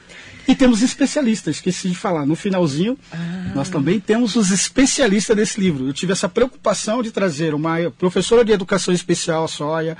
E 0.47 0.55
temos 0.55 0.81
especialistas, 0.81 1.57
esqueci 1.57 1.89
de 1.89 1.95
falar, 1.95 2.25
no 2.25 2.35
finalzinho, 2.35 2.97
Ah. 3.11 3.51
nós 3.55 3.69
também 3.69 3.99
temos 3.99 4.35
os 4.35 4.51
especialistas 4.51 5.35
desse 5.35 5.59
livro. 5.61 5.87
Eu 5.87 5.93
tive 5.93 6.11
essa 6.11 6.27
preocupação 6.27 7.01
de 7.01 7.11
trazer 7.11 7.53
uma 7.53 7.77
professora 7.97 8.43
de 8.43 8.51
educação 8.51 8.93
especial, 8.93 9.45
a 9.45 9.47
Sóia, 9.47 9.97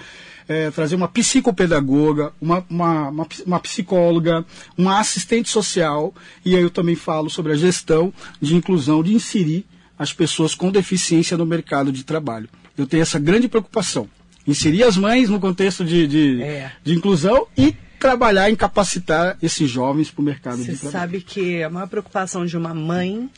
eh, 0.50 0.70
trazer 0.72 0.96
uma 0.96 1.08
psicopedagoga, 1.08 2.34
uma, 2.42 2.66
uma, 2.70 3.10
uma, 3.10 3.28
uma 3.46 3.60
psicóloga, 3.60 4.44
uma 4.78 5.00
assistente 5.00 5.50
social, 5.50 6.14
e 6.44 6.56
aí 6.56 6.62
eu 6.62 6.70
também 6.70 6.96
falo 6.96 7.30
sobre 7.30 7.54
a 7.54 7.56
gestão 7.56 8.14
de 8.42 8.56
inclusão, 8.56 9.02
de 9.02 9.14
inserir 9.14 9.66
as 9.98 10.12
pessoas 10.12 10.56
com 10.56 10.72
deficiência 10.72 11.38
no 11.38 11.46
mercado 11.46 11.92
de 11.92 12.04
trabalho. 12.04 12.50
Eu 12.78 12.88
tenho 12.88 13.02
essa 13.04 13.20
grande 13.20 13.48
preocupação. 13.48 14.10
Inserir 14.48 14.84
as 14.84 14.98
mães 14.98 15.30
no 15.30 15.40
contexto 15.40 15.86
de, 15.86 16.08
de, 16.08 16.42
É. 16.42 16.72
de 16.84 16.94
inclusão 16.96 17.46
e 17.58 17.76
trabalhar 18.00 18.50
em 18.50 18.56
capacitar 18.56 19.38
esses 19.44 19.70
jovens 19.70 20.10
para 20.10 20.22
o 20.22 20.24
mercado 20.26 20.58
Você 20.64 20.72
de 20.72 20.78
trabalho. 20.80 20.92
sabe 21.00 21.22
que 21.22 21.62
a 21.62 21.70
maior 21.70 21.88
preocupação 21.88 22.46
de 22.46 22.56
uma 22.58 22.74
mãe 22.74 23.30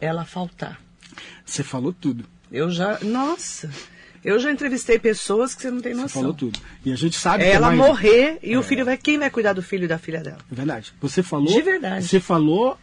é 0.00 0.06
ela 0.06 0.24
faltar. 0.24 0.80
Você 1.44 1.62
falou 1.62 1.92
tudo. 1.92 2.24
Eu 2.50 2.70
já. 2.70 2.98
Nossa! 3.02 3.70
Eu 4.26 4.38
já 4.40 4.50
entrevistei 4.50 4.98
pessoas 4.98 5.54
que 5.54 5.62
você 5.62 5.70
não 5.70 5.80
tem 5.80 5.94
Você 5.94 6.02
noção. 6.02 6.22
falou 6.22 6.34
tudo. 6.36 6.58
E 6.84 6.92
a 6.92 6.96
gente 6.96 7.16
sabe 7.16 7.44
É 7.44 7.50
que 7.50 7.56
ela 7.56 7.68
mais- 7.68 7.78
morrer 7.78 8.38
e 8.42 8.56
o 8.56 8.62
filho 8.62 8.84
vai. 8.84 8.96
Quem 8.96 9.18
vai 9.18 9.30
cuidar 9.30 9.52
do 9.52 9.62
filho 9.62 9.84
e 9.84 9.88
da 9.88 9.98
filha 9.98 10.20
dela? 10.20 10.38
É 10.50 10.54
verdade. 10.54 10.92
Você 11.00 11.22
falou. 11.22 11.46
De 11.46 11.62
verdade. 11.62 12.04
Você 12.06 12.18
falou 12.18 12.76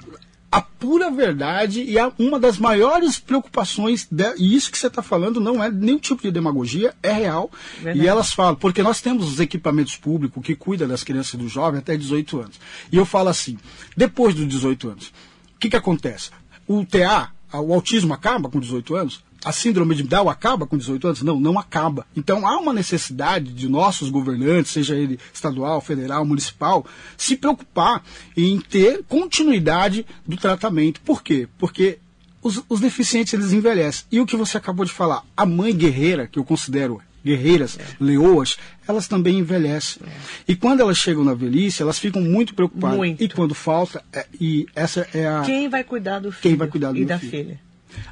a 0.49 0.61
pura 0.61 1.09
verdade 1.11 1.83
e 1.83 1.97
a, 1.99 2.11
uma 2.17 2.39
das 2.39 2.57
maiores 2.59 3.17
preocupações, 3.19 4.07
de- 4.09 4.35
e 4.37 4.55
isso 4.55 4.71
que 4.71 4.77
você 4.77 4.87
está 4.87 5.01
falando 5.01 5.41
não 5.41 5.61
é 5.63 5.69
nenhum 5.69 5.97
tipo 5.99 6.21
de 6.21 6.31
demagogia, 6.31 6.93
é 7.03 7.11
real. 7.11 7.51
Verdade. 7.81 7.99
E 7.99 8.07
elas 8.07 8.31
falam, 8.31 8.55
porque 8.55 8.81
nós 8.81 9.01
temos 9.01 9.27
os 9.33 9.39
equipamentos 9.39 9.97
públicos 9.97 10.41
que 10.45 10.55
cuidam 10.55 10.87
das 10.87 11.03
crianças 11.03 11.33
e 11.33 11.37
do 11.37 11.49
jovem 11.49 11.79
até 11.79 11.97
18 11.97 12.39
anos. 12.39 12.59
E 12.91 12.95
eu 12.95 13.05
falo 13.05 13.29
assim, 13.29 13.57
depois 13.97 14.33
dos 14.35 14.47
18 14.47 14.89
anos, 14.89 15.07
o 15.55 15.59
que, 15.59 15.69
que 15.69 15.75
acontece? 15.75 16.29
O 16.67 16.85
TA, 16.85 17.31
o 17.51 17.73
autismo 17.73 18.13
acaba 18.13 18.47
com 18.49 18.59
18 18.59 18.95
anos? 18.95 19.23
A 19.45 19.51
síndrome 19.51 19.93
de 19.95 20.03
Down 20.03 20.29
acaba 20.29 20.65
com 20.65 20.77
18 20.77 21.05
anos? 21.07 21.21
Não, 21.21 21.39
não 21.39 21.59
acaba. 21.59 22.05
Então 22.15 22.47
há 22.47 22.57
uma 22.57 22.71
necessidade 22.71 23.51
de 23.51 23.67
nossos 23.67 24.09
governantes, 24.09 24.71
seja 24.71 24.95
ele 24.95 25.19
estadual, 25.33 25.81
federal, 25.81 26.23
municipal, 26.25 26.85
se 27.17 27.35
preocupar 27.35 28.01
em 28.37 28.59
ter 28.59 29.03
continuidade 29.07 30.05
do 30.25 30.37
tratamento. 30.37 31.01
Por 31.01 31.21
quê? 31.21 31.47
Porque 31.57 31.99
os, 32.41 32.63
os 32.69 32.79
deficientes 32.79 33.33
eles 33.33 33.51
envelhecem. 33.51 34.05
E 34.11 34.19
o 34.21 34.25
que 34.25 34.35
você 34.37 34.57
acabou 34.57 34.85
de 34.85 34.91
falar, 34.91 35.23
a 35.35 35.45
mãe 35.45 35.75
guerreira, 35.75 36.25
que 36.27 36.39
eu 36.39 36.43
considero 36.45 37.01
guerreiras, 37.25 37.79
leoas, 37.99 38.57
elas 38.87 39.07
também 39.07 39.39
envelhecem. 39.39 40.01
E 40.47 40.55
quando 40.55 40.81
elas 40.81 40.97
chegam 40.97 41.23
na 41.23 41.33
velhice, 41.33 41.81
elas 41.81 41.97
ficam 41.99 42.21
muito 42.21 42.53
preocupadas. 42.53 42.97
Muito. 42.97 43.23
E 43.23 43.29
quando 43.29 43.53
falta, 43.55 44.03
é- 44.11 44.25
e 44.39 44.65
essa 44.75 45.07
é 45.13 45.27
a. 45.27 45.41
Quem 45.41 45.69
vai 45.69 45.83
cuidar 45.83 46.19
do 46.19 46.31
filho 46.31 46.41
Quem 46.41 46.55
vai 46.55 46.67
cuidar 46.67 46.91
do 46.91 46.97
e 46.97 47.05
da 47.05 47.17
filho? 47.17 47.31
filha? 47.31 47.59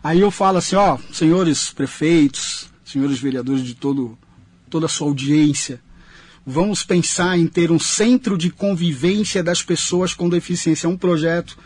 Aí 0.03 0.19
eu 0.19 0.31
falo 0.31 0.57
assim, 0.57 0.75
ó, 0.75 0.97
senhores 1.11 1.71
prefeitos, 1.71 2.69
senhores 2.83 3.19
vereadores 3.19 3.63
de 3.63 3.75
todo, 3.75 4.17
toda 4.69 4.85
a 4.85 4.89
sua 4.89 5.07
audiência, 5.07 5.79
vamos 6.45 6.83
pensar 6.83 7.37
em 7.37 7.47
ter 7.47 7.71
um 7.71 7.79
centro 7.79 8.37
de 8.37 8.49
convivência 8.49 9.43
das 9.43 9.61
pessoas 9.61 10.13
com 10.13 10.29
deficiência. 10.29 10.87
É 10.87 10.89
um 10.89 10.97
projeto 10.97 11.57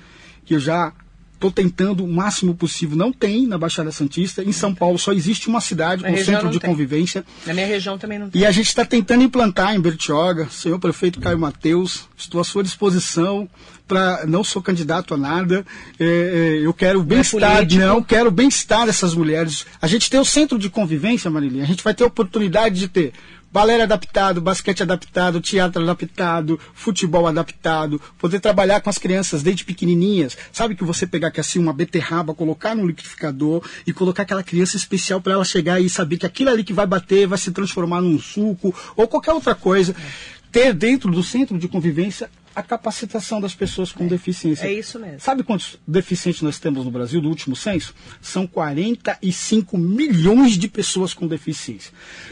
que 0.46 0.56
eu 0.56 0.60
já 0.60 0.94
estou 1.34 1.52
tentando 1.52 2.04
o 2.04 2.08
máximo 2.08 2.56
possível. 2.56 2.98
Não 2.98 3.12
tem 3.12 3.46
na 3.46 3.58
Baixada 3.58 3.92
Santista. 3.92 4.44
Em 4.44 4.52
São 4.52 4.74
Paulo 4.74 4.98
só 4.98 5.14
existe 5.14 5.48
uma 5.48 5.62
cidade 5.62 6.02
Na 6.02 6.10
com 6.10 6.18
centro 6.18 6.50
de 6.50 6.60
tem. 6.60 6.70
convivência. 6.70 7.26
Na 7.46 7.54
minha 7.54 7.68
região 7.68 7.98
também 7.98 8.18
não 8.18 8.30
tem. 8.30 8.42
E 8.42 8.46
a 8.46 8.52
gente 8.52 8.68
está 8.68 8.86
tentando 8.86 9.24
implantar 9.24 9.76
em 9.76 9.80
Bertioga, 9.80 10.48
senhor 10.50 10.80
prefeito 10.80 11.20
Caio 11.20 11.38
Mateus, 11.38 12.08
estou 12.18 12.42
à 12.42 12.44
sua 12.44 12.64
disposição 12.64 13.50
para 13.88 14.26
não 14.26 14.44
sou 14.44 14.62
candidato 14.62 15.14
a 15.14 15.18
nada, 15.18 15.66
é, 16.00 16.06
é, 16.06 16.66
eu 16.66 16.74
quero 16.74 17.00
o 17.00 17.04
bem-estar, 17.04 17.58
político. 17.58 17.82
não, 17.82 18.02
quero 18.02 18.30
o 18.30 18.32
bem-estar 18.32 18.86
dessas 18.86 19.14
mulheres. 19.14 19.66
A 19.82 19.88
gente 19.88 20.10
tem 20.10 20.20
o 20.20 20.26
centro 20.26 20.58
de 20.58 20.70
convivência, 20.70 21.30
Marilinha, 21.30 21.64
a 21.64 21.68
gente 21.68 21.84
vai 21.84 21.94
ter 21.94 22.04
a 22.04 22.08
oportunidade 22.08 22.80
de 22.80 22.88
ter 22.88 23.14
balé 23.56 23.82
adaptado, 23.82 24.42
basquete 24.42 24.84
adaptado, 24.84 25.40
teatro 25.40 25.82
adaptado, 25.82 26.60
futebol 26.74 27.26
adaptado, 27.26 28.02
poder 28.18 28.42
trabalhar 28.42 28.82
com 28.82 28.90
as 28.90 28.98
crianças 28.98 29.42
desde 29.42 29.64
pequenininhas. 29.64 30.38
Sabe 30.52 30.76
que 30.76 30.84
você 30.84 31.08
pegar 31.08 31.32
que 31.32 31.40
assim 31.40 31.58
uma 31.58 31.72
beterraba, 31.72 32.34
colocar 32.34 32.76
no 32.76 32.86
liquidificador 32.86 33.64
e 33.88 33.94
colocar 33.94 34.24
aquela 34.24 34.44
criança 34.44 34.76
especial 34.76 35.22
para 35.22 35.32
ela 35.32 35.46
chegar 35.46 35.80
e 35.80 35.90
saber 35.90 36.18
que 36.18 36.26
aquilo 36.26 36.50
ali 36.50 36.66
que 36.66 36.74
vai 36.74 36.86
bater 36.86 37.28
vai 37.28 37.38
se 37.38 37.50
transformar 37.50 38.02
num 38.02 38.20
suco 38.20 38.76
ou 38.94 39.08
qualquer 39.08 39.32
outra 39.32 39.56
coisa. 39.56 39.96
Ter 40.56 40.74
dentro 40.74 41.12
do 41.12 41.22
centro 41.22 41.60
de 41.60 41.68
convivência 41.68 42.30
a 42.56 42.64
capacitação 42.64 43.42
das 43.42 43.54
pessoas 43.54 43.92
com 43.92 44.08
deficiência. 44.08 44.66
É 44.66 44.72
isso 44.72 44.98
mesmo. 44.98 45.20
Sabe 45.20 45.44
quantos 45.44 45.78
deficientes 45.86 46.42
nós 46.42 46.58
temos 46.58 46.86
no 46.86 46.92
Brasil 46.92 47.20
do 47.20 47.28
último 47.28 47.58
censo? 47.58 47.94
São 48.22 48.48
45 48.48 49.78
milhões 49.78 50.54
de 50.58 50.70
pessoas 50.70 51.14
com 51.14 51.28
deficiência. 51.28 51.92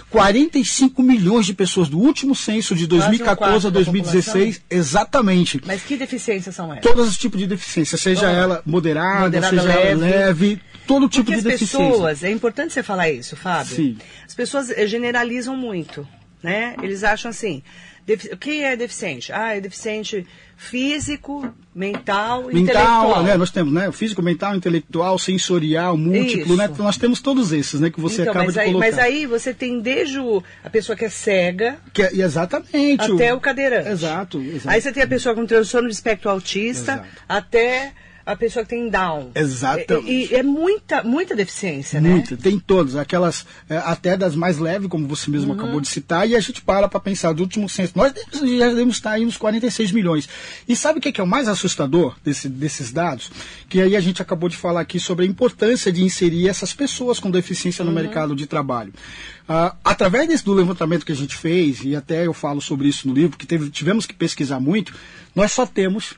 45 0.10 1.04
milhões 1.04 1.46
de 1.46 1.54
pessoas 1.54 1.90
do 1.90 2.00
último 2.00 2.34
censo 2.34 2.74
de 2.74 2.88
Quase 2.88 3.04
um 3.04 3.10
2014 3.10 3.28
a 3.30 3.36
quarto 3.36 3.64
da 3.64 3.70
2016, 3.72 4.62
exatamente. 4.70 5.62
Mas 5.66 5.84
que 5.84 5.98
deficiências 5.98 6.56
são 6.56 6.72
essas? 6.72 6.82
Todos 6.82 7.10
os 7.10 7.18
tipos 7.18 7.38
de 7.38 7.46
deficiência, 7.46 7.98
seja 7.98 8.32
ela 8.32 8.64
moderada, 8.66 9.42
Moderada, 9.42 9.50
seja 9.50 9.74
ela 9.74 10.00
leve. 10.00 10.00
leve, 10.00 10.62
todo 10.88 11.10
tipo 11.10 11.26
Porque 11.26 11.42
de 11.42 11.48
as 11.50 11.60
deficiência. 11.60 11.90
pessoas, 11.92 12.24
é 12.24 12.32
importante 12.32 12.72
você 12.72 12.82
falar 12.82 13.10
isso, 13.10 13.36
Fábio. 13.36 13.76
Sim. 13.76 13.98
As 14.26 14.34
pessoas 14.34 14.70
eh, 14.70 14.88
generalizam 14.88 15.58
muito, 15.58 16.08
né? 16.42 16.78
Eles 16.82 17.04
acham 17.04 17.30
assim, 17.30 17.62
quem 18.40 18.64
é 18.66 18.76
deficiente? 18.76 19.32
Ah, 19.32 19.56
é 19.56 19.62
deficiente 19.62 20.26
físico, 20.58 21.54
mental 21.74 22.50
e 22.52 22.60
intelectual. 22.62 23.08
Mental, 23.08 23.24
né? 23.24 23.38
Nós 23.38 23.52
temos, 23.52 23.74
né? 23.74 23.92
Físico, 23.92 24.22
mental, 24.22 24.56
intelectual, 24.56 25.18
sensorial, 25.20 25.98
múltiplo, 25.98 26.54
Isso. 26.54 26.56
né? 26.58 26.70
Nós 26.78 26.98
temos 26.98 27.22
todos 27.22 27.52
esses, 27.52 27.80
né? 27.80 27.90
Que 27.90 28.00
você 28.00 28.22
Então, 28.22 28.32
acaba 28.34 28.52
de 28.52 28.60
aí, 28.60 28.68
colocar. 28.68 28.86
mas 28.88 28.98
aí 29.00 29.26
você 29.26 29.54
tem 29.54 29.80
desde 29.80 30.20
o- 30.20 30.44
a 30.64 30.70
pessoa 30.70 30.96
que 30.96 31.06
é 31.06 31.10
cega 31.10 31.78
Que 31.94 32.04
é- 32.04 32.12
exatamente. 32.14 33.12
até 33.12 33.34
o 33.34 33.40
cadeirante. 33.40 33.90
Exato, 33.90 34.42
exato. 34.42 34.70
Aí 34.70 34.82
você 34.82 34.92
tem 34.92 35.04
a 35.04 35.08
pessoa 35.08 35.36
com 35.36 35.46
transtorno 35.46 35.88
de 35.88 35.94
espectro 35.94 36.30
autista 36.30 36.94
Exato. 36.94 37.08
até 37.28 37.94
a 38.26 38.36
pessoa 38.36 38.64
que 38.64 38.70
tem 38.70 38.90
Down. 38.90 39.32
Exatamente. 39.36 40.10
E, 40.10 40.32
e 40.32 40.36
é 40.36 40.44
muita, 40.44 41.04
muita 41.04 41.36
deficiência, 41.36 42.00
né? 42.00 42.10
Muita, 42.10 42.38
tem 42.38 42.58
todas, 42.60 42.96
aquelas 42.96 43.46
é, 43.70 43.78
até 43.78 44.16
das 44.16 44.36
mais 44.36 44.58
leves, 44.58 44.88
como 44.88 45.08
você 45.08 45.30
mesmo 45.30 45.54
Uhum. 45.54 45.60
acabou 45.60 45.82
de 45.82 45.88
citar, 45.88 46.28
e 46.30 46.36
a 46.36 46.40
gente 46.40 46.62
para 46.62 46.88
para 46.88 47.00
pensar 47.00 47.34
do 47.34 47.42
último 47.44 47.68
censo. 47.68 47.94
Nós 47.96 48.14
já 48.32 48.70
devemos 48.70 48.96
estar 48.96 49.12
aí 49.12 49.26
nos 49.26 49.38
46 49.38 49.92
milhões. 49.92 50.28
E 50.68 50.76
sabe 50.76 51.00
o 51.00 51.02
que 51.02 51.10
é, 51.10 51.12
que 51.12 51.20
é 51.22 51.24
o 51.24 51.28
mais 51.28 51.48
assustador 51.48 52.16
desse- 52.24 52.48
desses 52.50 52.92
dados? 52.92 53.30
Que 53.70 53.82
aí 53.82 53.96
a 53.96 54.00
gente 54.00 54.22
acabou 54.22 54.48
de 54.50 54.56
falar 54.58 54.82
aqui 54.82 55.00
sobre 55.00 55.26
a 55.26 55.28
importância 55.28 55.92
de 55.92 56.04
inserir 56.04 56.48
essas 56.48 56.74
pessoas 56.74 57.20
com 57.20 57.30
deficiência 57.32 57.84
no 57.84 57.90
Uhum. 57.92 57.96
mercado 57.96 58.36
de 58.36 58.46
trabalho. 58.48 58.94
Ah, 59.48 59.76
através 59.84 60.28
desse, 60.28 60.46
do 60.46 60.54
levantamento 60.54 61.06
que 61.06 61.12
a 61.12 61.16
gente 61.16 61.36
fez, 61.36 61.82
e 61.84 61.96
até 61.96 62.26
eu 62.26 62.34
falo 62.34 62.62
sobre 62.62 62.88
isso 62.88 63.08
no 63.08 63.14
livro, 63.14 63.38
que 63.38 63.46
teve- 63.46 63.70
tivemos 63.70 64.06
que 64.06 64.14
pesquisar 64.14 64.60
muito, 64.60 64.94
nós 65.36 65.52
só 65.52 65.66
temos 65.66 66.14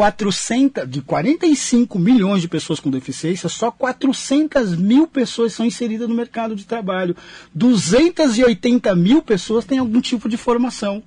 400, 0.00 0.88
de 0.88 1.02
45 1.02 1.98
milhões 1.98 2.40
de 2.40 2.48
pessoas 2.48 2.80
com 2.80 2.88
deficiência, 2.88 3.50
só 3.50 3.70
400 3.70 4.74
mil 4.74 5.06
pessoas 5.06 5.52
são 5.52 5.66
inseridas 5.66 6.08
no 6.08 6.14
mercado 6.14 6.56
de 6.56 6.64
trabalho. 6.64 7.14
280 7.54 8.96
mil 8.96 9.20
pessoas 9.20 9.66
têm 9.66 9.76
algum 9.76 10.00
tipo 10.00 10.26
de 10.26 10.38
formação. 10.38 11.02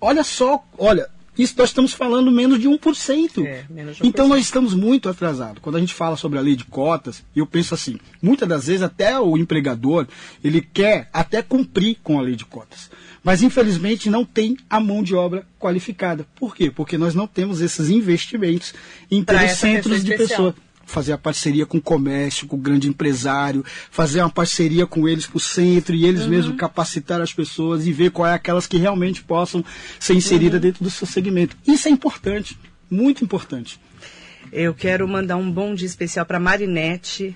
Olha 0.00 0.24
só, 0.24 0.64
olha, 0.76 1.08
isso 1.38 1.54
nós 1.56 1.68
estamos 1.68 1.92
falando 1.92 2.32
menos 2.32 2.58
de 2.58 2.68
1%. 2.68 3.46
É, 3.46 3.64
menos 3.70 3.98
de 3.98 4.02
1%. 4.02 4.04
Então 4.08 4.26
nós 4.26 4.40
estamos 4.40 4.74
muito 4.74 5.08
atrasados. 5.08 5.62
Quando 5.62 5.76
a 5.76 5.80
gente 5.80 5.94
fala 5.94 6.16
sobre 6.16 6.40
a 6.40 6.42
lei 6.42 6.56
de 6.56 6.64
cotas, 6.64 7.22
eu 7.36 7.46
penso 7.46 7.72
assim, 7.72 8.00
muitas 8.20 8.48
das 8.48 8.66
vezes 8.66 8.82
até 8.82 9.16
o 9.20 9.36
empregador, 9.36 10.08
ele 10.42 10.60
quer 10.60 11.08
até 11.12 11.40
cumprir 11.40 11.98
com 12.02 12.18
a 12.18 12.22
lei 12.22 12.34
de 12.34 12.44
cotas. 12.44 12.90
Mas 13.24 13.42
infelizmente 13.42 14.10
não 14.10 14.24
tem 14.24 14.56
a 14.68 14.80
mão 14.80 15.02
de 15.02 15.14
obra 15.14 15.46
qualificada. 15.58 16.26
Por 16.34 16.56
quê? 16.56 16.70
Porque 16.70 16.98
nós 16.98 17.14
não 17.14 17.26
temos 17.26 17.60
esses 17.60 17.88
investimentos 17.88 18.74
em 19.10 19.22
ter 19.22 19.48
centros 19.50 20.02
de 20.04 20.16
pessoas 20.16 20.54
fazer 20.84 21.12
a 21.12 21.18
parceria 21.18 21.64
com 21.64 21.78
o 21.78 21.80
comércio, 21.80 22.46
com 22.46 22.56
o 22.56 22.58
grande 22.58 22.88
empresário, 22.88 23.64
fazer 23.90 24.20
uma 24.20 24.28
parceria 24.28 24.86
com 24.86 25.08
eles 25.08 25.26
para 25.26 25.36
o 25.36 25.40
centro 25.40 25.94
e 25.94 26.02
Uhum. 26.02 26.08
eles 26.08 26.26
mesmos 26.26 26.56
capacitar 26.56 27.20
as 27.20 27.32
pessoas 27.32 27.86
e 27.86 27.92
ver 27.92 28.10
qual 28.10 28.26
é 28.28 28.34
aquelas 28.34 28.66
que 28.66 28.76
realmente 28.76 29.22
possam 29.22 29.64
ser 30.00 30.14
inseridas 30.14 30.54
Uhum. 30.56 30.60
dentro 30.60 30.84
do 30.84 30.90
seu 30.90 31.06
segmento. 31.06 31.56
Isso 31.66 31.86
é 31.86 31.90
importante, 31.90 32.58
muito 32.90 33.24
importante. 33.24 33.80
Eu 34.52 34.74
quero 34.74 35.06
mandar 35.08 35.36
um 35.36 35.50
bom 35.50 35.72
dia 35.74 35.86
especial 35.86 36.26
para 36.26 36.40
Marinete 36.40 37.34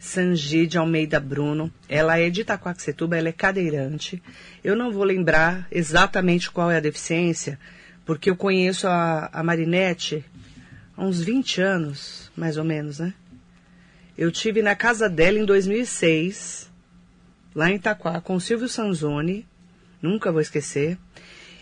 Sangi 0.00 0.66
de 0.66 0.78
Almeida 0.78 1.20
Bruno. 1.20 1.70
Ela 1.86 2.18
é 2.18 2.30
de 2.30 2.40
Itaquaquecetuba, 2.40 3.18
ela 3.18 3.28
é 3.28 3.32
cadeirante. 3.32 4.20
Eu 4.64 4.74
não 4.74 4.90
vou 4.90 5.04
lembrar 5.04 5.68
exatamente 5.70 6.50
qual 6.50 6.70
é 6.70 6.78
a 6.78 6.80
deficiência, 6.80 7.60
porque 8.06 8.30
eu 8.30 8.34
conheço 8.34 8.88
a, 8.88 9.28
a 9.30 9.42
Marinete 9.42 10.24
há 10.96 11.04
uns 11.04 11.22
20 11.22 11.60
anos, 11.60 12.32
mais 12.34 12.56
ou 12.56 12.64
menos, 12.64 12.98
né? 12.98 13.12
Eu 14.16 14.32
tive 14.32 14.62
na 14.62 14.74
casa 14.74 15.08
dela 15.08 15.38
em 15.38 15.44
2006, 15.44 16.70
lá 17.54 17.70
em 17.70 17.76
Itaquá, 17.76 18.20
com 18.22 18.34
o 18.34 18.40
Silvio 18.40 18.68
Sanzoni. 18.68 19.46
Nunca 20.00 20.32
vou 20.32 20.40
esquecer. 20.40 20.96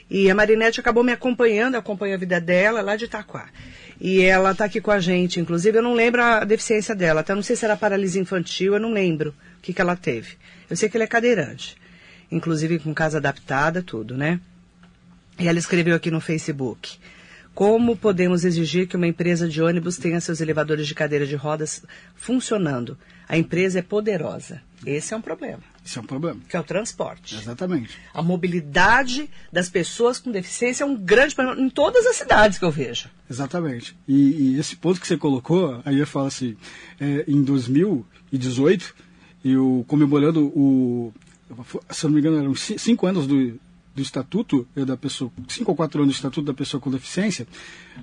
E 0.09 0.31
a 0.31 0.35
Marinete 0.35 0.79
acabou 0.79 1.03
me 1.03 1.13
acompanhando, 1.13 1.75
acompanha 1.75 2.15
a 2.15 2.19
vida 2.19 2.41
dela 2.41 2.81
lá 2.83 2.95
de 2.95 3.07
Itaquá. 3.07 3.51
E 4.01 4.23
ela 4.23 4.53
está 4.53 4.65
aqui 4.65 4.81
com 4.81 4.91
a 4.91 5.01
gente, 5.01 5.41
inclusive 5.41 5.79
eu 5.79 5.83
não 5.83 5.95
lembro 5.95 6.23
a 6.23 6.45
deficiência 6.45 6.95
dela, 6.95 7.21
até 7.21 7.35
não 7.35 7.43
sei 7.43 7.57
se 7.57 7.65
era 7.65 7.77
paralisia 7.77 8.23
infantil, 8.23 8.75
eu 8.75 8.81
não 8.81 8.93
lembro 8.93 9.35
o 9.59 9.61
que, 9.61 9.73
que 9.73 9.81
ela 9.81 9.97
teve. 9.97 10.37
Eu 10.71 10.77
sei 10.77 10.89
que 10.89 10.97
ela 10.97 11.05
é 11.05 11.09
cadeirante, 11.09 11.77
inclusive 12.31 12.79
com 12.79 12.95
casa 12.95 13.19
adaptada, 13.19 13.83
tudo, 13.83 14.17
né? 14.17 14.41
E 15.39 15.49
ela 15.49 15.59
escreveu 15.59 15.97
aqui 15.97 16.11
no 16.11 16.21
Facebook. 16.21 16.99
Como 17.55 17.97
podemos 17.97 18.45
exigir 18.45 18.87
que 18.87 18.97
uma 18.97 19.09
empresa 19.09 19.49
de 19.49 19.61
ônibus 19.61 19.97
tenha 19.97 20.21
seus 20.21 20.41
elevadores 20.41 20.87
de 20.87 20.95
cadeira 20.95 21.27
de 21.27 21.35
rodas 21.35 21.83
funcionando? 22.15 22.97
A 23.29 23.37
empresa 23.37 23.81
é 23.81 23.83
poderosa. 23.83 24.63
Esse 24.87 25.13
é 25.13 25.17
um 25.17 25.21
problema, 25.21 25.63
Isso 25.89 25.99
é 25.99 26.03
um 26.03 26.05
problema. 26.05 26.39
que 26.47 26.55
é 26.55 26.61
o 26.61 26.63
transporte. 26.63 27.35
Exatamente. 27.35 27.97
A 28.13 28.21
mobilidade 28.23 29.31
das 29.51 29.71
pessoas 29.71 30.19
com 30.19 30.31
deficiência 30.31 30.85
é 30.85 30.87
um 30.87 30.95
grande 30.95 31.35
problema 31.35 31.59
em 31.59 31.71
todas 31.71 32.05
as 32.05 32.17
cidades 32.17 32.59
que 32.59 32.65
eu 32.67 32.71
vejo. 32.71 33.09
Exatamente. 33.31 33.97
E, 34.07 34.53
e 34.55 34.59
esse 34.61 34.77
ponto 34.77 35.01
que 35.01 35.07
você 35.07 35.17
colocou, 35.17 35.81
aí 35.87 35.99
eu 35.99 36.07
falo 36.07 36.27
assim, 36.27 36.57
é, 37.01 37.25
em 37.27 37.43
2018, 37.43 38.95
eu 39.45 39.83
comemorando 39.89 40.47
o, 40.49 41.11
se 41.91 42.05
não 42.05 42.13
me 42.13 42.21
engano, 42.21 42.37
eram 42.39 42.55
ci- 42.55 42.79
cinco 42.79 43.07
anos 43.07 43.27
do, 43.27 43.59
do 43.95 44.03
estatuto 44.03 44.69
da 44.77 44.97
pessoa, 44.97 45.33
cinco 45.49 45.71
ou 45.71 45.77
quatro 45.77 46.03
anos 46.03 46.15
do 46.15 46.17
estatuto 46.17 46.47
da 46.47 46.55
pessoa 46.55 46.81
com 46.83 46.91
deficiência, 46.91 47.47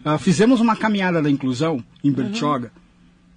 ah, 0.04 0.18
fizemos 0.18 0.60
uma 0.60 0.76
caminhada 0.76 1.22
da 1.22 1.30
inclusão 1.30 1.84
em 2.04 2.12
Bertioga, 2.12 2.72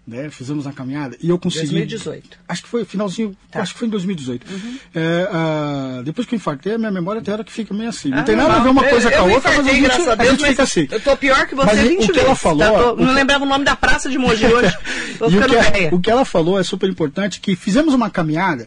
né? 0.09 0.31
Fizemos 0.31 0.64
uma 0.64 0.73
caminhada 0.73 1.16
e 1.23 1.29
eu 1.29 1.38
consegui. 1.38 1.66
2018. 1.66 2.38
Acho 2.49 2.62
que 2.62 2.68
foi 2.68 2.85
finalzinho, 2.85 3.37
Tá. 3.51 3.61
acho 3.61 3.75
que 3.75 3.79
foi 3.79 3.88
em 3.88 3.90
2018. 3.90 4.47
É, 4.94 5.29
ah, 5.31 6.03
depois 6.05 6.27
que 6.27 6.35
eu 6.35 6.37
infartei, 6.38 6.75
a 6.75 6.79
minha 6.79 6.90
memória 6.90 7.21
até 7.21 7.31
hora 7.33 7.44
que 7.44 7.53
fica 7.53 7.75
meio 7.75 7.90
assim. 7.90 8.09
Não 8.09 8.18
Ah, 8.18 8.23
tem 8.23 8.35
nada 8.35 8.55
a 8.55 8.59
ver 8.61 8.71
uma 8.71 8.83
coisa 8.85 9.09
Eu- 9.11 9.18
com 9.25 9.31
a 9.31 9.35
outra, 9.35 9.51
mas 9.51 9.59
a 9.66 9.73
infartei, 9.73 9.99
gente, 9.99 10.09
a 10.11 10.14
Deus, 10.14 10.31
gente 10.38 10.49
fica 10.49 10.62
assim. 10.62 10.88
Eu 10.90 11.01
tô 11.01 11.16
pior 11.16 11.47
que 11.47 11.55
você 11.55 11.66
Mas 11.66 11.79
20 11.81 11.94
o 11.97 12.01
que 12.01 12.07
vezes. 12.12 12.25
ela 12.25 12.35
falou, 12.35 12.59
tá? 12.61 12.73
Tô- 12.83 12.97
não 12.97 13.07
que- 13.09 13.12
lembrava 13.12 13.44
o 13.44 13.49
nome 13.49 13.64
da 13.64 13.77
praça 13.77 14.09
de 14.09 14.16
Mogi 14.18 14.47
hoje. 14.47 14.75
O 15.21 15.29
que, 15.31 15.37
velha. 15.38 15.94
o 15.94 16.01
que 16.01 16.11
ela 16.11 16.25
falou 16.25 16.59
é 16.59 16.62
super 16.62 16.88
importante, 16.88 17.40
que 17.40 17.55
fizemos 17.55 17.92
uma 17.92 18.09
caminhada 18.09 18.66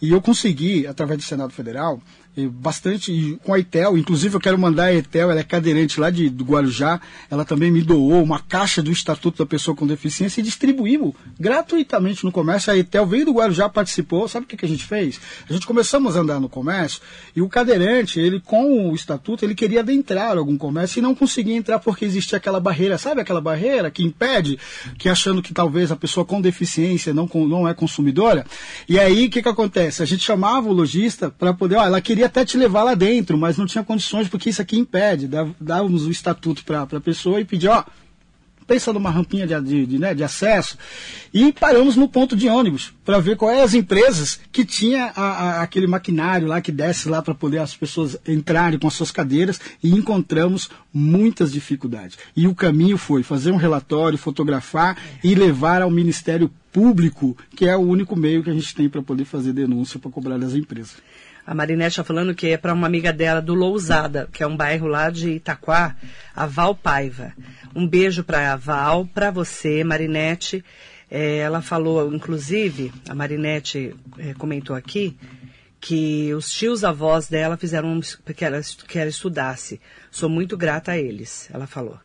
e 0.00 0.10
eu 0.10 0.20
consegui, 0.20 0.86
através 0.86 1.18
do 1.18 1.24
Senado 1.24 1.52
Federal, 1.52 2.02
bastante, 2.36 3.38
com 3.44 3.52
a 3.52 3.58
Etel, 3.58 3.98
inclusive 3.98 4.34
eu 4.34 4.40
quero 4.40 4.58
mandar 4.58 4.84
a 4.84 4.94
Etel, 4.94 5.30
ela 5.30 5.40
é 5.40 5.44
cadeirante 5.44 6.00
lá 6.00 6.10
de, 6.10 6.30
do 6.30 6.44
Guarujá, 6.44 7.00
ela 7.30 7.44
também 7.44 7.70
me 7.70 7.82
doou 7.82 8.22
uma 8.22 8.38
caixa 8.38 8.82
do 8.82 8.90
Estatuto 8.90 9.38
da 9.38 9.46
Pessoa 9.46 9.76
com 9.76 9.86
Deficiência 9.86 10.40
e 10.40 10.44
distribuímos 10.44 11.14
gratuitamente 11.38 12.24
no 12.24 12.32
comércio. 12.32 12.72
A 12.72 12.76
Etel 12.76 13.06
veio 13.06 13.26
do 13.26 13.32
Guarujá, 13.32 13.68
participou, 13.68 14.26
sabe 14.28 14.44
o 14.44 14.48
que, 14.48 14.56
que 14.56 14.64
a 14.64 14.68
gente 14.68 14.84
fez? 14.84 15.20
A 15.48 15.52
gente 15.52 15.66
começamos 15.66 16.16
a 16.16 16.20
andar 16.20 16.40
no 16.40 16.48
comércio 16.48 17.02
e 17.36 17.42
o 17.42 17.48
cadeirante, 17.48 18.18
ele 18.18 18.40
com 18.40 18.90
o 18.90 18.94
Estatuto, 18.94 19.44
ele 19.44 19.54
queria 19.54 19.80
adentrar 19.80 20.38
algum 20.38 20.56
comércio 20.56 20.98
e 20.98 21.02
não 21.02 21.14
conseguia 21.14 21.56
entrar 21.56 21.78
porque 21.78 22.04
existia 22.04 22.38
aquela 22.38 22.60
barreira, 22.60 22.96
sabe 22.96 23.20
aquela 23.20 23.40
barreira 23.40 23.90
que 23.90 24.02
impede, 24.02 24.58
que 24.98 25.08
achando 25.08 25.42
que 25.42 25.52
talvez 25.52 25.92
a 25.92 25.96
pessoa 25.96 26.24
com 26.24 26.40
deficiência 26.40 27.12
não, 27.12 27.28
não 27.34 27.68
é 27.68 27.74
consumidora. 27.74 28.46
E 28.88 28.98
aí, 28.98 29.26
o 29.26 29.30
que, 29.30 29.42
que 29.42 29.48
acontece? 29.48 30.02
A 30.02 30.06
gente 30.06 30.24
chamava 30.24 30.68
o 30.68 30.72
lojista 30.72 31.30
para 31.30 31.52
poder, 31.52 31.76
ó, 31.76 31.84
ela 31.84 32.00
queria 32.00 32.21
até 32.24 32.44
te 32.44 32.56
levar 32.56 32.82
lá 32.84 32.94
dentro, 32.94 33.36
mas 33.38 33.56
não 33.56 33.66
tinha 33.66 33.84
condições 33.84 34.28
porque 34.28 34.50
isso 34.50 34.62
aqui 34.62 34.78
impede. 34.78 35.26
Dá- 35.28 35.46
Dávamos 35.60 36.06
o 36.06 36.10
estatuto 36.10 36.64
para 36.64 36.82
a 36.82 37.00
pessoa 37.00 37.40
e 37.40 37.44
pedia, 37.44 37.70
ó, 37.72 37.84
pensa 38.66 38.92
numa 38.92 39.10
rampinha 39.10 39.44
de, 39.46 39.60
de, 39.60 39.86
de, 39.86 39.98
né, 39.98 40.14
de 40.14 40.22
acesso 40.22 40.78
e 41.34 41.52
paramos 41.52 41.96
no 41.96 42.08
ponto 42.08 42.36
de 42.36 42.48
ônibus 42.48 42.94
para 43.04 43.18
ver 43.18 43.36
quais 43.36 43.60
as 43.60 43.74
empresas 43.74 44.38
que 44.52 44.64
tinha 44.64 45.12
a- 45.16 45.20
a- 45.58 45.62
aquele 45.62 45.86
maquinário 45.88 46.46
lá 46.46 46.60
que 46.60 46.70
desce 46.70 47.08
lá 47.08 47.20
para 47.20 47.34
poder 47.34 47.58
as 47.58 47.74
pessoas 47.76 48.16
entrarem 48.26 48.78
com 48.78 48.86
as 48.86 48.94
suas 48.94 49.10
cadeiras 49.10 49.60
e 49.82 49.90
encontramos 49.90 50.70
muitas 50.94 51.52
dificuldades. 51.52 52.16
E 52.36 52.46
o 52.46 52.54
caminho 52.54 52.96
foi 52.96 53.22
fazer 53.24 53.50
um 53.50 53.56
relatório, 53.56 54.16
fotografar 54.16 54.96
e 55.24 55.34
levar 55.34 55.82
ao 55.82 55.90
Ministério 55.90 56.50
Público, 56.72 57.36
que 57.54 57.66
é 57.66 57.76
o 57.76 57.80
único 57.80 58.16
meio 58.16 58.42
que 58.42 58.48
a 58.48 58.54
gente 58.54 58.74
tem 58.74 58.88
para 58.88 59.02
poder 59.02 59.24
fazer 59.26 59.52
denúncia 59.52 59.98
para 59.98 60.10
cobrar 60.10 60.38
das 60.38 60.54
empresas. 60.54 60.94
A 61.44 61.54
Marinete 61.54 61.90
está 61.90 62.04
falando 62.04 62.34
que 62.34 62.48
é 62.48 62.56
para 62.56 62.72
uma 62.72 62.86
amiga 62.86 63.12
dela 63.12 63.42
do 63.42 63.52
Lousada, 63.52 64.28
que 64.32 64.44
é 64.44 64.46
um 64.46 64.56
bairro 64.56 64.86
lá 64.86 65.10
de 65.10 65.30
Itaquá, 65.32 65.96
a 66.34 66.46
Val 66.46 66.74
Paiva. 66.74 67.32
Um 67.74 67.86
beijo 67.86 68.22
para 68.22 68.52
a 68.52 68.56
Val, 68.56 69.06
para 69.06 69.30
você, 69.30 69.82
Marinete. 69.82 70.64
É, 71.10 71.38
ela 71.38 71.60
falou, 71.60 72.14
inclusive, 72.14 72.92
a 73.08 73.14
Marinete 73.14 73.94
é, 74.18 74.34
comentou 74.34 74.76
aqui, 74.76 75.16
que 75.80 76.32
os 76.32 76.48
tios 76.50 76.84
avós 76.84 77.28
dela 77.28 77.56
fizeram 77.56 78.00
que, 78.34 78.44
ela, 78.44 78.60
que 78.86 78.98
ela 78.98 79.10
estudasse. 79.10 79.80
Sou 80.12 80.28
muito 80.28 80.56
grata 80.56 80.92
a 80.92 80.98
eles, 80.98 81.50
ela 81.52 81.66
falou. 81.66 81.98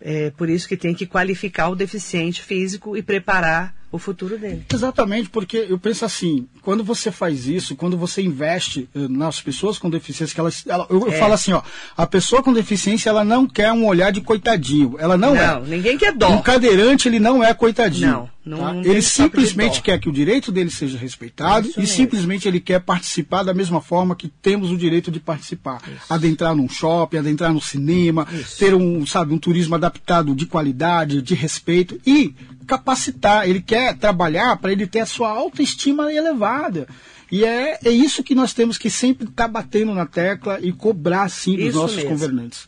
É 0.00 0.30
por 0.30 0.48
isso 0.48 0.66
que 0.66 0.78
tem 0.78 0.94
que 0.94 1.06
qualificar 1.06 1.68
o 1.68 1.76
deficiente 1.76 2.40
físico 2.40 2.96
e 2.96 3.02
preparar 3.02 3.75
o 3.90 3.98
futuro 3.98 4.36
dele. 4.36 4.64
Exatamente, 4.72 5.28
porque 5.30 5.66
eu 5.68 5.78
penso 5.78 6.04
assim, 6.04 6.46
quando 6.60 6.82
você 6.84 7.10
faz 7.10 7.46
isso, 7.46 7.76
quando 7.76 7.96
você 7.96 8.20
investe 8.20 8.88
eh, 8.94 9.06
nas 9.08 9.40
pessoas 9.40 9.78
com 9.78 9.88
deficiência, 9.88 10.34
que 10.34 10.40
elas, 10.40 10.64
ela- 10.66 10.86
eu, 10.90 11.08
É. 11.08 11.12
falo 11.18 11.32
assim, 11.34 11.52
ó, 11.52 11.62
a 11.96 12.06
pessoa 12.06 12.42
com 12.42 12.52
deficiência, 12.52 13.08
ela 13.08 13.24
não 13.24 13.46
quer 13.46 13.72
um 13.72 13.86
olhar 13.86 14.10
de 14.10 14.20
coitadinho, 14.20 14.96
ela 14.98 15.16
não, 15.16 15.34
é. 15.36 15.46
Não, 15.46 15.62
ninguém 15.62 15.96
quer 15.96 16.12
dó. 16.12 16.28
Um 16.30 16.42
cadeirante, 16.42 17.08
ele 17.08 17.18
não 17.20 17.42
é 17.42 17.54
coitadinho. 17.54 18.10
Não, 18.10 18.30
não- 18.44 18.58
tá? 18.58 18.72
não 18.74 18.82
ele 18.84 19.00
simplesmente 19.00 19.80
quer 19.80 19.98
que 19.98 20.08
o 20.08 20.12
direito 20.12 20.50
dele 20.52 20.70
seja 20.70 20.98
respeitado 20.98 21.68
Isso 21.68 21.78
e 21.78 21.82
mesmo. 21.82 21.96
simplesmente 21.96 22.46
ele 22.48 22.60
quer 22.60 22.80
participar 22.80 23.44
da 23.44 23.54
mesma 23.54 23.80
forma 23.80 24.14
que 24.16 24.28
temos 24.28 24.70
o 24.70 24.76
direito 24.76 25.10
de 25.10 25.20
participar. 25.20 25.80
Adentrar 26.10 26.54
num 26.54 26.68
shopping, 26.68 27.18
adentrar 27.18 27.52
no 27.52 27.60
cinema, 27.60 28.26
ter 28.58 28.74
um, 28.74 29.06
sabe, 29.06 29.32
um 29.32 29.38
turismo 29.38 29.74
adaptado 29.74 30.34
de 30.34 30.44
qualidade, 30.46 31.22
de 31.22 31.34
respeito 31.34 31.98
e 32.06 32.34
capacitar. 32.66 33.48
Ele 33.48 33.62
quer 33.62 33.96
trabalhar 33.96 34.56
para 34.56 34.72
ele 34.72 34.86
ter 34.86 35.00
a 35.00 35.06
sua 35.06 35.30
autoestima 35.30 36.12
elevada. 36.12 36.86
E 37.30 37.44
é, 37.44 37.78
é 37.84 37.90
isso 37.90 38.22
que 38.22 38.34
nós 38.34 38.52
temos 38.52 38.78
que 38.78 38.90
sempre 38.90 39.26
estar 39.28 39.48
batendo 39.48 39.94
na 39.94 40.06
tecla 40.06 40.58
e 40.60 40.72
cobrar, 40.72 41.28
sim, 41.28 41.56
dos 41.56 41.66
Isso 41.66 41.78
nossos 41.78 41.96
mesmo. 41.96 42.10
governantes. 42.10 42.66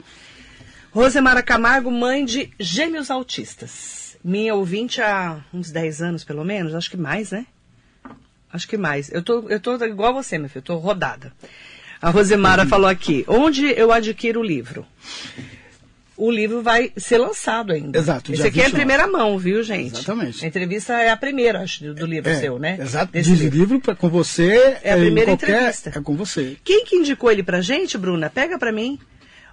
Rosemara 0.91 1.43
Camargo, 1.43 1.91
mãe 1.91 2.25
de 2.25 2.51
gêmeos 2.59 3.11
autistas. 3.11 4.17
Minha 4.25 4.55
ouvinte 4.55 5.01
há 5.01 5.45
uns 5.53 5.71
10 5.71 6.03
anos, 6.03 6.25
pelo 6.25 6.45
menos, 6.45 6.75
acho 6.75 6.91
que 6.91 6.97
mais, 6.97 7.31
né? 7.31 7.47
Acho 8.53 8.67
que 8.67 8.77
mais. 8.77 9.13
Eu 9.13 9.23
tô, 9.23 9.49
eu 9.49 9.61
tô 9.61 9.77
igual 9.85 10.11
a 10.11 10.23
você, 10.23 10.39
meu 10.39 10.49
filho, 10.49 10.59
eu 10.59 10.63
tô 10.63 10.77
rodada. 10.77 11.33
A 12.01 12.11
Rosemara 12.11 12.65
falou 12.67 12.89
aqui, 12.89 13.25
onde 13.29 13.67
eu 13.67 13.93
adquiro 13.93 14.41
o 14.41 14.45
livro? 14.45 14.85
O 16.19 16.31
livro 16.33 16.61
vai 16.63 16.91
ser 16.97 17.17
lançado 17.19 17.73
ainda. 17.73 17.97
Exato, 17.97 18.33
Esse 18.33 18.43
aqui 18.49 18.59
é 18.59 18.63
a 18.63 18.67
29. 18.67 18.73
primeira 18.73 19.07
mão, 19.07 19.39
viu, 19.39 19.63
gente? 19.63 19.95
Exatamente. 19.95 20.45
A 20.45 20.49
entrevista 20.49 20.93
é 20.95 21.11
a 21.11 21.17
primeira, 21.17 21.61
acho, 21.61 21.95
do- 21.95 22.05
livro 22.07 22.29
É, 22.29 22.35
seu, 22.41 22.59
né? 22.59 22.77
Exato. 22.81 23.13
Desse 23.13 23.31
Diz 23.31 23.39
livro. 23.41 23.59
livro 23.59 23.81
pra- 23.81 23.95
com 23.95 24.09
você. 24.09 24.79
É 24.83 24.93
a 24.93 24.99
em 24.99 25.03
primeira 25.03 25.31
qualquer- 25.31 25.51
entrevista. 25.57 25.93
É 25.95 26.01
com 26.03 26.17
você. 26.17 26.57
Quem 26.65 26.85
que 26.85 26.97
indicou 26.97 27.31
ele 27.31 27.45
pra 27.45 27.61
gente, 27.61 27.97
Bruna? 27.97 28.29
Pega 28.29 28.59
pra 28.59 28.73
mim. 28.73 28.99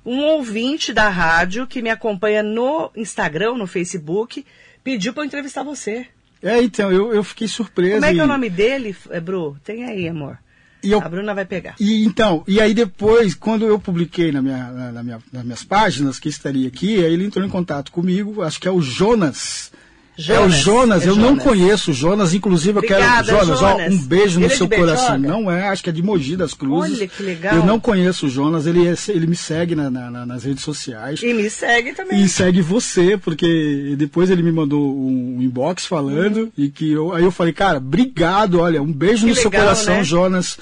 Um 0.04 0.20
ouvinte 0.24 0.92
da 0.92 1.08
rádio 1.08 1.68
que 1.68 1.82
me 1.84 1.90
acompanha 1.92 2.42
no 2.42 2.90
Instagram, 2.96 3.54
no 3.56 3.68
Facebook, 3.68 4.44
pediu 4.84 5.14
pra 5.14 5.22
eu 5.24 5.28
entrevistar 5.28 5.62
você. 5.64 6.08
É, 6.44 6.62
então, 6.62 6.92
eu, 6.92 7.14
eu 7.14 7.24
fiquei 7.24 7.48
surpreso. 7.48 7.94
Como 7.96 8.06
é 8.06 8.14
que 8.14 8.20
é 8.20 8.24
o 8.24 8.26
e- 8.26 8.28
nome 8.28 8.50
dele, 8.50 8.96
Bru? 9.24 9.56
Tem 9.64 9.84
aí, 9.86 10.08
amor. 10.08 10.38
E 10.86 10.92
eu 10.92 11.02
A 11.02 11.10
Bruna 11.10 11.34
vai 11.34 11.46
pegar. 11.46 11.76
E 11.80 12.06
então, 12.06 12.44
e 12.48 12.62
aí 12.62 12.74
depois, 12.74 13.34
quando 13.34 13.66
eu 13.66 13.80
publiquei 13.80 14.32
na 14.32 14.42
minha, 14.42 14.72
na, 14.72 14.92
na 14.92 15.04
minha- 15.04 15.20
nas 15.34 15.44
minhas 15.44 15.64
páginas 15.64 16.20
que 16.20 16.30
estaria 16.30 16.68
aqui, 16.68 17.04
aí 17.04 17.12
ele 17.14 17.26
entrou 17.26 17.46
em 17.46 17.50
contato 17.50 17.92
comigo, 17.92 18.42
acho 18.42 18.60
que 18.60 18.68
é 18.68 18.72
o 18.72 18.82
Jonas. 18.82 19.72
É 20.18 20.22
o 20.40 20.50
Jonas, 20.50 20.54
Jonas, 20.56 21.06
é 21.06 21.10
eu 21.10 21.16
não 21.16 21.30
Jonas. 21.30 21.44
conheço 21.44 21.92
o 21.92 21.94
Jonas, 21.94 22.34
inclusive 22.34 22.72
eu 22.74 22.78
Obrigada, 22.78 23.24
quero. 23.32 23.46
Jonas, 23.46 23.62
ó, 23.62 23.72
Jonas. 23.72 23.94
um 23.94 23.98
beijo 23.98 24.40
no 24.40 24.46
é 24.46 24.50
seu 24.50 24.68
coração. 24.70 25.18
Não 25.18 25.52
é, 25.52 25.68
acho 25.68 25.84
que 25.84 25.90
é 25.90 25.94
de 25.94 26.02
Mogi 26.02 26.36
das 26.38 26.54
Cruzes. 26.54 26.98
Olha 27.00 27.08
que 27.08 27.22
legal. 27.24 27.56
Eu 27.56 27.66
não 27.66 27.80
conheço 27.80 28.28
o 28.28 28.30
Jonas, 28.30 28.66
ele, 28.66 28.88
é- 28.88 28.96
ele 29.10 29.28
me 29.28 29.36
segue 29.36 29.76
na- 29.76 29.90
na- 29.92 30.10
na- 30.10 30.26
nas 30.26 30.44
redes 30.46 30.64
sociais. 30.64 31.22
E 31.22 31.34
me 31.34 31.50
segue 31.50 31.94
também. 31.94 32.22
E 32.24 32.30
segue 32.30 32.62
você, 32.62 33.18
porque 33.18 33.96
depois 33.98 34.30
ele 34.30 34.42
me 34.42 34.52
mandou 34.52 34.96
um 34.98 35.42
inbox 35.42 35.86
falando 35.86 36.52
e 36.58 36.70
que 36.70 36.92
eu, 36.92 37.14
aí 37.14 37.24
eu 37.24 37.32
falei, 37.32 37.52
cara, 37.54 37.78
obrigado, 37.80 38.60
olha, 38.60 38.82
um 38.82 38.92
beijo 38.94 39.24
Que 39.24 39.30
no 39.32 39.36
seu 39.36 39.50
legal, 39.50 39.64
coração, 39.66 39.98
né? 39.98 40.04
Jonas. 40.04 40.58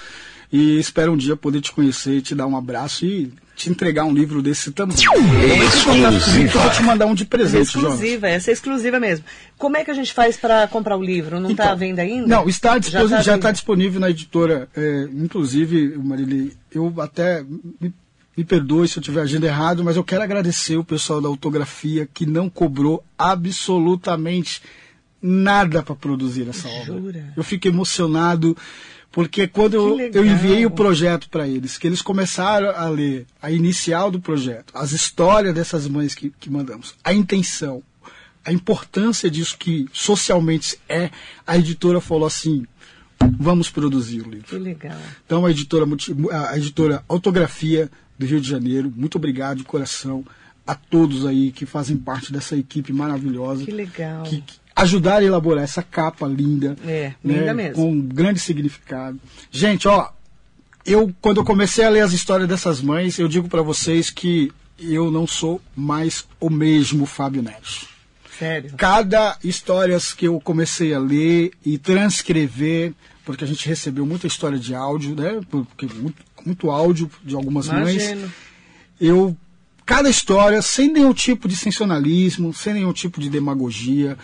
E 0.52 0.78
espero 0.80 1.12
um 1.14 1.18
dia 1.18 1.36
poder 1.36 1.62
te 1.62 1.72
conhecer, 1.72 2.22
te 2.22 2.36
dar 2.36 2.46
um 2.48 2.56
abraço 2.56 3.06
e 3.06 3.32
te 3.56 3.70
entregar 3.70 4.04
um 4.06 4.14
livro 4.14 4.42
desse 4.42 4.72
tamanho. 4.72 4.98
Exclusiva. 4.98 6.54
Eu 6.58 6.62
vou 6.62 6.72
te 6.72 6.84
mandar 6.84 7.06
um 7.06 7.14
de 7.14 7.24
É 7.24 7.26
presente, 7.26 7.72
Jonas. 7.74 7.94
exclusiva, 7.94 8.28
essa 8.28 8.50
é 8.50 8.54
exclusiva 8.54 9.00
mesmo. 9.00 9.26
Como 9.58 9.78
é 9.78 9.84
que 9.84 9.92
a 9.92 9.94
gente 9.94 10.12
faz 10.14 10.36
pra 10.38 10.68
comprar 10.68 10.98
o 10.98 11.04
livro? 11.04 11.40
Não 11.40 11.54
tá 11.56 11.64
à 11.64 11.66
Então, 11.68 11.78
venda 11.78 12.02
ainda? 12.02 12.28
Não, 12.28 12.50
está 12.50 12.78
disposi- 12.78 13.10
já 13.10 13.16
tá 13.16 13.20
está 13.22 13.32
à 13.34 13.36
venda. 13.38 13.54
disponível 13.54 14.00
na 14.00 14.10
editora. 14.10 14.68
é, 14.76 15.08
inclusive, 15.14 15.96
Marília, 15.98 16.52
eu 16.74 16.94
até 17.00 17.44
me, 17.80 17.94
me 18.36 18.44
perdoe 18.44 18.88
se 18.88 18.98
eu 18.98 19.04
tiver 19.04 19.22
agindo 19.22 19.46
errado, 19.46 19.84
mas 19.84 19.96
eu 19.96 20.04
quero 20.04 20.24
agradecer 20.24 20.76
o 20.78 20.84
pessoal 20.84 21.22
da 21.22 21.28
autografia 21.28 22.08
que 22.12 22.26
não 22.26 22.50
cobrou 22.50 23.04
absolutamente 23.18 24.62
nada 25.22 25.82
para 25.84 25.96
produzir 25.96 26.50
essa 26.50 26.68
obra. 26.68 26.86
Jura? 27.00 27.34
Eu 27.38 27.44
fico 27.44 27.68
emocionado. 27.68 28.58
Porque 29.14 29.48
quando 29.48 29.76
eu, 29.76 30.26
enviei 30.26 30.66
o 30.66 30.72
projeto 30.72 31.30
para 31.30 31.48
eles, 31.48 31.78
que 31.78 31.86
eles 31.86 32.02
começaram 32.02 32.72
a 32.72 32.90
ler 32.90 33.28
a 33.40 33.52
inicial 33.52 34.10
do 34.10 34.20
projeto, 34.20 34.74
as 34.76 34.92
histórias 34.92 35.54
dessas 35.54 35.88
mães 35.88 36.16
que, 36.16 36.32
que 36.32 36.50
mandamos, 36.50 36.96
a 37.04 37.14
intenção, 37.14 37.84
a 38.44 38.52
importância 38.52 39.30
disso 39.30 39.56
que 39.56 39.88
socialmente 39.94 40.80
é, 40.90 41.12
a 41.46 41.56
editora 41.56 42.02
falou 42.02 42.26
assim: 42.26 42.66
vamos 43.40 43.70
produzir 43.70 44.22
o 44.22 44.30
livro. 44.32 44.48
Que 44.48 44.58
legal. 44.58 44.98
Então 45.24 45.46
a 45.46 45.52
editora, 45.52 45.86
a 46.50 46.58
editora 46.58 47.04
Autografia 47.08 47.92
do 48.18 48.26
Rio 48.26 48.42
de 48.42 48.50
Janeiro, 48.50 48.92
muito 48.96 49.20
obrigado 49.20 49.60
de 49.60 49.64
coração 49.64 50.26
a 50.66 50.74
todos 50.74 51.24
aí 51.28 51.52
que 51.52 51.68
fazem 51.68 51.98
parte 51.98 52.34
dessa 52.34 52.56
equipe 52.58 52.92
maravilhosa. 52.92 53.64
Que 53.64 53.72
legal. 53.72 54.24
Que, 54.24 54.44
que 54.76 54.82
ajudaram 54.82 55.26
a 55.26 55.28
elaborar 55.28 55.64
essa 55.64 55.84
capa 55.84 56.28
linda. 56.28 56.76
É, 56.86 57.14
né, 57.24 57.40
linda 57.40 57.54
mesmo. 57.54 57.76
Com 57.76 57.92
um 57.92 58.02
grande 58.02 58.40
significado. 58.40 59.20
Gente, 59.52 59.88
ó, 59.88 60.10
eu 60.86 61.14
quando 61.22 61.38
eu 61.38 61.46
comecei 61.46 61.86
a 61.86 61.90
ler 61.90 62.02
as 62.02 62.14
histórias 62.14 62.48
dessas 62.48 62.82
mães, 62.82 63.18
eu 63.20 63.28
digo 63.28 63.48
para 63.48 63.62
vocês 63.62 64.10
que 64.10 64.52
eu 64.80 65.12
não 65.12 65.26
sou 65.26 65.62
mais 65.76 66.26
o 66.40 66.50
mesmo 66.50 67.06
Fábio 67.06 67.44
Neves 67.44 67.88
Sério. 68.38 68.74
cada 68.76 69.38
histórias 69.44 70.14
que 70.14 70.28
eu 70.28 70.40
comecei 70.42 70.94
a 70.94 71.00
ler 71.00 71.52
e 71.64 71.78
transcrever, 71.78 72.94
porque 73.24 73.44
a 73.44 73.48
gente 73.48 73.68
recebeu 73.68 74.06
muita 74.06 74.28
história 74.28 74.58
de 74.58 74.74
áudio, 74.76 75.16
né? 75.16 75.40
Porque 75.50 75.86
muito, 75.86 76.24
muito 76.46 76.72
áudio 76.72 77.10
de 77.24 77.36
algumas 77.36 77.68
mães. 77.68 78.04
Imagino. 78.04 78.34
Eu 79.00 79.38
cada 79.86 80.10
história 80.10 80.62
sem 80.62 80.92
nenhum 80.92 81.14
tipo 81.14 81.48
de 81.48 81.56
sensacionalismo, 81.56 82.54
sem 82.54 82.74
nenhum 82.74 82.94
tipo 82.94 83.20
de 83.20 83.30
demagogia, 83.30 84.18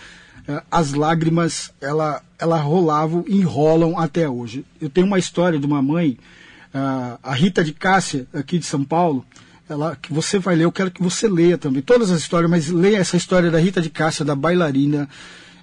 as 0.71 0.93
lágrimas 0.93 1.71
ela 1.81 2.21
ela 2.37 2.57
rolavam 2.57 3.23
e 3.27 3.41
rolam 3.41 3.97
até 3.99 4.27
hoje. 4.29 4.65
Eu 4.81 4.89
tenho 4.89 5.05
uma 5.07 5.19
história 5.19 5.59
de 5.59 5.65
uma 5.65 5.81
mãe, 5.81 6.17
ah, 6.73 7.19
a 7.21 7.33
Rita 7.33 7.63
de 7.63 7.73
Cássia 7.73 8.25
aqui 8.33 8.57
de 8.57 8.65
São 8.65 8.83
Paulo. 8.83 9.25
Ela, 9.67 9.95
que 9.95 10.11
você 10.11 10.39
vai 10.39 10.55
ler, 10.55 10.63
eu 10.63 10.71
quero 10.71 10.89
que 10.89 11.03
você 11.03 11.27
leia 11.27 11.57
também 11.57 11.81
todas 11.81 12.09
as 12.09 12.21
histórias, 12.21 12.49
mas 12.49 12.69
leia 12.69 12.97
essa 12.97 13.15
história 13.17 13.51
da 13.51 13.59
Rita 13.59 13.81
de 13.81 13.89
Cássia, 13.89 14.25
da 14.25 14.33
bailarina. 14.35 15.07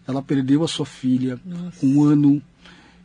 Ela 0.06 0.22
perdeu 0.22 0.62
a 0.62 0.68
sua 0.68 0.86
filha, 0.86 1.40
um 1.82 2.04
ano, 2.04 2.40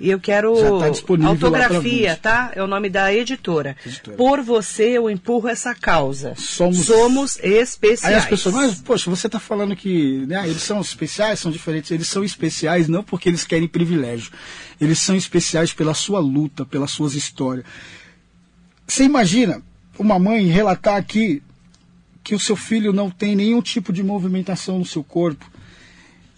E 0.00 0.10
eu 0.10 0.18
quero 0.18 0.56
Já 0.56 0.68
tá 0.70 1.28
autografia, 1.28 2.16
tá? 2.16 2.50
É 2.54 2.62
o 2.62 2.66
nome 2.66 2.90
da 2.90 3.14
editora. 3.14 3.76
Editora. 3.86 4.16
Por 4.16 4.40
você 4.42 4.88
eu 4.90 5.08
empurro 5.08 5.48
essa 5.48 5.74
causa. 5.74 6.34
Somos- 6.36 6.84
Somos 6.86 7.38
especiais. 7.40 8.04
Aí 8.14 8.20
as 8.20 8.26
pessoas, 8.26 8.54
mas, 8.54 8.74
poxa, 8.82 9.08
você 9.08 9.28
está 9.28 9.38
falando 9.38 9.76
que 9.76 10.24
né, 10.26 10.42
eles 10.48 10.62
são 10.62 10.80
especiais, 10.80 11.38
são 11.38 11.50
diferentes. 11.50 11.90
Eles 11.92 12.08
são 12.08 12.24
especiais 12.24 12.88
não 12.88 13.02
porque 13.04 13.28
eles 13.28 13.44
querem 13.44 13.68
privilégio. 13.68 14.32
Eles 14.80 14.98
são 14.98 15.14
especiais 15.14 15.72
pela 15.72 15.94
sua 15.94 16.18
luta, 16.18 16.64
pelas 16.66 16.90
suas 16.90 17.14
histórias. 17.14 17.64
Você 18.86 19.04
imagina 19.04 19.62
uma 19.98 20.18
mãe 20.18 20.46
relatar 20.46 20.96
aqui 20.96 21.42
que 22.22 22.34
o 22.34 22.40
seu 22.40 22.56
filho 22.56 22.92
não 22.92 23.10
tem 23.10 23.36
nenhum 23.36 23.62
tipo 23.62 23.92
de 23.92 24.02
movimentação 24.02 24.78
no 24.78 24.84
seu 24.84 25.04
corpo. 25.04 25.48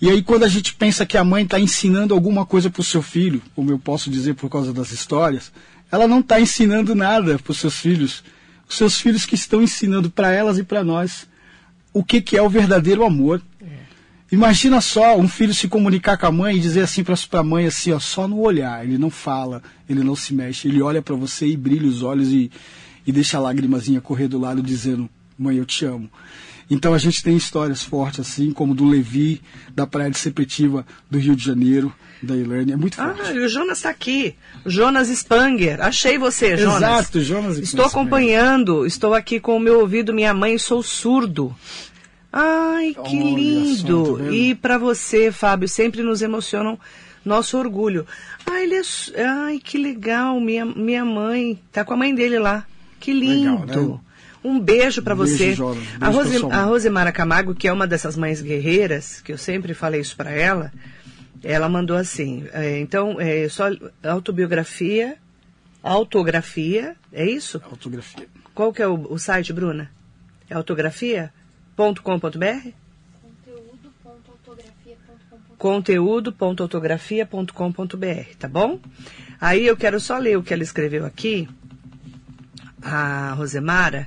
E 0.01 0.11
aí, 0.11 0.23
quando 0.23 0.45
a 0.45 0.49
gente 0.49 0.75
pensa 0.75 1.07
que 1.07 1.17
a 1.17 1.25
mãe 1.25 1.45
está 1.45 1.59
ensinando 1.59 2.13
alguma 2.13 2.45
coisa 2.45 2.69
para 2.69 2.81
o 2.81 2.85
seu 2.85 3.01
filho, 3.01 3.41
como 3.55 3.71
eu 3.71 3.79
posso 3.79 4.11
dizer 4.11 4.35
por 4.35 4.51
causa 4.51 4.73
das 4.73 4.93
histórias, 4.93 5.51
ela 5.91 6.07
não 6.07 6.21
está 6.21 6.41
ensinando 6.41 6.95
nada 6.95 7.39
para 7.39 7.51
os 7.51 7.59
seus 7.59 7.79
filhos. 7.79 8.23
Os 8.69 8.77
seus 8.77 9.01
filhos 9.01 9.25
que 9.25 9.35
estão 9.35 9.63
ensinando 9.63 10.11
para 10.11 10.31
elas 10.33 10.59
e 10.59 10.65
para 10.65 10.85
nós 10.85 11.27
o 11.97 12.05
que, 12.05 12.21
que 12.21 12.37
é 12.37 12.43
o 12.43 12.49
verdadeiro 12.51 13.05
amor. 13.05 13.41
Imagina 14.31 14.83
só 14.83 15.17
um 15.17 15.27
filho 15.27 15.55
se 15.55 15.67
comunicar 15.67 16.19
com 16.19 16.27
a 16.27 16.33
mãe 16.33 16.57
e 16.57 16.61
dizer 16.61 16.83
assim 16.83 17.03
para 17.03 17.17
a 17.33 17.43
mãe 17.43 17.65
assim, 17.65 17.93
ó, 17.93 17.99
só 17.99 18.29
no 18.29 18.41
olhar, 18.41 18.85
ele 18.85 18.99
não 18.99 19.09
fala, 19.09 19.63
ele 19.89 20.05
não 20.05 20.15
se 20.15 20.35
mexe, 20.35 20.69
ele 20.69 20.83
olha 20.83 21.01
para 21.01 21.15
você 21.15 21.47
e 21.47 21.57
brilha 21.57 21.89
os 21.89 22.03
olhos 22.03 22.29
e, 22.29 22.51
e 23.07 23.13
deixa 23.13 23.39
a 23.39 23.41
lágrimazinha 23.41 23.99
correr 23.99 24.29
do 24.29 24.39
lado 24.39 24.63
dizendo, 24.63 25.09
mãe, 25.39 25.57
eu 25.57 25.65
te 25.65 25.87
amo. 25.87 26.11
Então 26.69 26.93
a 26.93 26.99
gente 26.99 27.23
tem 27.23 27.37
histórias 27.37 27.83
fortes 27.83 28.21
assim, 28.21 28.53
como 28.53 28.75
do 28.75 28.85
Levi, 28.85 29.41
da 29.75 29.87
Praia 29.87 30.11
de 30.11 30.19
Sepetiba, 30.19 30.85
do 31.09 31.19
Rio 31.19 31.37
de 31.37 31.45
Janeiro, 31.45 31.93
da 32.23 32.35
Ilane, 32.35 32.73
é 32.73 32.77
muito 32.77 32.97
forte. 32.97 33.21
Ah, 33.25 33.33
e 33.33 33.39
o 33.39 33.49
Jonas 33.49 33.79
está 33.79 33.91
aqui. 33.91 34.35
Jonas 34.65 35.09
Spanger. 35.09 35.81
Achei 35.81 36.19
você, 36.19 36.57
Jonas. 36.57 36.77
Exato, 36.77 37.21
Jonas 37.21 37.59
Estou 37.59 37.85
acompanhando. 37.85 38.85
Estou 38.85 39.15
aqui 39.15 39.39
com 39.39 39.57
o 39.57 39.61
meu 39.61 39.81
ouvido, 39.81 40.13
minha 40.13 40.35
mãe, 40.35 40.59
sou 40.59 40.83
surdo. 40.83 41.55
Ai, 42.33 42.95
que 42.95 43.17
Olha 43.17 43.37
lindo. 43.37 44.33
e 44.33 44.55
para 44.55 44.77
você, 44.77 45.31
Fábio, 45.31 45.69
sempre 45.69 46.03
nos 46.03 46.21
emocionam 46.21 46.79
nosso 47.25 47.57
orgulho. 47.57 48.07
Ai, 48.45 48.65
ele 48.65 48.77
é, 49.15 49.25
ai, 49.25 49.59
que 49.63 49.79
legal. 49.79 50.41
Minha, 50.41 50.65
minha 50.65 51.05
mãe. 51.05 51.59
Tá 51.73 51.85
com 51.85 51.95
a 51.95 51.97
mãe 51.97 52.15
dele 52.15 52.39
lá. 52.39 52.65
Que 53.01 53.13
lindo. 53.13 53.61
Legal, 53.61 53.93
né? 53.93 54.01
Um 54.47 54.59
beijo 54.61 55.03
para 55.03 55.17
beijo, 55.17 55.37
você. 55.37 55.45
A, 55.45 55.47
beijo 55.47 55.77
pra 55.99 56.09
Rose, 56.09 56.47
a 56.53 56.63
Rosemara 56.63 57.11
Camargo, 57.11 57.53
que 57.53 57.67
é 57.67 57.73
uma 57.73 57.85
dessas 57.85 58.17
mães 58.17 58.41
guerreiras, 58.41 59.21
que 59.21 59.33
eu 59.33 59.39
sempre 59.39 59.75
falei 59.75 60.01
isso 60.01 60.17
para 60.17 60.31
ela, 60.31 60.73
Ela 61.43 61.69
mandou 61.69 61.97
assim, 61.97 62.47
é, 62.53 62.79
então, 62.79 63.21
é 63.21 63.49
só 63.49 63.65
autobiografia, 64.05 65.17
autografia, 65.83 66.95
é 67.13 67.27
isso? 67.27 67.61
Autografia. 67.69 68.29
Qual 68.55 68.73
que 68.73 68.81
é 68.81 68.87
o, 68.87 69.13
o 69.13 69.19
site, 69.19 69.53
Bruna? 69.53 69.91
É 70.49 70.55
autografia.com.br? 70.55 72.69
conteúdo.autografia.com.br, 75.59 78.37
tá 78.39 78.47
bom? 78.47 78.79
Aí 79.41 79.67
eu 79.67 79.77
quero 79.77 79.99
só 79.99 80.19
ler 80.19 80.39
o 80.39 80.43
que 80.43 80.55
ela 80.55 80.63
escreveu 80.63 81.05
aqui. 81.05 81.49
A 82.83 83.33
Rosemara 83.33 84.07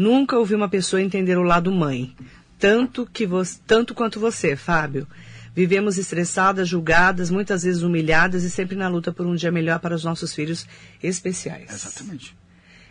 nunca 0.00 0.38
ouvi 0.38 0.54
uma 0.54 0.68
pessoa 0.68 1.02
entender 1.02 1.36
o 1.36 1.42
lado 1.42 1.70
mãe, 1.70 2.14
tanto 2.58 3.06
que 3.12 3.26
você, 3.26 3.58
tanto 3.66 3.94
quanto 3.94 4.18
você, 4.18 4.56
Fábio. 4.56 5.06
Vivemos 5.54 5.98
estressadas, 5.98 6.68
julgadas, 6.68 7.30
muitas 7.30 7.64
vezes 7.64 7.82
humilhadas 7.82 8.44
e 8.44 8.50
sempre 8.50 8.76
na 8.76 8.88
luta 8.88 9.12
por 9.12 9.26
um 9.26 9.34
dia 9.34 9.50
melhor 9.50 9.78
para 9.78 9.94
os 9.94 10.04
nossos 10.04 10.32
filhos 10.32 10.66
especiais. 11.02 11.70
Exatamente. 11.70 12.34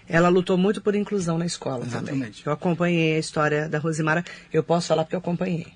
Ela 0.08 0.30
lutou 0.30 0.58
muito 0.58 0.82
por 0.82 0.94
inclusão 0.94 1.38
na 1.38 1.46
escola 1.46 1.86
Exatamente. 1.86 2.14
também. 2.14 2.34
Eu 2.46 2.52
acompanhei 2.52 3.16
a 3.16 3.20
história 3.20 3.70
da 3.70 3.80
Rosemara. 3.80 4.24
Eu 4.52 4.64
posso 4.64 4.88
falar 4.88 5.04
porque 5.04 5.16
eu 5.16 5.20
acompanhei. 5.20 5.68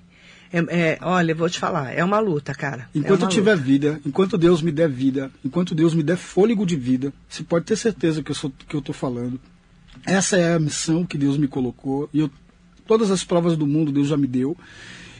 É, 0.52 0.58
é, 0.92 0.98
olha, 1.00 1.32
eu 1.32 1.36
vou 1.36 1.48
te 1.48 1.58
falar, 1.58 1.92
é 1.92 2.04
uma 2.04 2.20
luta, 2.20 2.54
cara. 2.54 2.88
é 2.94 2.98
Enquanto 2.98 3.22
uma 3.22 3.26
eu 3.26 3.30
tiver 3.30 3.54
luta. 3.54 3.64
vida, 3.64 4.00
enquanto 4.06 4.38
Deus 4.38 4.62
me 4.62 4.70
der 4.70 4.88
vida, 4.88 5.30
enquanto 5.44 5.74
Deus 5.74 5.94
me 5.94 6.02
der 6.02 6.16
fôlego 6.16 6.64
de 6.64 6.76
vida, 6.76 7.12
você 7.28 7.42
pode 7.42 7.64
ter 7.64 7.76
certeza 7.76 8.22
que 8.22 8.30
eu 8.30 8.34
sou 8.36 8.52
que 8.68 8.76
eu 8.76 8.80
estou 8.80 8.94
falando. 8.94 9.40
Essa 10.06 10.36
é 10.36 10.54
a 10.54 10.58
missão 10.58 11.04
que 11.04 11.16
Deus 11.16 11.36
me 11.36 11.48
colocou 11.48 12.08
e 12.12 12.20
eu, 12.20 12.30
todas 12.86 13.10
as 13.10 13.24
provas 13.24 13.56
do 13.56 13.66
mundo 13.66 13.92
Deus 13.92 14.08
já 14.08 14.16
me 14.16 14.26
deu. 14.26 14.56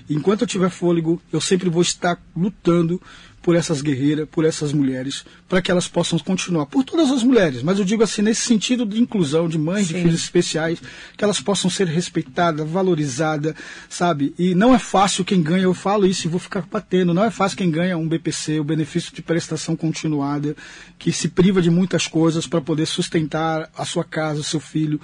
Enquanto 0.08 0.42
eu 0.42 0.46
tiver 0.46 0.68
fôlego, 0.68 1.20
eu 1.32 1.40
sempre 1.40 1.70
vou 1.70 1.80
estar 1.80 2.20
lutando 2.36 3.00
por 3.44 3.54
essas 3.54 3.82
guerreiras, 3.82 4.26
por 4.26 4.46
essas 4.46 4.72
mulheres, 4.72 5.22
para 5.46 5.60
que 5.60 5.70
elas 5.70 5.86
possam 5.86 6.18
continuar. 6.18 6.64
Por 6.64 6.82
todas 6.82 7.10
as 7.10 7.22
mulheres, 7.22 7.62
mas 7.62 7.78
eu 7.78 7.84
digo 7.84 8.02
assim, 8.02 8.22
nesse 8.22 8.40
sentido 8.40 8.86
de 8.86 8.98
inclusão, 8.98 9.46
de 9.46 9.58
mães, 9.58 9.86
de 9.86 9.92
Sim. 9.92 10.02
filhos 10.02 10.22
especiais, 10.22 10.80
que 11.14 11.22
elas 11.22 11.42
possam 11.42 11.68
ser 11.68 11.86
respeitadas, 11.86 12.66
valorizadas, 12.66 13.54
sabe? 13.86 14.34
E 14.38 14.54
não 14.54 14.74
é 14.74 14.78
fácil 14.78 15.26
quem 15.26 15.42
ganha, 15.42 15.64
eu 15.64 15.74
falo 15.74 16.06
isso 16.06 16.26
e 16.26 16.30
vou 16.30 16.40
ficar 16.40 16.62
batendo, 16.62 17.12
não 17.12 17.22
é 17.22 17.30
fácil 17.30 17.58
quem 17.58 17.70
ganha 17.70 17.98
um 17.98 18.08
BPC, 18.08 18.60
o 18.60 18.64
benefício 18.64 19.14
de 19.14 19.20
prestação 19.20 19.76
continuada, 19.76 20.56
que 20.98 21.12
se 21.12 21.28
priva 21.28 21.60
de 21.60 21.68
muitas 21.68 22.08
coisas 22.08 22.46
para 22.46 22.62
poder 22.62 22.86
sustentar 22.86 23.68
a 23.76 23.84
sua 23.84 24.04
casa, 24.04 24.40
o 24.40 24.44
seu 24.44 24.58
filho. 24.58 24.98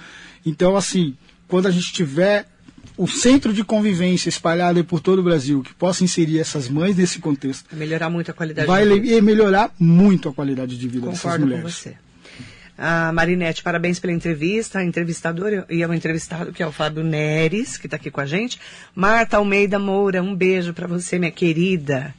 Então, 0.47 0.77
assim, 0.77 1.15
quando 1.47 1.67
a 1.67 1.71
gente 1.71 1.93
tiver 1.93 2.49
o 3.03 3.07
centro 3.09 3.53
de 3.53 3.65
convivência 3.65 4.29
espalhado 4.29 4.85
por 4.85 5.01
todo 5.01 5.21
o 5.21 5.23
Brasil, 5.23 5.63
que 5.63 5.73
possa 5.75 6.05
inserir 6.05 6.39
essas 6.39 6.69
mães 6.69 6.97
nesse 6.97 7.19
contexto, 7.19 7.75
Melhorar 7.75 8.11
muito 8.11 8.31
a 8.31 8.35
qualidade 8.35 8.67
vai 8.67 8.87
de 8.87 9.01
vida. 9.01 9.23
melhorar 9.23 9.73
muito 9.79 10.29
a 10.29 10.33
qualidade 10.35 10.77
de 10.77 10.87
vida 10.89 11.07
dessas 11.07 11.23
Concordo 11.23 11.45
com 11.45 11.51
mulheres. 11.51 11.75
você. 11.75 11.95
A 12.77 13.13
Marinete, 13.13 13.63
parabéns 13.63 13.99
pela 13.99 14.13
entrevista, 14.13 14.79
a 14.79 14.85
entrevistadora 14.85 15.67
e 15.69 15.83
ao 15.83 15.93
entrevistado, 15.93 16.51
que 16.53 16.63
é 16.63 16.67
o 16.67 16.73
Fábio 16.73 17.03
Neres, 17.05 17.77
que 17.77 17.87
está 17.87 17.97
aqui 17.97 18.11
com 18.11 18.21
a 18.23 18.27
gente. 18.27 18.59
Marta 18.95 19.37
Almeida 19.37 19.79
Moura, 19.79 20.23
um 20.23 20.35
beijo 20.35 20.73
para 20.73 20.87
você, 20.87 21.19
minha 21.19 21.31
querida. 21.31 22.15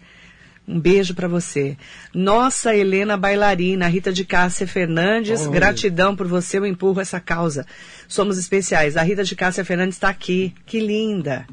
Um 0.67 0.80
beijo 0.80 1.13
para 1.13 1.28
você. 1.28 1.76
Nossa 2.13 2.76
Helena 2.76 3.17
bailarina, 3.17 3.88
Rita 3.88 4.12
de 4.13 4.24
Cássia 4.24 4.67
Fernandes, 4.67 5.41
Olha. 5.41 5.52
gratidão 5.52 6.15
por 6.15 6.28
você, 6.28 6.60
eu 6.60 6.65
empurro 6.65 7.02
essa 7.02 7.19
causa. 7.19 7.65
Somos 8.08 8.38
especiais. 8.38 8.95
A 8.95 9.02
Rita 9.02 9.24
de 9.24 9.36
Cássia 9.36 9.65
Fernandes 9.65 9.95
está 9.95 10.10
aqui. 10.10 10.54
Que 10.65 10.80
linda. 10.80 11.45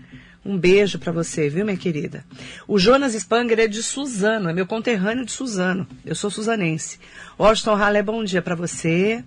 Um 0.44 0.56
beijo 0.56 0.98
para 0.98 1.12
você, 1.12 1.48
viu, 1.48 1.64
minha 1.64 1.76
querida? 1.76 2.24
O 2.66 2.78
Jonas 2.78 3.12
Spanger 3.14 3.58
é 3.58 3.66
de 3.66 3.82
Suzano, 3.82 4.48
é 4.48 4.52
meu 4.52 4.66
conterrâneo 4.66 5.24
de 5.24 5.32
Suzano. 5.32 5.86
Eu 6.06 6.14
sou 6.14 6.30
suzanense. 6.30 6.98
Washington 7.38 7.74
Halle, 7.74 8.02
bom 8.02 8.24
dia 8.24 8.40
para 8.40 8.54
você. 8.54 9.22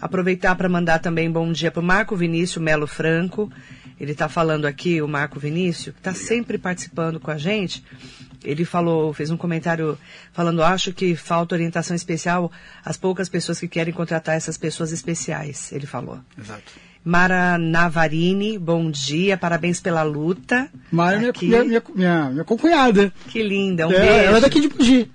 Aproveitar 0.00 0.54
para 0.54 0.68
mandar 0.68 1.00
também 1.00 1.30
bom 1.30 1.50
dia 1.52 1.70
para 1.70 1.80
o 1.80 1.84
Marco 1.84 2.16
Vinícius 2.16 2.62
Melo 2.62 2.86
Franco. 2.86 3.52
Ele 4.00 4.12
está 4.12 4.28
falando 4.28 4.64
aqui, 4.64 5.02
o 5.02 5.08
Marco 5.08 5.38
Vinícius, 5.38 5.94
que 5.94 6.00
está 6.00 6.14
sempre 6.14 6.58
participando 6.58 7.20
com 7.20 7.30
a 7.30 7.38
gente. 7.38 7.84
Ele 8.42 8.64
falou, 8.64 9.12
fez 9.12 9.30
um 9.30 9.36
comentário 9.36 9.98
falando, 10.32 10.62
acho 10.62 10.92
que 10.92 11.14
falta 11.14 11.54
orientação 11.54 11.94
especial 11.94 12.50
às 12.84 12.96
poucas 12.96 13.28
pessoas 13.28 13.60
que 13.60 13.68
querem 13.68 13.92
contratar 13.92 14.36
essas 14.36 14.56
pessoas 14.56 14.90
especiais. 14.90 15.70
Ele 15.72 15.86
falou. 15.86 16.18
Exato. 16.36 16.72
Mara 17.04 17.58
Navarini, 17.58 18.58
bom 18.58 18.90
dia, 18.90 19.36
parabéns 19.36 19.80
pela 19.80 20.02
luta. 20.04 20.68
Mara 20.90 21.16
é 21.16 21.18
minha, 21.20 21.32
minha, 21.64 21.82
minha, 21.94 22.28
minha, 22.30 22.44
concunhada. 22.44 23.12
Que 23.28 23.42
linda, 23.42 23.88
um 23.88 23.92
É, 23.92 23.98
beijo. 24.00 24.14
ela 24.28 24.38
é 24.38 24.40
daqui 24.40 24.60
de 24.60 24.68
Mogi. 24.68 25.10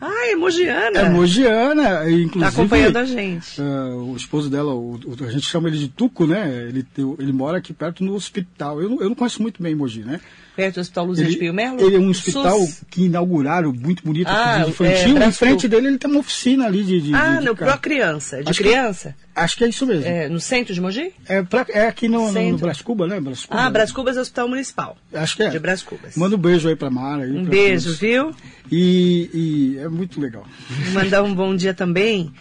Ah, 0.00 0.30
é 0.30 0.34
Mogiana. 0.34 0.98
É 0.98 1.08
mogiana, 1.10 2.10
inclusive. 2.10 2.40
Tá 2.40 2.48
acompanhando 2.48 2.96
a 2.96 3.04
gente. 3.04 3.60
ah, 3.60 3.94
o 3.96 4.16
esposo 4.16 4.48
dela, 4.48 4.72
o, 4.74 4.94
o- 4.94 5.24
a 5.24 5.30
gente 5.30 5.44
chama 5.46 5.68
ele 5.68 5.76
de 5.78 5.88
Tuco, 5.88 6.26
né? 6.26 6.66
Ele, 6.68 6.84
ele 7.18 7.32
mora 7.32 7.58
aqui 7.58 7.72
perto 7.74 8.02
no 8.02 8.14
hospital. 8.14 8.80
Eu 8.80 8.90
eu 9.00 9.08
não 9.10 9.14
conheço 9.14 9.42
muito 9.42 9.62
bem 9.62 9.74
Mogi, 9.74 10.00
né? 10.00 10.18
Perto 10.56 10.74
do 10.74 10.80
Hospital 10.80 11.04
Luzia 11.06 11.26
de 11.26 11.36
Pio 11.36 11.54
Melo? 11.54 11.80
ele 11.80 11.96
é 11.96 11.98
um 11.98 12.10
hospital 12.10 12.58
SUS? 12.58 12.82
que 12.90 13.04
inauguraram, 13.04 13.72
muito 13.72 14.02
bonito, 14.04 14.28
Ah, 14.28 14.58
de 14.64 14.70
infantil. 14.70 15.16
é, 15.18 15.26
em 15.26 15.32
frente 15.32 15.68
dele 15.68 15.86
ele 15.88 15.98
tem 15.98 16.10
uma 16.10 16.20
oficina 16.20 16.66
ali 16.66 16.82
de. 16.84 17.00
de 17.00 17.14
Ah, 17.14 17.36
de, 17.40 17.46
de 17.46 17.54
Pro 17.54 17.78
Criança. 17.78 18.42
De 18.42 18.50
Acho 18.50 18.58
que- 18.62 18.68
criança? 18.68 19.14
Acho 19.34 19.56
que 19.56 19.64
é 19.64 19.68
isso 19.68 19.86
mesmo. 19.86 20.04
É, 20.04 20.24
É, 20.24 20.28
no 20.28 20.38
centro 20.40 20.74
de 20.74 20.80
Mogi? 20.80 21.12
pra- 21.48 21.64
é 21.70 21.86
aqui 21.86 22.08
no, 22.08 22.30
no, 22.30 22.50
no 22.52 22.58
Brás 22.58 22.82
Cuba, 22.82 23.06
né? 23.06 23.20
Brás 23.20 23.46
Cuba. 23.46 23.60
Ah, 23.60 23.70
Brás 23.70 23.90
Cubas 23.92 24.16
é 24.16 24.20
Hospital 24.20 24.48
Municipal. 24.48 24.96
Acho 25.14 25.36
que 25.36 25.42
é. 25.44 25.48
De 25.50 25.58
Brás 25.58 25.82
Cubas. 25.82 26.16
Manda 26.16 26.36
um 26.36 26.38
beijo 26.38 26.68
aí 26.68 26.76
pra 26.76 26.90
Mara. 26.90 27.22
Aí, 27.22 27.30
Um 27.30 27.44
beijo, 27.44 27.84
todos. 27.86 27.98
viu? 28.00 28.34
E, 28.70 29.30
e 29.32 29.78
é 29.78 29.88
muito 29.88 30.20
legal. 30.20 30.44
Mandar 30.92 31.22
um 31.22 31.34
bom 31.34 31.54
dia 31.56 31.72
também 31.72 32.32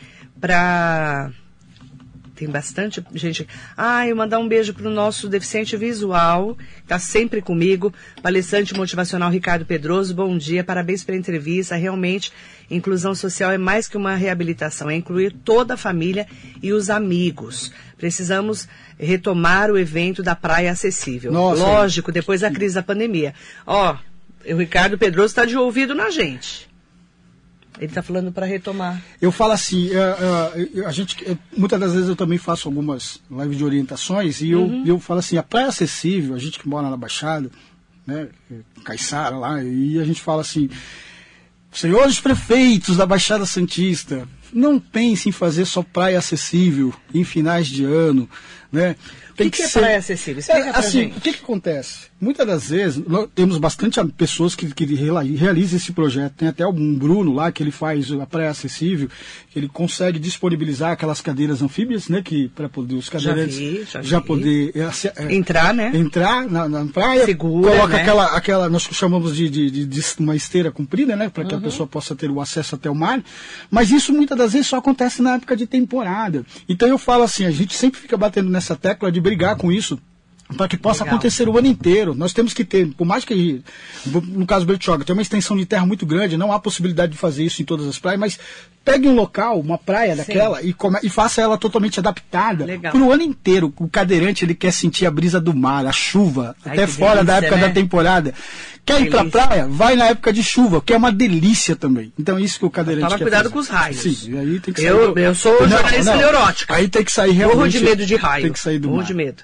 para 0.41 1.31
tem 2.39 2.47
bastante 2.47 3.04
gente. 3.13 3.45
Ah, 3.75 4.08
eu 4.08 4.15
mandar 4.15 4.39
um 4.39 4.47
beijo 4.47 4.73
para 4.73 4.88
o 4.88 4.91
nosso 4.91 5.28
deficiente 5.28 5.75
visual, 5.75 6.56
que 6.56 6.84
está 6.84 6.97
sempre 6.97 7.41
comigo, 7.41 7.93
palestrante 8.23 8.73
motivacional 8.73 9.30
Ricardo 9.30 9.65
Pedroso. 9.65 10.15
Bom 10.15 10.38
dia, 10.38 10.63
parabéns 10.63 11.04
pela 11.04 11.17
entrevista. 11.17 11.75
Realmente, 11.75 12.32
inclusão 12.71 13.13
social 13.13 13.52
é 13.52 13.58
mais 13.58 13.89
que 13.89 13.97
uma 13.97 14.15
reabilitação, 14.15 14.89
é 14.89 14.95
incluir 14.95 15.34
toda 15.43 15.73
a 15.73 15.78
família 15.78 16.25
e 16.63 16.71
os 16.71 16.89
amigos. 16.89 17.73
Precisamos 17.97 18.69
retomar 18.97 19.69
o 19.69 19.78
evento 19.78 20.23
da 20.23 20.34
Praia 20.34 20.71
Acessível. 20.71 21.34
Nossa. 21.34 21.62
Lógico, 21.62 22.10
depois 22.10 22.39
da 22.39 22.49
crise 22.49 22.75
da 22.75 22.84
pandemia. 22.84 23.34
Ó, 23.67 23.97
o 24.45 24.56
Ricardo 24.56 24.97
Pedroso 24.97 25.28
está 25.28 25.43
de 25.43 25.58
ouvido 25.58 25.93
na 25.93 26.10
gente. 26.10 26.68
Ele 27.79 27.87
está 27.87 28.01
falando 28.03 28.31
para 28.31 28.45
retomar. 28.45 29.01
Eu 29.21 29.31
falo 29.31 29.53
assim, 29.53 29.89
é, 29.91 30.75
é, 30.79 30.85
a 30.85 30.91
gente, 30.91 31.23
é, 31.25 31.37
muitas 31.55 31.79
das 31.79 31.93
vezes 31.93 32.09
eu 32.09 32.15
também 32.15 32.37
faço 32.37 32.67
algumas 32.67 33.21
lives 33.31 33.57
de 33.57 33.63
orientações 33.63 34.41
e 34.41 34.51
eu, 34.51 34.61
Uhum. 34.63 34.83
eu 34.85 34.99
falo 34.99 35.19
assim, 35.19 35.37
a 35.37 35.43
praia 35.43 35.67
acessível, 35.67 36.35
a 36.35 36.39
gente 36.39 36.59
que 36.59 36.67
mora 36.67 36.89
na 36.89 36.97
Baixada, 36.97 37.49
né, 38.05 38.27
Caiçara 38.83 39.37
lá, 39.37 39.63
e 39.63 39.97
a 39.99 40.03
gente 40.03 40.21
fala 40.21 40.41
assim, 40.41 40.69
senhores 41.71 42.19
prefeitos 42.19 42.97
da 42.97 43.05
Baixada 43.05 43.45
Santista, 43.45 44.27
não 44.51 44.79
pense 44.79 45.29
em 45.29 45.31
fazer 45.31 45.65
só 45.65 45.83
praia 45.83 46.17
acessível 46.17 46.93
em 47.13 47.23
finais 47.23 47.67
de 47.67 47.83
ano, 47.85 48.27
né? 48.71 48.95
O 49.32 49.34
que, 49.41 49.49
que 49.51 49.62
é 49.63 49.69
praia 49.69 49.97
acessível? 49.99 50.39
Explica 50.41 50.67
É, 50.67 50.77
assim, 50.77 50.99
gente. 51.03 51.17
o 51.17 51.21
que, 51.21 51.32
que 51.34 51.43
acontece? 51.43 52.10
Muitas 52.19 52.45
das 52.45 52.69
vezes, 52.69 53.01
nós 53.08 53.29
temos 53.34 53.58
bastante 53.58 53.97
pessoas 54.17 54.53
que, 54.53 54.67
que 54.73 54.84
realizam 54.84 55.77
esse 55.77 55.93
projeto. 55.93 56.34
Tem 56.34 56.49
até 56.49 56.67
um 56.67 56.93
Bruno 56.93 57.34
lá 57.34 57.49
que 57.49 57.63
ele 57.63 57.71
faz 57.71 58.12
a 58.12 58.25
praia 58.25 58.49
acessível, 58.49 59.08
que 59.49 59.58
ele 59.58 59.69
consegue 59.69 60.19
disponibilizar 60.19 60.91
aquelas 60.91 61.21
cadeiras 61.21 61.62
anfíbias, 61.62 62.10
né? 62.10 62.21
Que 62.21 62.49
para 62.49 62.67
poder 62.67 62.95
os 62.95 63.08
cadeirantes 63.08 63.55
vi, 63.58 63.88
já 64.01 64.19
vi. 64.19 64.25
poder 64.25 64.71
é, 64.75 64.89
é, 65.23 65.34
Entrar, 65.34 65.73
né? 65.73 65.91
entrar 65.93 66.45
na, 66.49 66.67
na 66.67 66.86
praia, 66.88 67.23
Segura, 67.23 67.71
coloca 67.71 67.93
né? 67.95 68.01
aquela, 68.01 68.25
aquela, 68.36 68.69
nós 68.69 68.84
chamamos 68.91 69.34
de, 69.38 69.49
de, 69.49 69.71
de- 69.71 69.86
de 69.86 70.03
uma 70.19 70.36
esteira 70.36 70.69
comprida, 70.71 71.15
né? 71.15 71.29
Para 71.29 71.45
que 71.45 71.53
Uhum. 71.53 71.60
a 71.60 71.63
pessoa 71.63 71.88
possa 71.88 72.13
ter 72.13 72.29
o 72.29 72.41
acesso 72.41 72.75
até 72.75 72.89
o 72.89 72.95
mar. 72.95 73.23
Mas 73.71 73.89
isso 73.89 74.12
muitas 74.12 74.38
das 74.38 74.51
vezes 74.51 74.67
só 74.67 74.75
acontece 74.77 75.21
na 75.21 75.36
época 75.36 75.55
de 75.55 75.65
temporada. 75.65 76.46
Então 76.67 76.87
eu 76.89 76.98
falo 76.98 77.23
assim, 77.23 77.46
a 77.46 77.52
gente 77.52 77.73
sempre 77.73 78.02
fica 78.02 78.17
batendo 78.17 78.50
nessa 78.50 78.58
tecla 78.75 79.12
de 79.12 79.21
brigar 79.21 79.55
com 79.55 79.71
isso. 79.71 79.99
Para 80.58 80.67
que 80.67 80.77
possa 80.77 81.04
Legal. 81.04 81.15
acontecer 81.17 81.47
o 81.47 81.56
ano 81.58 81.67
inteiro. 81.67 82.15
Nós 82.15 82.33
temos 82.33 82.54
que 82.56 82.65
ter, 82.65 82.87
por 82.95 83.06
mais 83.06 83.23
que, 83.23 83.62
no 84.06 84.47
caso 84.47 84.65
do 84.65 84.69
Bertioga, 84.69 85.06
tem 85.06 85.13
uma 85.13 85.21
extensão 85.21 85.56
de 85.56 85.63
terra 85.63 85.85
muito 85.85 86.08
grande, 86.08 86.37
não 86.37 86.52
há 86.52 86.60
possibilidade 86.60 87.12
de 87.12 87.17
fazer 87.19 87.43
isso 87.43 87.62
em 87.62 87.65
todas 87.65 87.85
as 87.87 88.00
praias, 88.00 88.19
mas 88.19 88.39
pegue 88.83 89.08
um 89.08 89.13
local, 89.13 89.60
uma 89.60 89.77
praia 89.77 90.15
daquela, 90.15 90.60
e, 90.63 90.73
come- 90.73 90.97
e 91.04 91.10
faça 91.10 91.39
ela 91.39 91.56
totalmente 91.56 92.00
adaptada 92.00 92.65
para 92.81 92.97
o 92.97 93.12
ano 93.12 93.21
inteiro. 93.21 93.71
O 93.77 93.87
cadeirante 93.87 94.43
ele 94.43 94.56
quer 94.56 94.73
sentir 94.73 95.06
a 95.06 95.12
brisa 95.12 95.39
do 95.39 95.54
mar, 95.56 95.85
a 95.85 95.91
chuva, 95.91 96.56
Ai, 96.65 96.73
até 96.73 96.87
fora 96.87 97.23
da 97.23 97.33
delícia, 97.39 97.45
época 97.47 97.62
né? 97.62 97.67
da 97.67 97.73
temporada. 97.73 98.33
Quer 98.83 99.02
ir 99.02 99.10
pra 99.12 99.19
Delícia. 99.19 99.41
praia? 99.45 99.67
Vai 99.67 99.95
na 99.95 100.06
época 100.08 100.33
de 100.33 100.41
chuva, 100.41 100.81
que 100.81 100.91
é 100.93 100.97
uma 100.97 101.12
delícia 101.12 101.75
também. 101.75 102.12
Então 102.17 102.39
é 102.39 102.41
isso 102.41 102.58
que 102.58 102.65
o 102.65 102.71
cadeirante 102.71 103.06
Toma 103.06 103.17
quer 103.19 103.23
cuidado 103.25 103.43
fazer. 103.43 103.54
com 103.54 103.60
os 103.60 103.67
raios. 103.67 103.97
Sim, 104.02 104.39
aí 104.39 104.60
tem 104.60 104.73
que 104.73 104.81
Eu- 104.81 105.13
sair. 105.13 105.25
eu 105.25 105.35
sou 105.35 105.67
jornalista 105.69 106.15
neurótica. 106.15 106.73
Aí 106.73 106.87
tem 106.87 107.04
que 107.04 107.12
sair 107.12 107.33
realmente. 107.33 107.58
Morro 107.58 107.69
de 107.69 107.79
medo 107.81 108.04
de 108.04 108.15
raio. 108.15 108.43
Tem 108.45 108.52
que 108.54 108.60
sair 108.60 108.79
do 108.79 108.87
Morro 108.87 109.02
mar. 109.02 109.06
de 109.08 109.13
medo. 109.13 109.43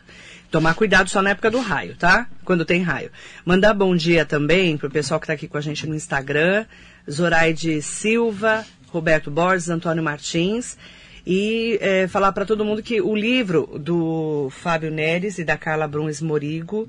Tomar 0.56 0.74
cuidado 0.74 1.10
só 1.10 1.22
na 1.22 1.32
época 1.32 1.52
do 1.52 1.60
raio, 1.60 1.98
tá? 1.98 2.30
Quando 2.46 2.64
tem 2.64 2.82
raio. 2.82 3.12
Mandar 3.44 3.74
bom 3.74 3.94
dia 3.94 4.26
também 4.26 4.78
pro 4.78 4.90
pessoal 4.90 5.20
que 5.20 5.26
está 5.26 5.34
aqui 5.34 5.50
com 5.50 5.58
a 5.58 5.62
gente 5.62 5.86
no 5.86 5.94
Instagram. 5.94 6.66
Zoraide 7.12 7.82
Silva, 7.82 8.66
Roberto 8.88 9.30
Borges, 9.30 9.68
Antônio 9.68 10.02
Martins. 10.02 10.78
E 11.28 11.78
é, 11.82 12.08
falar 12.08 12.32
para 12.32 12.46
todo 12.46 12.64
mundo 12.64 12.82
que 12.82 13.02
o 13.02 13.14
livro 13.14 13.78
do 13.78 14.50
Fábio 14.50 14.90
Neres 14.90 15.40
e 15.40 15.44
da 15.44 15.58
Carla 15.58 15.90
Bruns 15.90 16.22
Morigo 16.22 16.88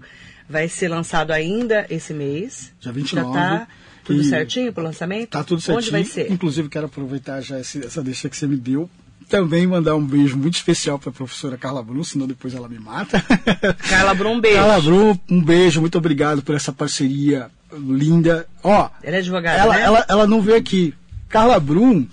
vai 0.49 0.69
ser 0.69 0.87
lançado 0.87 1.33
ainda 1.33 1.87
esse 1.91 2.15
mês. 2.15 2.73
Dia 2.79 2.93
29. 2.93 3.27
Já 3.27 3.35
tá 3.35 3.69
tudo 4.05 4.23
certinho 4.23 4.73
pro 4.73 4.85
lançamento? 4.85 5.31
Tá 5.31 5.43
tudo 5.43 5.61
certinho. 5.61 5.79
Onde 5.79 5.91
vai 5.91 6.05
ser? 6.05 6.31
Inclusive, 6.31 6.69
quero 6.69 6.87
aproveitar 6.87 7.41
já 7.41 7.59
essa 7.59 8.01
deixa 8.01 8.29
que 8.29 8.37
você 8.37 8.47
me 8.47 8.57
deu. 8.57 8.89
Também 9.29 9.67
mandar 9.67 9.97
um 9.97 10.05
beijo 10.07 10.37
muito 10.37 10.55
especial 10.55 10.99
para 11.01 11.11
a 11.11 11.13
professora 11.13 11.57
Carla 11.59 11.83
Brum, 11.83 12.05
senão 12.05 12.29
depois 12.29 12.55
ela 12.55 12.69
me 12.69 12.79
mata. 12.79 13.21
Carla 13.91 14.15
Brum, 14.15 14.35
um 14.35 14.41
beijo. 14.41 14.59
Carla 14.59 14.81
Brum, 14.81 15.19
um 15.29 15.43
beijo, 15.43 15.81
muito 15.81 15.99
obrigado 15.99 16.43
por 16.43 16.55
essa 16.55 16.73
parceria 16.73 17.51
linda. 17.73 18.47
Ó, 18.63 18.89
Ela 19.03 19.17
é 19.17 19.19
advogada, 19.19 19.59
ela, 19.59 19.75
né? 19.75 19.83
ela, 19.83 20.07
ela 20.09 20.27
não 20.29 20.41
veio 20.41 20.57
aqui. 20.57 20.95
Carla 21.29 21.59
Brum, 21.59 22.07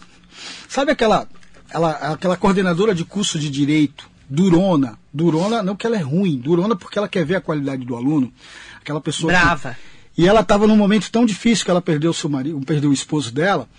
sabe 0.68 0.92
aquela, 0.92 1.28
ela, 1.70 1.92
aquela 2.14 2.36
coordenadora 2.36 2.96
de 2.96 3.06
curso 3.06 3.38
de 3.38 3.48
direito, 3.50 4.10
durona? 4.28 4.98
Durona, 5.14 5.62
não 5.62 5.76
que 5.76 5.86
ela 5.86 5.96
é 5.98 6.02
ruim, 6.02 6.38
durona 6.40 6.76
porque 6.76 6.98
ela 6.98 7.08
quer 7.08 7.24
ver 7.24 7.36
a 7.36 7.42
qualidade 7.42 7.86
do 7.86 7.96
aluno. 7.96 8.34
Aquela 8.82 9.00
pessoa. 9.00 9.32
que- 9.32 9.40
Brava. 9.40 9.78
e 10.18 10.28
ela 10.28 10.40
estava 10.42 10.66
num 10.66 10.76
momento 10.76 11.12
tão 11.12 11.28
difícil 11.28 11.64
que 11.64 11.70
ela 11.70 11.82
perdeu 11.82 12.10
o 12.10 12.14
seu 12.14 12.28
marido, 12.30 12.60
perdeu 12.66 12.90
o 12.90 12.94
esposo 12.94 13.32
dela. 13.32 13.70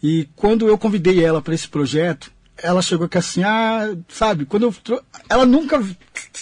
E 0.00 0.28
quando 0.36 0.68
eu 0.68 0.78
convidei 0.78 1.22
ela 1.24 1.42
para 1.42 1.52
esse 1.54 1.68
projeto, 1.68 2.30
ela 2.62 2.82
chegou 2.82 3.06
aqui 3.06 3.18
assim, 3.18 3.42
ah, 3.42 3.94
sabe, 4.08 4.44
quando 4.44 4.64
eu 4.64 5.02
ela 5.28 5.46
nunca 5.46 5.82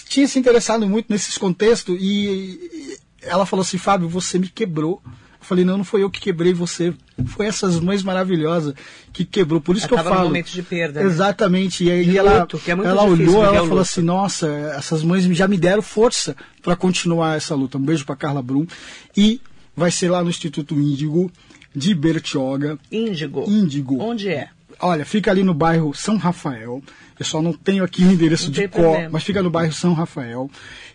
tinha 0.07 0.27
se 0.27 0.37
interessado 0.39 0.87
muito 0.87 1.07
nesses 1.09 1.37
contextos 1.37 1.97
e, 1.99 2.03
e 2.03 2.97
ela 3.21 3.45
falou 3.45 3.61
assim, 3.61 3.77
Fábio, 3.77 4.07
você 4.09 4.37
me 4.39 4.47
quebrou. 4.49 5.01
Eu 5.05 5.45
falei, 5.45 5.63
não, 5.63 5.77
não 5.77 5.83
foi 5.85 6.03
eu 6.03 6.09
que 6.09 6.19
quebrei 6.19 6.53
você, 6.53 6.93
foi 7.27 7.45
essas 7.45 7.79
mães 7.79 8.03
maravilhosas 8.03 8.73
que 9.13 9.23
quebrou. 9.23 9.61
Por 9.61 9.75
isso 9.77 9.87
Ela 9.87 10.01
que 10.01 10.07
eu 10.07 10.11
falo. 10.11 10.25
momento 10.27 10.51
de 10.51 10.61
perda, 10.61 10.99
né? 10.99 11.05
Exatamente. 11.05 11.85
E 11.85 11.91
aí 11.91 12.05
De 12.05 12.17
ela, 12.17 12.41
luto, 12.41 12.59
que 12.59 12.69
é 12.69 12.75
muito 12.75 12.87
ela 12.89 13.03
difícil 13.09 13.25
olhou, 13.31 13.43
ela 13.45 13.51
o 13.53 13.55
falou 13.55 13.69
luto. 13.69 13.81
assim, 13.81 14.01
nossa, 14.01 14.47
essas 14.77 15.01
mães 15.01 15.23
já 15.23 15.47
me 15.47 15.57
deram 15.57 15.81
força 15.81 16.35
para 16.61 16.75
continuar 16.75 17.37
essa 17.37 17.55
luta. 17.55 17.77
Um 17.77 17.81
beijo 17.81 18.05
para 18.05 18.17
Carla 18.17 18.41
Brum. 18.41 18.67
E 19.15 19.41
vai 19.75 19.91
ser 19.91 20.09
lá 20.09 20.21
no 20.23 20.29
Instituto 20.29 20.75
Índigo 20.75 21.31
de 21.73 21.95
Bertioga. 21.95 22.77
Índigo. 22.91 23.45
Índigo. 23.47 23.97
Onde 24.03 24.27
é? 24.27 24.49
Olha, 24.81 25.05
fica 25.05 25.29
ali 25.31 25.43
no 25.43 25.53
bairro 25.53 25.93
São 25.93 26.17
Rafael. 26.17 26.81
Eu 27.19 27.25
só 27.25 27.41
não 27.41 27.51
tenho 27.53 27.83
aqui 27.83 28.03
o 28.03 28.11
endereço 28.11 28.45
Não 28.45 28.51
de 28.51 28.67
cor, 28.67 28.81
problema. 28.81 29.09
mas 29.11 29.23
fica 29.23 29.43
no 29.43 29.49
bairro 29.49 29.73
São 29.73 29.93
Rafael. 29.93 30.49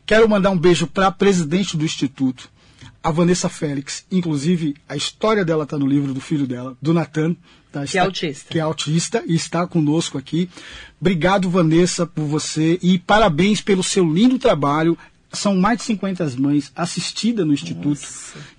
Quero 0.06 0.28
mandar 0.28 0.50
um 0.50 0.58
beijo 0.58 0.86
para 0.86 1.06
a 1.08 1.12
presidente 1.12 1.76
do 1.76 1.84
Instituto, 1.84 2.48
a 3.02 3.10
Vanessa 3.10 3.48
Félix. 3.48 4.04
Inclusive, 4.10 4.74
a 4.88 4.96
história 4.96 5.44
dela 5.44 5.64
está 5.64 5.76
no 5.78 5.86
livro 5.86 6.14
do 6.14 6.20
filho 6.20 6.46
dela, 6.46 6.76
do 6.80 6.94
Natan. 6.94 7.36
tá? 7.70 7.84
Que 7.84 7.98
é 7.98 8.00
autista. 8.00 8.46
Que 8.50 8.58
é 8.58 8.62
autista 8.62 9.22
e 9.26 9.34
está 9.34 9.66
conosco 9.66 10.16
aqui. 10.16 10.48
Obrigado, 11.00 11.50
Vanessa, 11.50 12.06
por 12.06 12.24
você 12.24 12.78
e 12.82 12.98
parabéns 12.98 13.60
pelo 13.60 13.82
seu 13.82 14.04
lindo 14.10 14.38
trabalho. 14.38 14.96
São 15.34 15.56
mais 15.56 15.78
de 15.78 15.84
50 15.84 16.30
mães 16.38 16.70
assistidas 16.74 17.46
no 17.46 17.52
Instituto. 17.52 18.00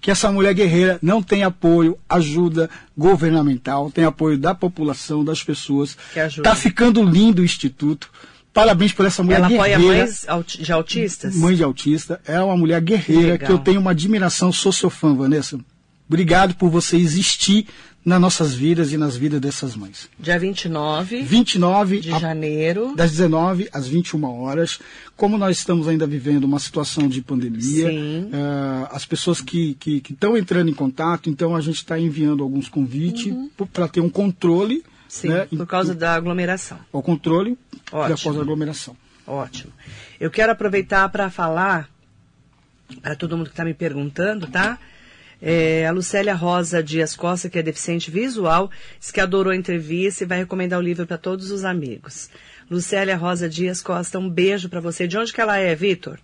Que 0.02 0.12
essa 0.12 0.32
mulher 0.32 0.54
guerreira 0.54 1.00
não 1.02 1.22
tem 1.24 1.44
apoio, 1.44 1.98
ajuda 2.10 2.70
governamental, 2.98 3.90
tem 3.92 4.04
apoio 4.06 4.38
da 4.38 4.54
população, 4.54 5.24
das 5.24 5.44
pessoas. 5.44 5.98
Que 6.14 6.20
ajuda. 6.20 6.50
Tá 6.50 6.56
ficando 6.56 7.04
lindo 7.04 7.42
o 7.42 7.46
Instituto. 7.46 8.10
Parabéns 8.54 8.94
por 8.94 9.06
essa 9.06 9.22
mulher 9.22 9.38
Ela 9.38 9.48
apoia 9.48 9.78
guerreira. 9.78 10.04
mães 10.06 10.26
auti- 10.30 10.62
de 10.64 10.72
autistas? 10.72 11.36
Mãe 11.36 11.56
de 11.56 11.64
autista. 11.64 12.22
É 12.26 12.40
uma 12.40 12.56
mulher 12.56 12.80
guerreira 12.82 13.34
Legal. 13.34 13.48
que 13.48 13.52
eu 13.54 13.60
tenho 13.60 13.82
uma 13.82 13.92
admiração, 13.92 14.52
sou 14.52 14.72
seu 14.72 14.90
fã, 14.90 15.14
Vanessa. 15.14 15.60
Obrigado 16.08 16.56
por 16.56 16.70
você 16.70 16.98
existir 16.98 17.68
nas 18.06 18.22
nossas 18.22 18.54
vidas 18.54 18.92
e 18.94 18.98
nas 18.98 19.18
vidas 19.18 19.42
dessas 19.42 19.76
mães. 19.76 20.08
Dia 20.20 20.38
29 20.38 21.24
29 21.24 22.00
de 22.00 22.12
a- 22.14 22.20
janeiro. 22.20 22.94
das 22.96 23.10
19 23.12 23.68
às 23.74 23.88
21 23.88 24.24
horas. 24.44 24.80
Como 25.16 25.38
nós 25.40 25.58
estamos 25.58 25.88
ainda 25.88 26.06
vivendo 26.06 26.44
uma 26.44 26.60
situação 26.60 27.08
de 27.08 27.20
pandemia, 27.24 27.90
eh, 27.92 28.88
as 28.92 29.06
pessoas 29.06 29.42
que 29.42 29.76
estão 30.08 30.38
entrando 30.38 30.70
em 30.70 30.74
contato, 30.76 31.30
então 31.32 31.56
a 31.56 31.62
gente 31.62 31.78
está 31.78 31.98
enviando 31.98 32.44
alguns 32.44 32.70
convites 32.70 33.34
para 33.74 33.88
ter 33.88 34.02
um 34.02 34.10
controle, 34.10 34.76
Uhum. 34.76 34.82
Sim, 35.08 35.30
né, 35.30 35.46
por 35.46 35.66
causa 35.66 35.96
da 35.96 36.14
aglomeração. 36.14 36.78
o 36.92 37.02
controle 37.02 37.58
da 37.92 37.98
Ótimo. 38.00 38.18
pós-aglomeração. 38.34 38.96
Ótimo. 39.26 39.72
Eu 40.20 40.30
quero 40.30 40.52
aproveitar 40.52 41.08
para 41.10 41.30
falar 41.32 41.90
para 43.02 43.16
todo 43.16 43.36
mundo 43.36 43.48
que 43.48 43.54
está 43.54 43.66
me 43.66 43.74
perguntando, 43.74 44.46
tá? 44.48 44.78
É, 45.48 45.86
a 45.86 45.92
Lucélia 45.92 46.34
Rosa 46.34 46.82
Dias 46.82 47.16
Costa, 47.16 47.48
que 47.48 47.60
é 47.60 47.62
deficiente 47.62 48.10
visual, 48.10 48.72
diz 49.00 49.12
que 49.12 49.22
adorou 49.22 49.54
a 49.54 49.56
entrevista 49.56 50.24
e 50.24 50.28
vai 50.28 50.40
recomendar 50.40 50.80
o 50.80 50.82
livro 50.82 51.06
para 51.06 51.20
todos 51.20 51.52
os 51.52 51.64
amigos. 51.64 52.32
Lucélia 52.68 53.16
Rosa 53.16 53.48
Dias 53.48 53.80
Costa, 53.80 54.18
um 54.18 54.28
beijo 54.28 54.70
para 54.70 54.80
você. 54.80 55.08
De 55.08 55.16
onde 55.20 55.32
que 55.32 55.40
ela 55.40 55.56
é, 55.60 55.76
Vitor? 55.76 56.18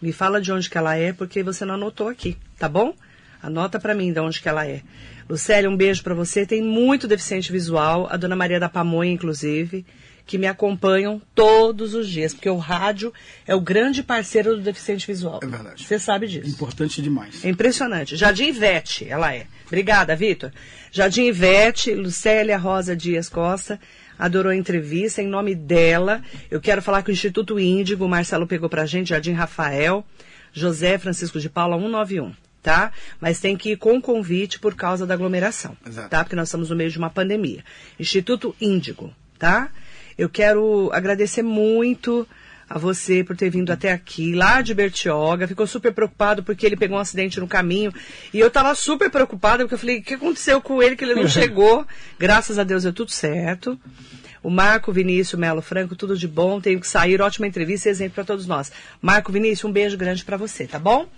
Me 0.00 0.12
fala 0.12 0.40
de 0.40 0.52
onde 0.52 0.70
que 0.70 0.78
ela 0.78 0.94
é, 0.94 1.12
porque 1.12 1.42
você 1.42 1.64
não 1.64 1.74
anotou 1.74 2.06
aqui, 2.06 2.36
tá 2.56 2.68
bom? 2.68 2.94
Anota 3.42 3.80
para 3.80 3.92
mim 3.92 4.12
de 4.12 4.20
onde 4.20 4.40
que 4.40 4.48
ela 4.48 4.64
é. 4.64 4.82
Lucélia, 5.28 5.68
um 5.68 5.76
beijo 5.76 6.04
para 6.04 6.14
você. 6.14 6.46
Tem 6.46 6.62
muito 6.62 7.08
deficiente 7.08 7.50
visual, 7.50 8.06
a 8.08 8.16
dona 8.16 8.36
Maria 8.36 8.60
da 8.60 8.68
Pamonha, 8.68 9.10
inclusive, 9.10 9.84
que 10.26 10.38
me 10.38 10.46
acompanham 10.46 11.20
todos 11.34 11.94
os 11.94 12.08
dias, 12.08 12.32
porque 12.32 12.48
o 12.48 12.56
rádio 12.56 13.12
é 13.46 13.54
o 13.54 13.60
grande 13.60 14.02
parceiro 14.02 14.56
do 14.56 14.62
deficiente 14.62 15.06
visual. 15.06 15.40
É 15.42 15.46
verdade. 15.46 15.84
Você 15.84 15.98
sabe 15.98 16.26
disso. 16.26 16.48
Importante 16.48 17.02
demais. 17.02 17.44
É 17.44 17.48
impressionante. 17.48 18.16
Jardim 18.16 18.48
Ivete, 18.48 19.06
ela 19.08 19.34
é. 19.34 19.46
Obrigada, 19.66 20.16
Vitor. 20.16 20.50
Jardim 20.90 21.24
Ivete, 21.24 21.94
Lucélia 21.94 22.56
Rosa 22.56 22.96
Dias 22.96 23.28
Costa, 23.28 23.78
adorou 24.18 24.50
a 24.50 24.56
entrevista. 24.56 25.20
Em 25.20 25.26
nome 25.26 25.54
dela, 25.54 26.22
eu 26.50 26.60
quero 26.60 26.80
falar 26.80 27.02
que 27.02 27.10
o 27.10 27.12
Instituto 27.12 27.58
Índigo, 27.58 28.04
o 28.04 28.08
Marcelo 28.08 28.46
pegou 28.46 28.68
pra 28.68 28.86
gente, 28.86 29.08
Jardim 29.08 29.32
Rafael, 29.32 30.04
José 30.52 30.96
Francisco 30.98 31.38
de 31.38 31.50
Paula 31.50 31.76
191. 31.76 32.32
Tá? 32.62 32.92
Mas 33.20 33.40
tem 33.40 33.58
que 33.58 33.72
ir 33.72 33.76
com 33.76 34.00
convite 34.00 34.58
por 34.58 34.74
causa 34.74 35.06
da 35.06 35.12
aglomeração. 35.12 35.76
Exato. 35.86 36.08
Tá? 36.08 36.24
Porque 36.24 36.34
nós 36.34 36.48
estamos 36.48 36.70
no 36.70 36.76
meio 36.76 36.90
de 36.90 36.96
uma 36.96 37.10
pandemia. 37.10 37.62
Instituto 38.00 38.56
Índigo, 38.58 39.12
tá? 39.38 39.70
Eu 40.16 40.28
quero 40.28 40.90
agradecer 40.92 41.42
muito 41.42 42.26
a 42.68 42.78
você 42.78 43.22
por 43.22 43.36
ter 43.36 43.50
vindo 43.50 43.70
até 43.70 43.92
aqui, 43.92 44.34
lá 44.34 44.62
de 44.62 44.74
Bertioga. 44.74 45.46
Ficou 45.46 45.66
super 45.66 45.92
preocupado 45.92 46.42
porque 46.42 46.64
ele 46.64 46.76
pegou 46.76 46.96
um 46.96 47.00
acidente 47.00 47.38
no 47.38 47.46
caminho. 47.46 47.92
E 48.32 48.40
eu 48.40 48.50
tava 48.50 48.74
super 48.74 49.10
preocupada 49.10 49.64
porque 49.64 49.74
eu 49.74 49.78
falei, 49.78 49.98
o 49.98 50.02
que 50.02 50.14
aconteceu 50.14 50.60
com 50.60 50.82
ele 50.82 50.96
que 50.96 51.04
ele 51.04 51.14
não 51.14 51.28
chegou? 51.28 51.86
Graças 52.18 52.58
a 52.58 52.64
Deus 52.64 52.82
deu 52.82 52.92
tudo 52.92 53.10
certo. 53.10 53.78
O 54.42 54.50
Marco 54.50 54.92
Vinícius 54.92 55.40
Melo 55.40 55.62
Franco, 55.62 55.96
tudo 55.96 56.18
de 56.18 56.28
bom. 56.28 56.60
Tenho 56.60 56.78
que 56.78 56.86
sair, 56.86 57.20
ótima 57.22 57.46
entrevista 57.46 57.88
e 57.88 57.90
exemplo 57.90 58.16
para 58.16 58.24
todos 58.24 58.46
nós. 58.46 58.70
Marco 59.00 59.32
Vinícius, 59.32 59.64
um 59.64 59.72
beijo 59.72 59.96
grande 59.96 60.22
para 60.22 60.36
você, 60.36 60.66
tá 60.66 60.78
bom? 60.78 61.08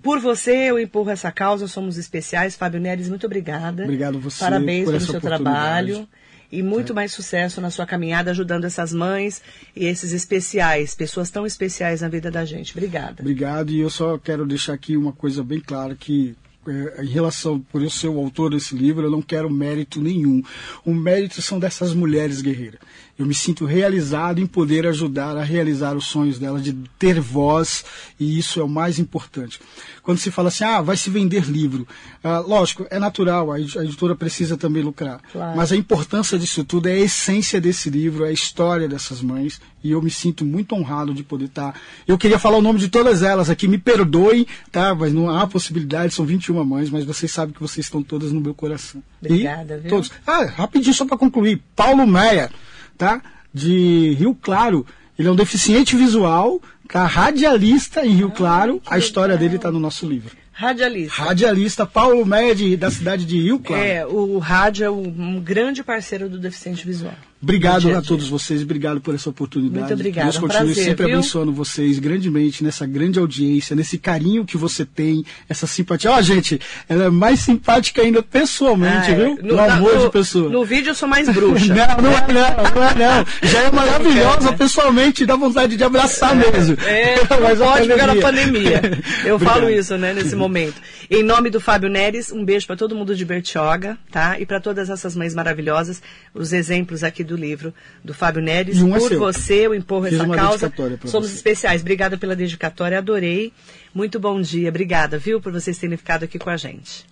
Por 0.00 0.20
você, 0.20 0.70
eu 0.70 0.78
empurro 0.78 1.10
essa 1.10 1.32
causa, 1.32 1.66
somos 1.66 1.98
especiais. 1.98 2.54
Fábio 2.54 2.78
Neres, 2.80 3.08
muito 3.08 3.26
obrigada. 3.26 3.82
Obrigado 3.82 4.20
você 4.20 4.38
Parabéns 4.38 4.86
pelo 4.86 5.00
seu 5.00 5.20
trabalho. 5.20 6.08
E 6.50 6.62
muito 6.62 6.94
mais 6.94 7.12
sucesso 7.12 7.60
na 7.60 7.70
sua 7.70 7.84
caminhada, 7.84 8.30
ajudando 8.30 8.64
essas 8.64 8.92
mães 8.92 9.42
e 9.76 9.84
esses 9.84 10.12
especiais, 10.12 10.94
pessoas 10.94 11.30
tão 11.30 11.44
especiais 11.44 12.00
na 12.00 12.08
vida 12.08 12.30
da 12.30 12.44
gente. 12.44 12.72
Obrigada. 12.72 13.16
Obrigado, 13.20 13.70
e 13.70 13.80
eu 13.80 13.90
só 13.90 14.16
quero 14.16 14.46
deixar 14.46 14.72
aqui 14.72 14.96
uma 14.96 15.12
coisa 15.12 15.44
bem 15.44 15.60
clara 15.60 15.94
que 15.94 16.34
eh, 16.66 17.02
em 17.02 17.08
relação 17.08 17.60
por 17.60 17.82
eu 17.82 17.90
ser 17.90 18.08
o 18.08 18.18
autor 18.18 18.50
desse 18.50 18.74
livro, 18.74 19.06
eu 19.06 19.10
não 19.10 19.22
quero 19.22 19.50
mérito 19.50 20.00
nenhum. 20.00 20.42
O 20.84 20.94
mérito 20.94 21.40
são 21.40 21.58
dessas 21.58 21.94
mulheres 21.94 22.40
guerreiras. 22.42 22.80
Eu 23.18 23.26
me 23.26 23.34
sinto 23.34 23.64
realizado 23.64 24.40
em 24.40 24.46
poder 24.46 24.86
ajudar 24.86 25.36
a 25.36 25.42
realizar 25.42 25.96
os 25.96 26.06
sonhos 26.06 26.38
delas, 26.38 26.62
de 26.62 26.72
ter 26.98 27.20
voz, 27.20 27.84
e 28.18 28.38
isso 28.38 28.60
é 28.60 28.62
o 28.62 28.68
mais 28.68 28.98
importante. 29.00 29.58
Quando 30.04 30.18
se 30.18 30.30
fala 30.30 30.48
assim, 30.48 30.62
ah, 30.62 30.80
vai 30.80 30.96
se 30.96 31.10
vender 31.10 31.42
livro. 31.50 31.86
Ah, 32.22 32.38
lógico, 32.38 32.86
é 32.90 32.98
natural, 32.98 33.50
a 33.50 33.58
ed- 33.60 33.76
a 33.76 33.82
editora 33.84 34.14
precisa 34.14 34.56
também 34.56 34.82
lucrar. 34.84 35.20
Claro. 35.32 35.56
Mas 35.56 35.72
a 35.72 35.76
importância 35.76 36.38
disso 36.38 36.64
tudo 36.64 36.88
é 36.88 36.92
a 36.92 36.98
essência 36.98 37.60
desse 37.60 37.90
livro, 37.90 38.24
é 38.24 38.28
a 38.28 38.32
história 38.32 38.86
dessas 38.88 39.20
mães, 39.20 39.60
e 39.82 39.90
eu 39.90 40.00
me 40.00 40.10
sinto 40.10 40.44
muito 40.44 40.74
honrado 40.76 41.12
de 41.12 41.24
poder 41.24 41.46
estar. 41.46 41.74
Eu 42.06 42.16
queria 42.16 42.38
falar 42.38 42.58
o 42.58 42.62
nome 42.62 42.78
de 42.78 42.88
todas 42.88 43.22
elas 43.24 43.50
aqui, 43.50 43.66
me 43.66 43.78
perdoem, 43.78 44.46
tá? 44.70 44.94
Mas 44.94 45.12
não 45.12 45.28
há 45.28 45.44
possibilidade, 45.46 46.14
são 46.14 46.24
21 46.24 46.64
mães, 46.64 46.88
mas 46.88 47.04
vocês 47.04 47.32
sabem 47.32 47.52
que 47.52 47.60
vocês 47.60 47.84
estão 47.86 48.00
todas 48.00 48.30
no 48.30 48.40
meu 48.40 48.54
coração. 48.54 49.02
Obrigada, 49.20 49.74
e 49.76 49.80
viu? 49.80 49.90
Todos. 49.90 50.12
Ah, 50.24 50.44
rapidinho 50.44 50.94
só 50.94 51.04
para 51.04 51.18
concluir. 51.18 51.60
Paulo 51.74 52.06
Meia, 52.06 52.50
tá? 52.98 53.22
De 53.54 54.14
Rio 54.18 54.34
Claro. 54.34 54.84
Ele 55.18 55.26
é 55.28 55.30
um 55.30 55.36
deficiente 55.36 55.96
visual, 55.96 56.60
tá? 56.88 57.06
Radialista 57.06 58.04
em 58.04 58.10
Rio 58.10 58.30
Claro. 58.30 58.82
A 58.86 58.98
história 58.98 59.36
dele 59.36 59.56
está 59.56 59.70
no 59.70 59.80
nosso 59.80 60.06
livro. 60.06 60.36
Radialista. 60.52 61.22
Radialista 61.22 61.86
Paulo 61.86 62.26
Meia, 62.26 62.52
de- 62.54 62.76
da 62.76 62.90
cidade 62.90 63.24
de 63.24 63.40
Rio 63.40 63.60
Claro. 63.60 63.82
É, 63.82 64.04
o 64.04 64.38
rádio 64.38 64.84
é 64.84 64.90
um 64.90 65.40
grande 65.40 65.84
parceiro 65.84 66.28
do 66.28 66.38
deficiente 66.38 66.84
visual. 66.84 67.14
Obrigado 67.40 67.82
dia 67.82 67.94
a 67.94 67.98
a 67.98 68.00
dia. 68.00 68.08
todos 68.08 68.28
vocês, 68.28 68.62
obrigado 68.62 69.00
por 69.00 69.14
essa 69.14 69.30
oportunidade. 69.30 69.78
Muito 69.80 69.94
obrigada, 69.94 70.24
Deus 70.30 70.36
um 70.36 70.40
continue 70.40 70.66
prazer, 70.66 70.84
sempre 70.84 71.06
viu? 71.06 71.14
abençoando 71.14 71.52
vocês 71.52 71.98
grandemente 71.98 72.64
nessa 72.64 72.84
grande 72.84 73.18
audiência, 73.18 73.76
nesse 73.76 73.96
carinho 73.96 74.44
que 74.44 74.56
você 74.56 74.84
tem, 74.84 75.24
essa 75.48 75.66
simpatia. 75.66 76.10
Ó, 76.10 76.20
gente, 76.20 76.60
ela 76.88 77.04
é 77.04 77.10
mais 77.10 77.40
simpática 77.40 78.02
ainda 78.02 78.22
pessoalmente, 78.24 79.08
Ah, 79.08 79.10
é. 79.10 79.14
viu? 79.14 79.38
No- 79.42 79.58
amor 79.60 79.94
no- 79.94 80.04
de 80.06 80.10
pessoa. 80.10 80.48
No 80.50 80.64
vídeo 80.64 80.90
eu 80.90 80.94
sou 80.94 81.08
mais 81.08 81.28
bruxa. 81.28 81.72
Não, 81.74 82.02
não 82.02 82.12
é 82.12 82.26
não, 82.32 82.74
não 82.74 82.84
é 82.84 82.94
não. 82.94 83.48
Já 83.48 83.62
é 83.62 83.70
maravilhosa 83.70 84.52
pessoalmente, 84.58 85.24
dá 85.24 85.36
vontade 85.36 85.76
de 85.76 85.84
abraçar 85.84 86.34
mesmo. 86.34 86.76
É, 86.84 87.16
Mas 87.40 87.58
pode 87.58 87.88
ficar 87.88 88.06
na 88.08 88.16
pandemia. 88.16 88.80
Eu 89.24 89.36
Obrigado. 89.36 89.54
falo 89.54 89.70
isso, 89.70 89.96
né, 89.96 90.12
nesse 90.12 90.34
momento. 90.34 90.74
Em 91.10 91.22
nome 91.22 91.50
do 91.50 91.60
Fábio 91.60 91.88
Neres, 91.88 92.32
um 92.32 92.44
beijo 92.44 92.66
para 92.66 92.76
todo 92.76 92.94
mundo 92.96 93.14
de 93.14 93.24
Bertioga, 93.24 93.96
tá? 94.10 94.38
E 94.40 94.44
para 94.44 94.60
todas 94.60 94.90
essas 94.90 95.14
mães 95.14 95.34
maravilhosas, 95.34 96.02
os 96.34 96.52
exemplos 96.52 97.04
aqui 97.04 97.22
do 97.28 97.36
livro 97.36 97.72
do 98.02 98.12
Fábio 98.12 98.42
Neres. 98.42 98.82
Um 98.82 98.96
é 98.96 98.98
Por 98.98 99.08
seu. 99.08 99.18
você, 99.20 99.66
eu 99.66 99.74
empurro 99.74 100.06
Fiz 100.06 100.14
essa 100.14 100.28
causa. 100.28 100.72
Somos 101.04 101.28
você. 101.28 101.36
especiais. 101.36 101.82
Obrigada 101.82 102.18
pela 102.18 102.34
dedicatória, 102.34 102.98
adorei. 102.98 103.52
Muito 103.94 104.18
bom 104.18 104.40
dia. 104.40 104.68
Obrigada, 104.68 105.18
viu, 105.18 105.40
por 105.40 105.52
vocês 105.52 105.78
terem 105.78 105.96
ficado 105.96 106.24
aqui 106.24 106.38
com 106.38 106.50
a 106.50 106.56
gente. 106.56 107.06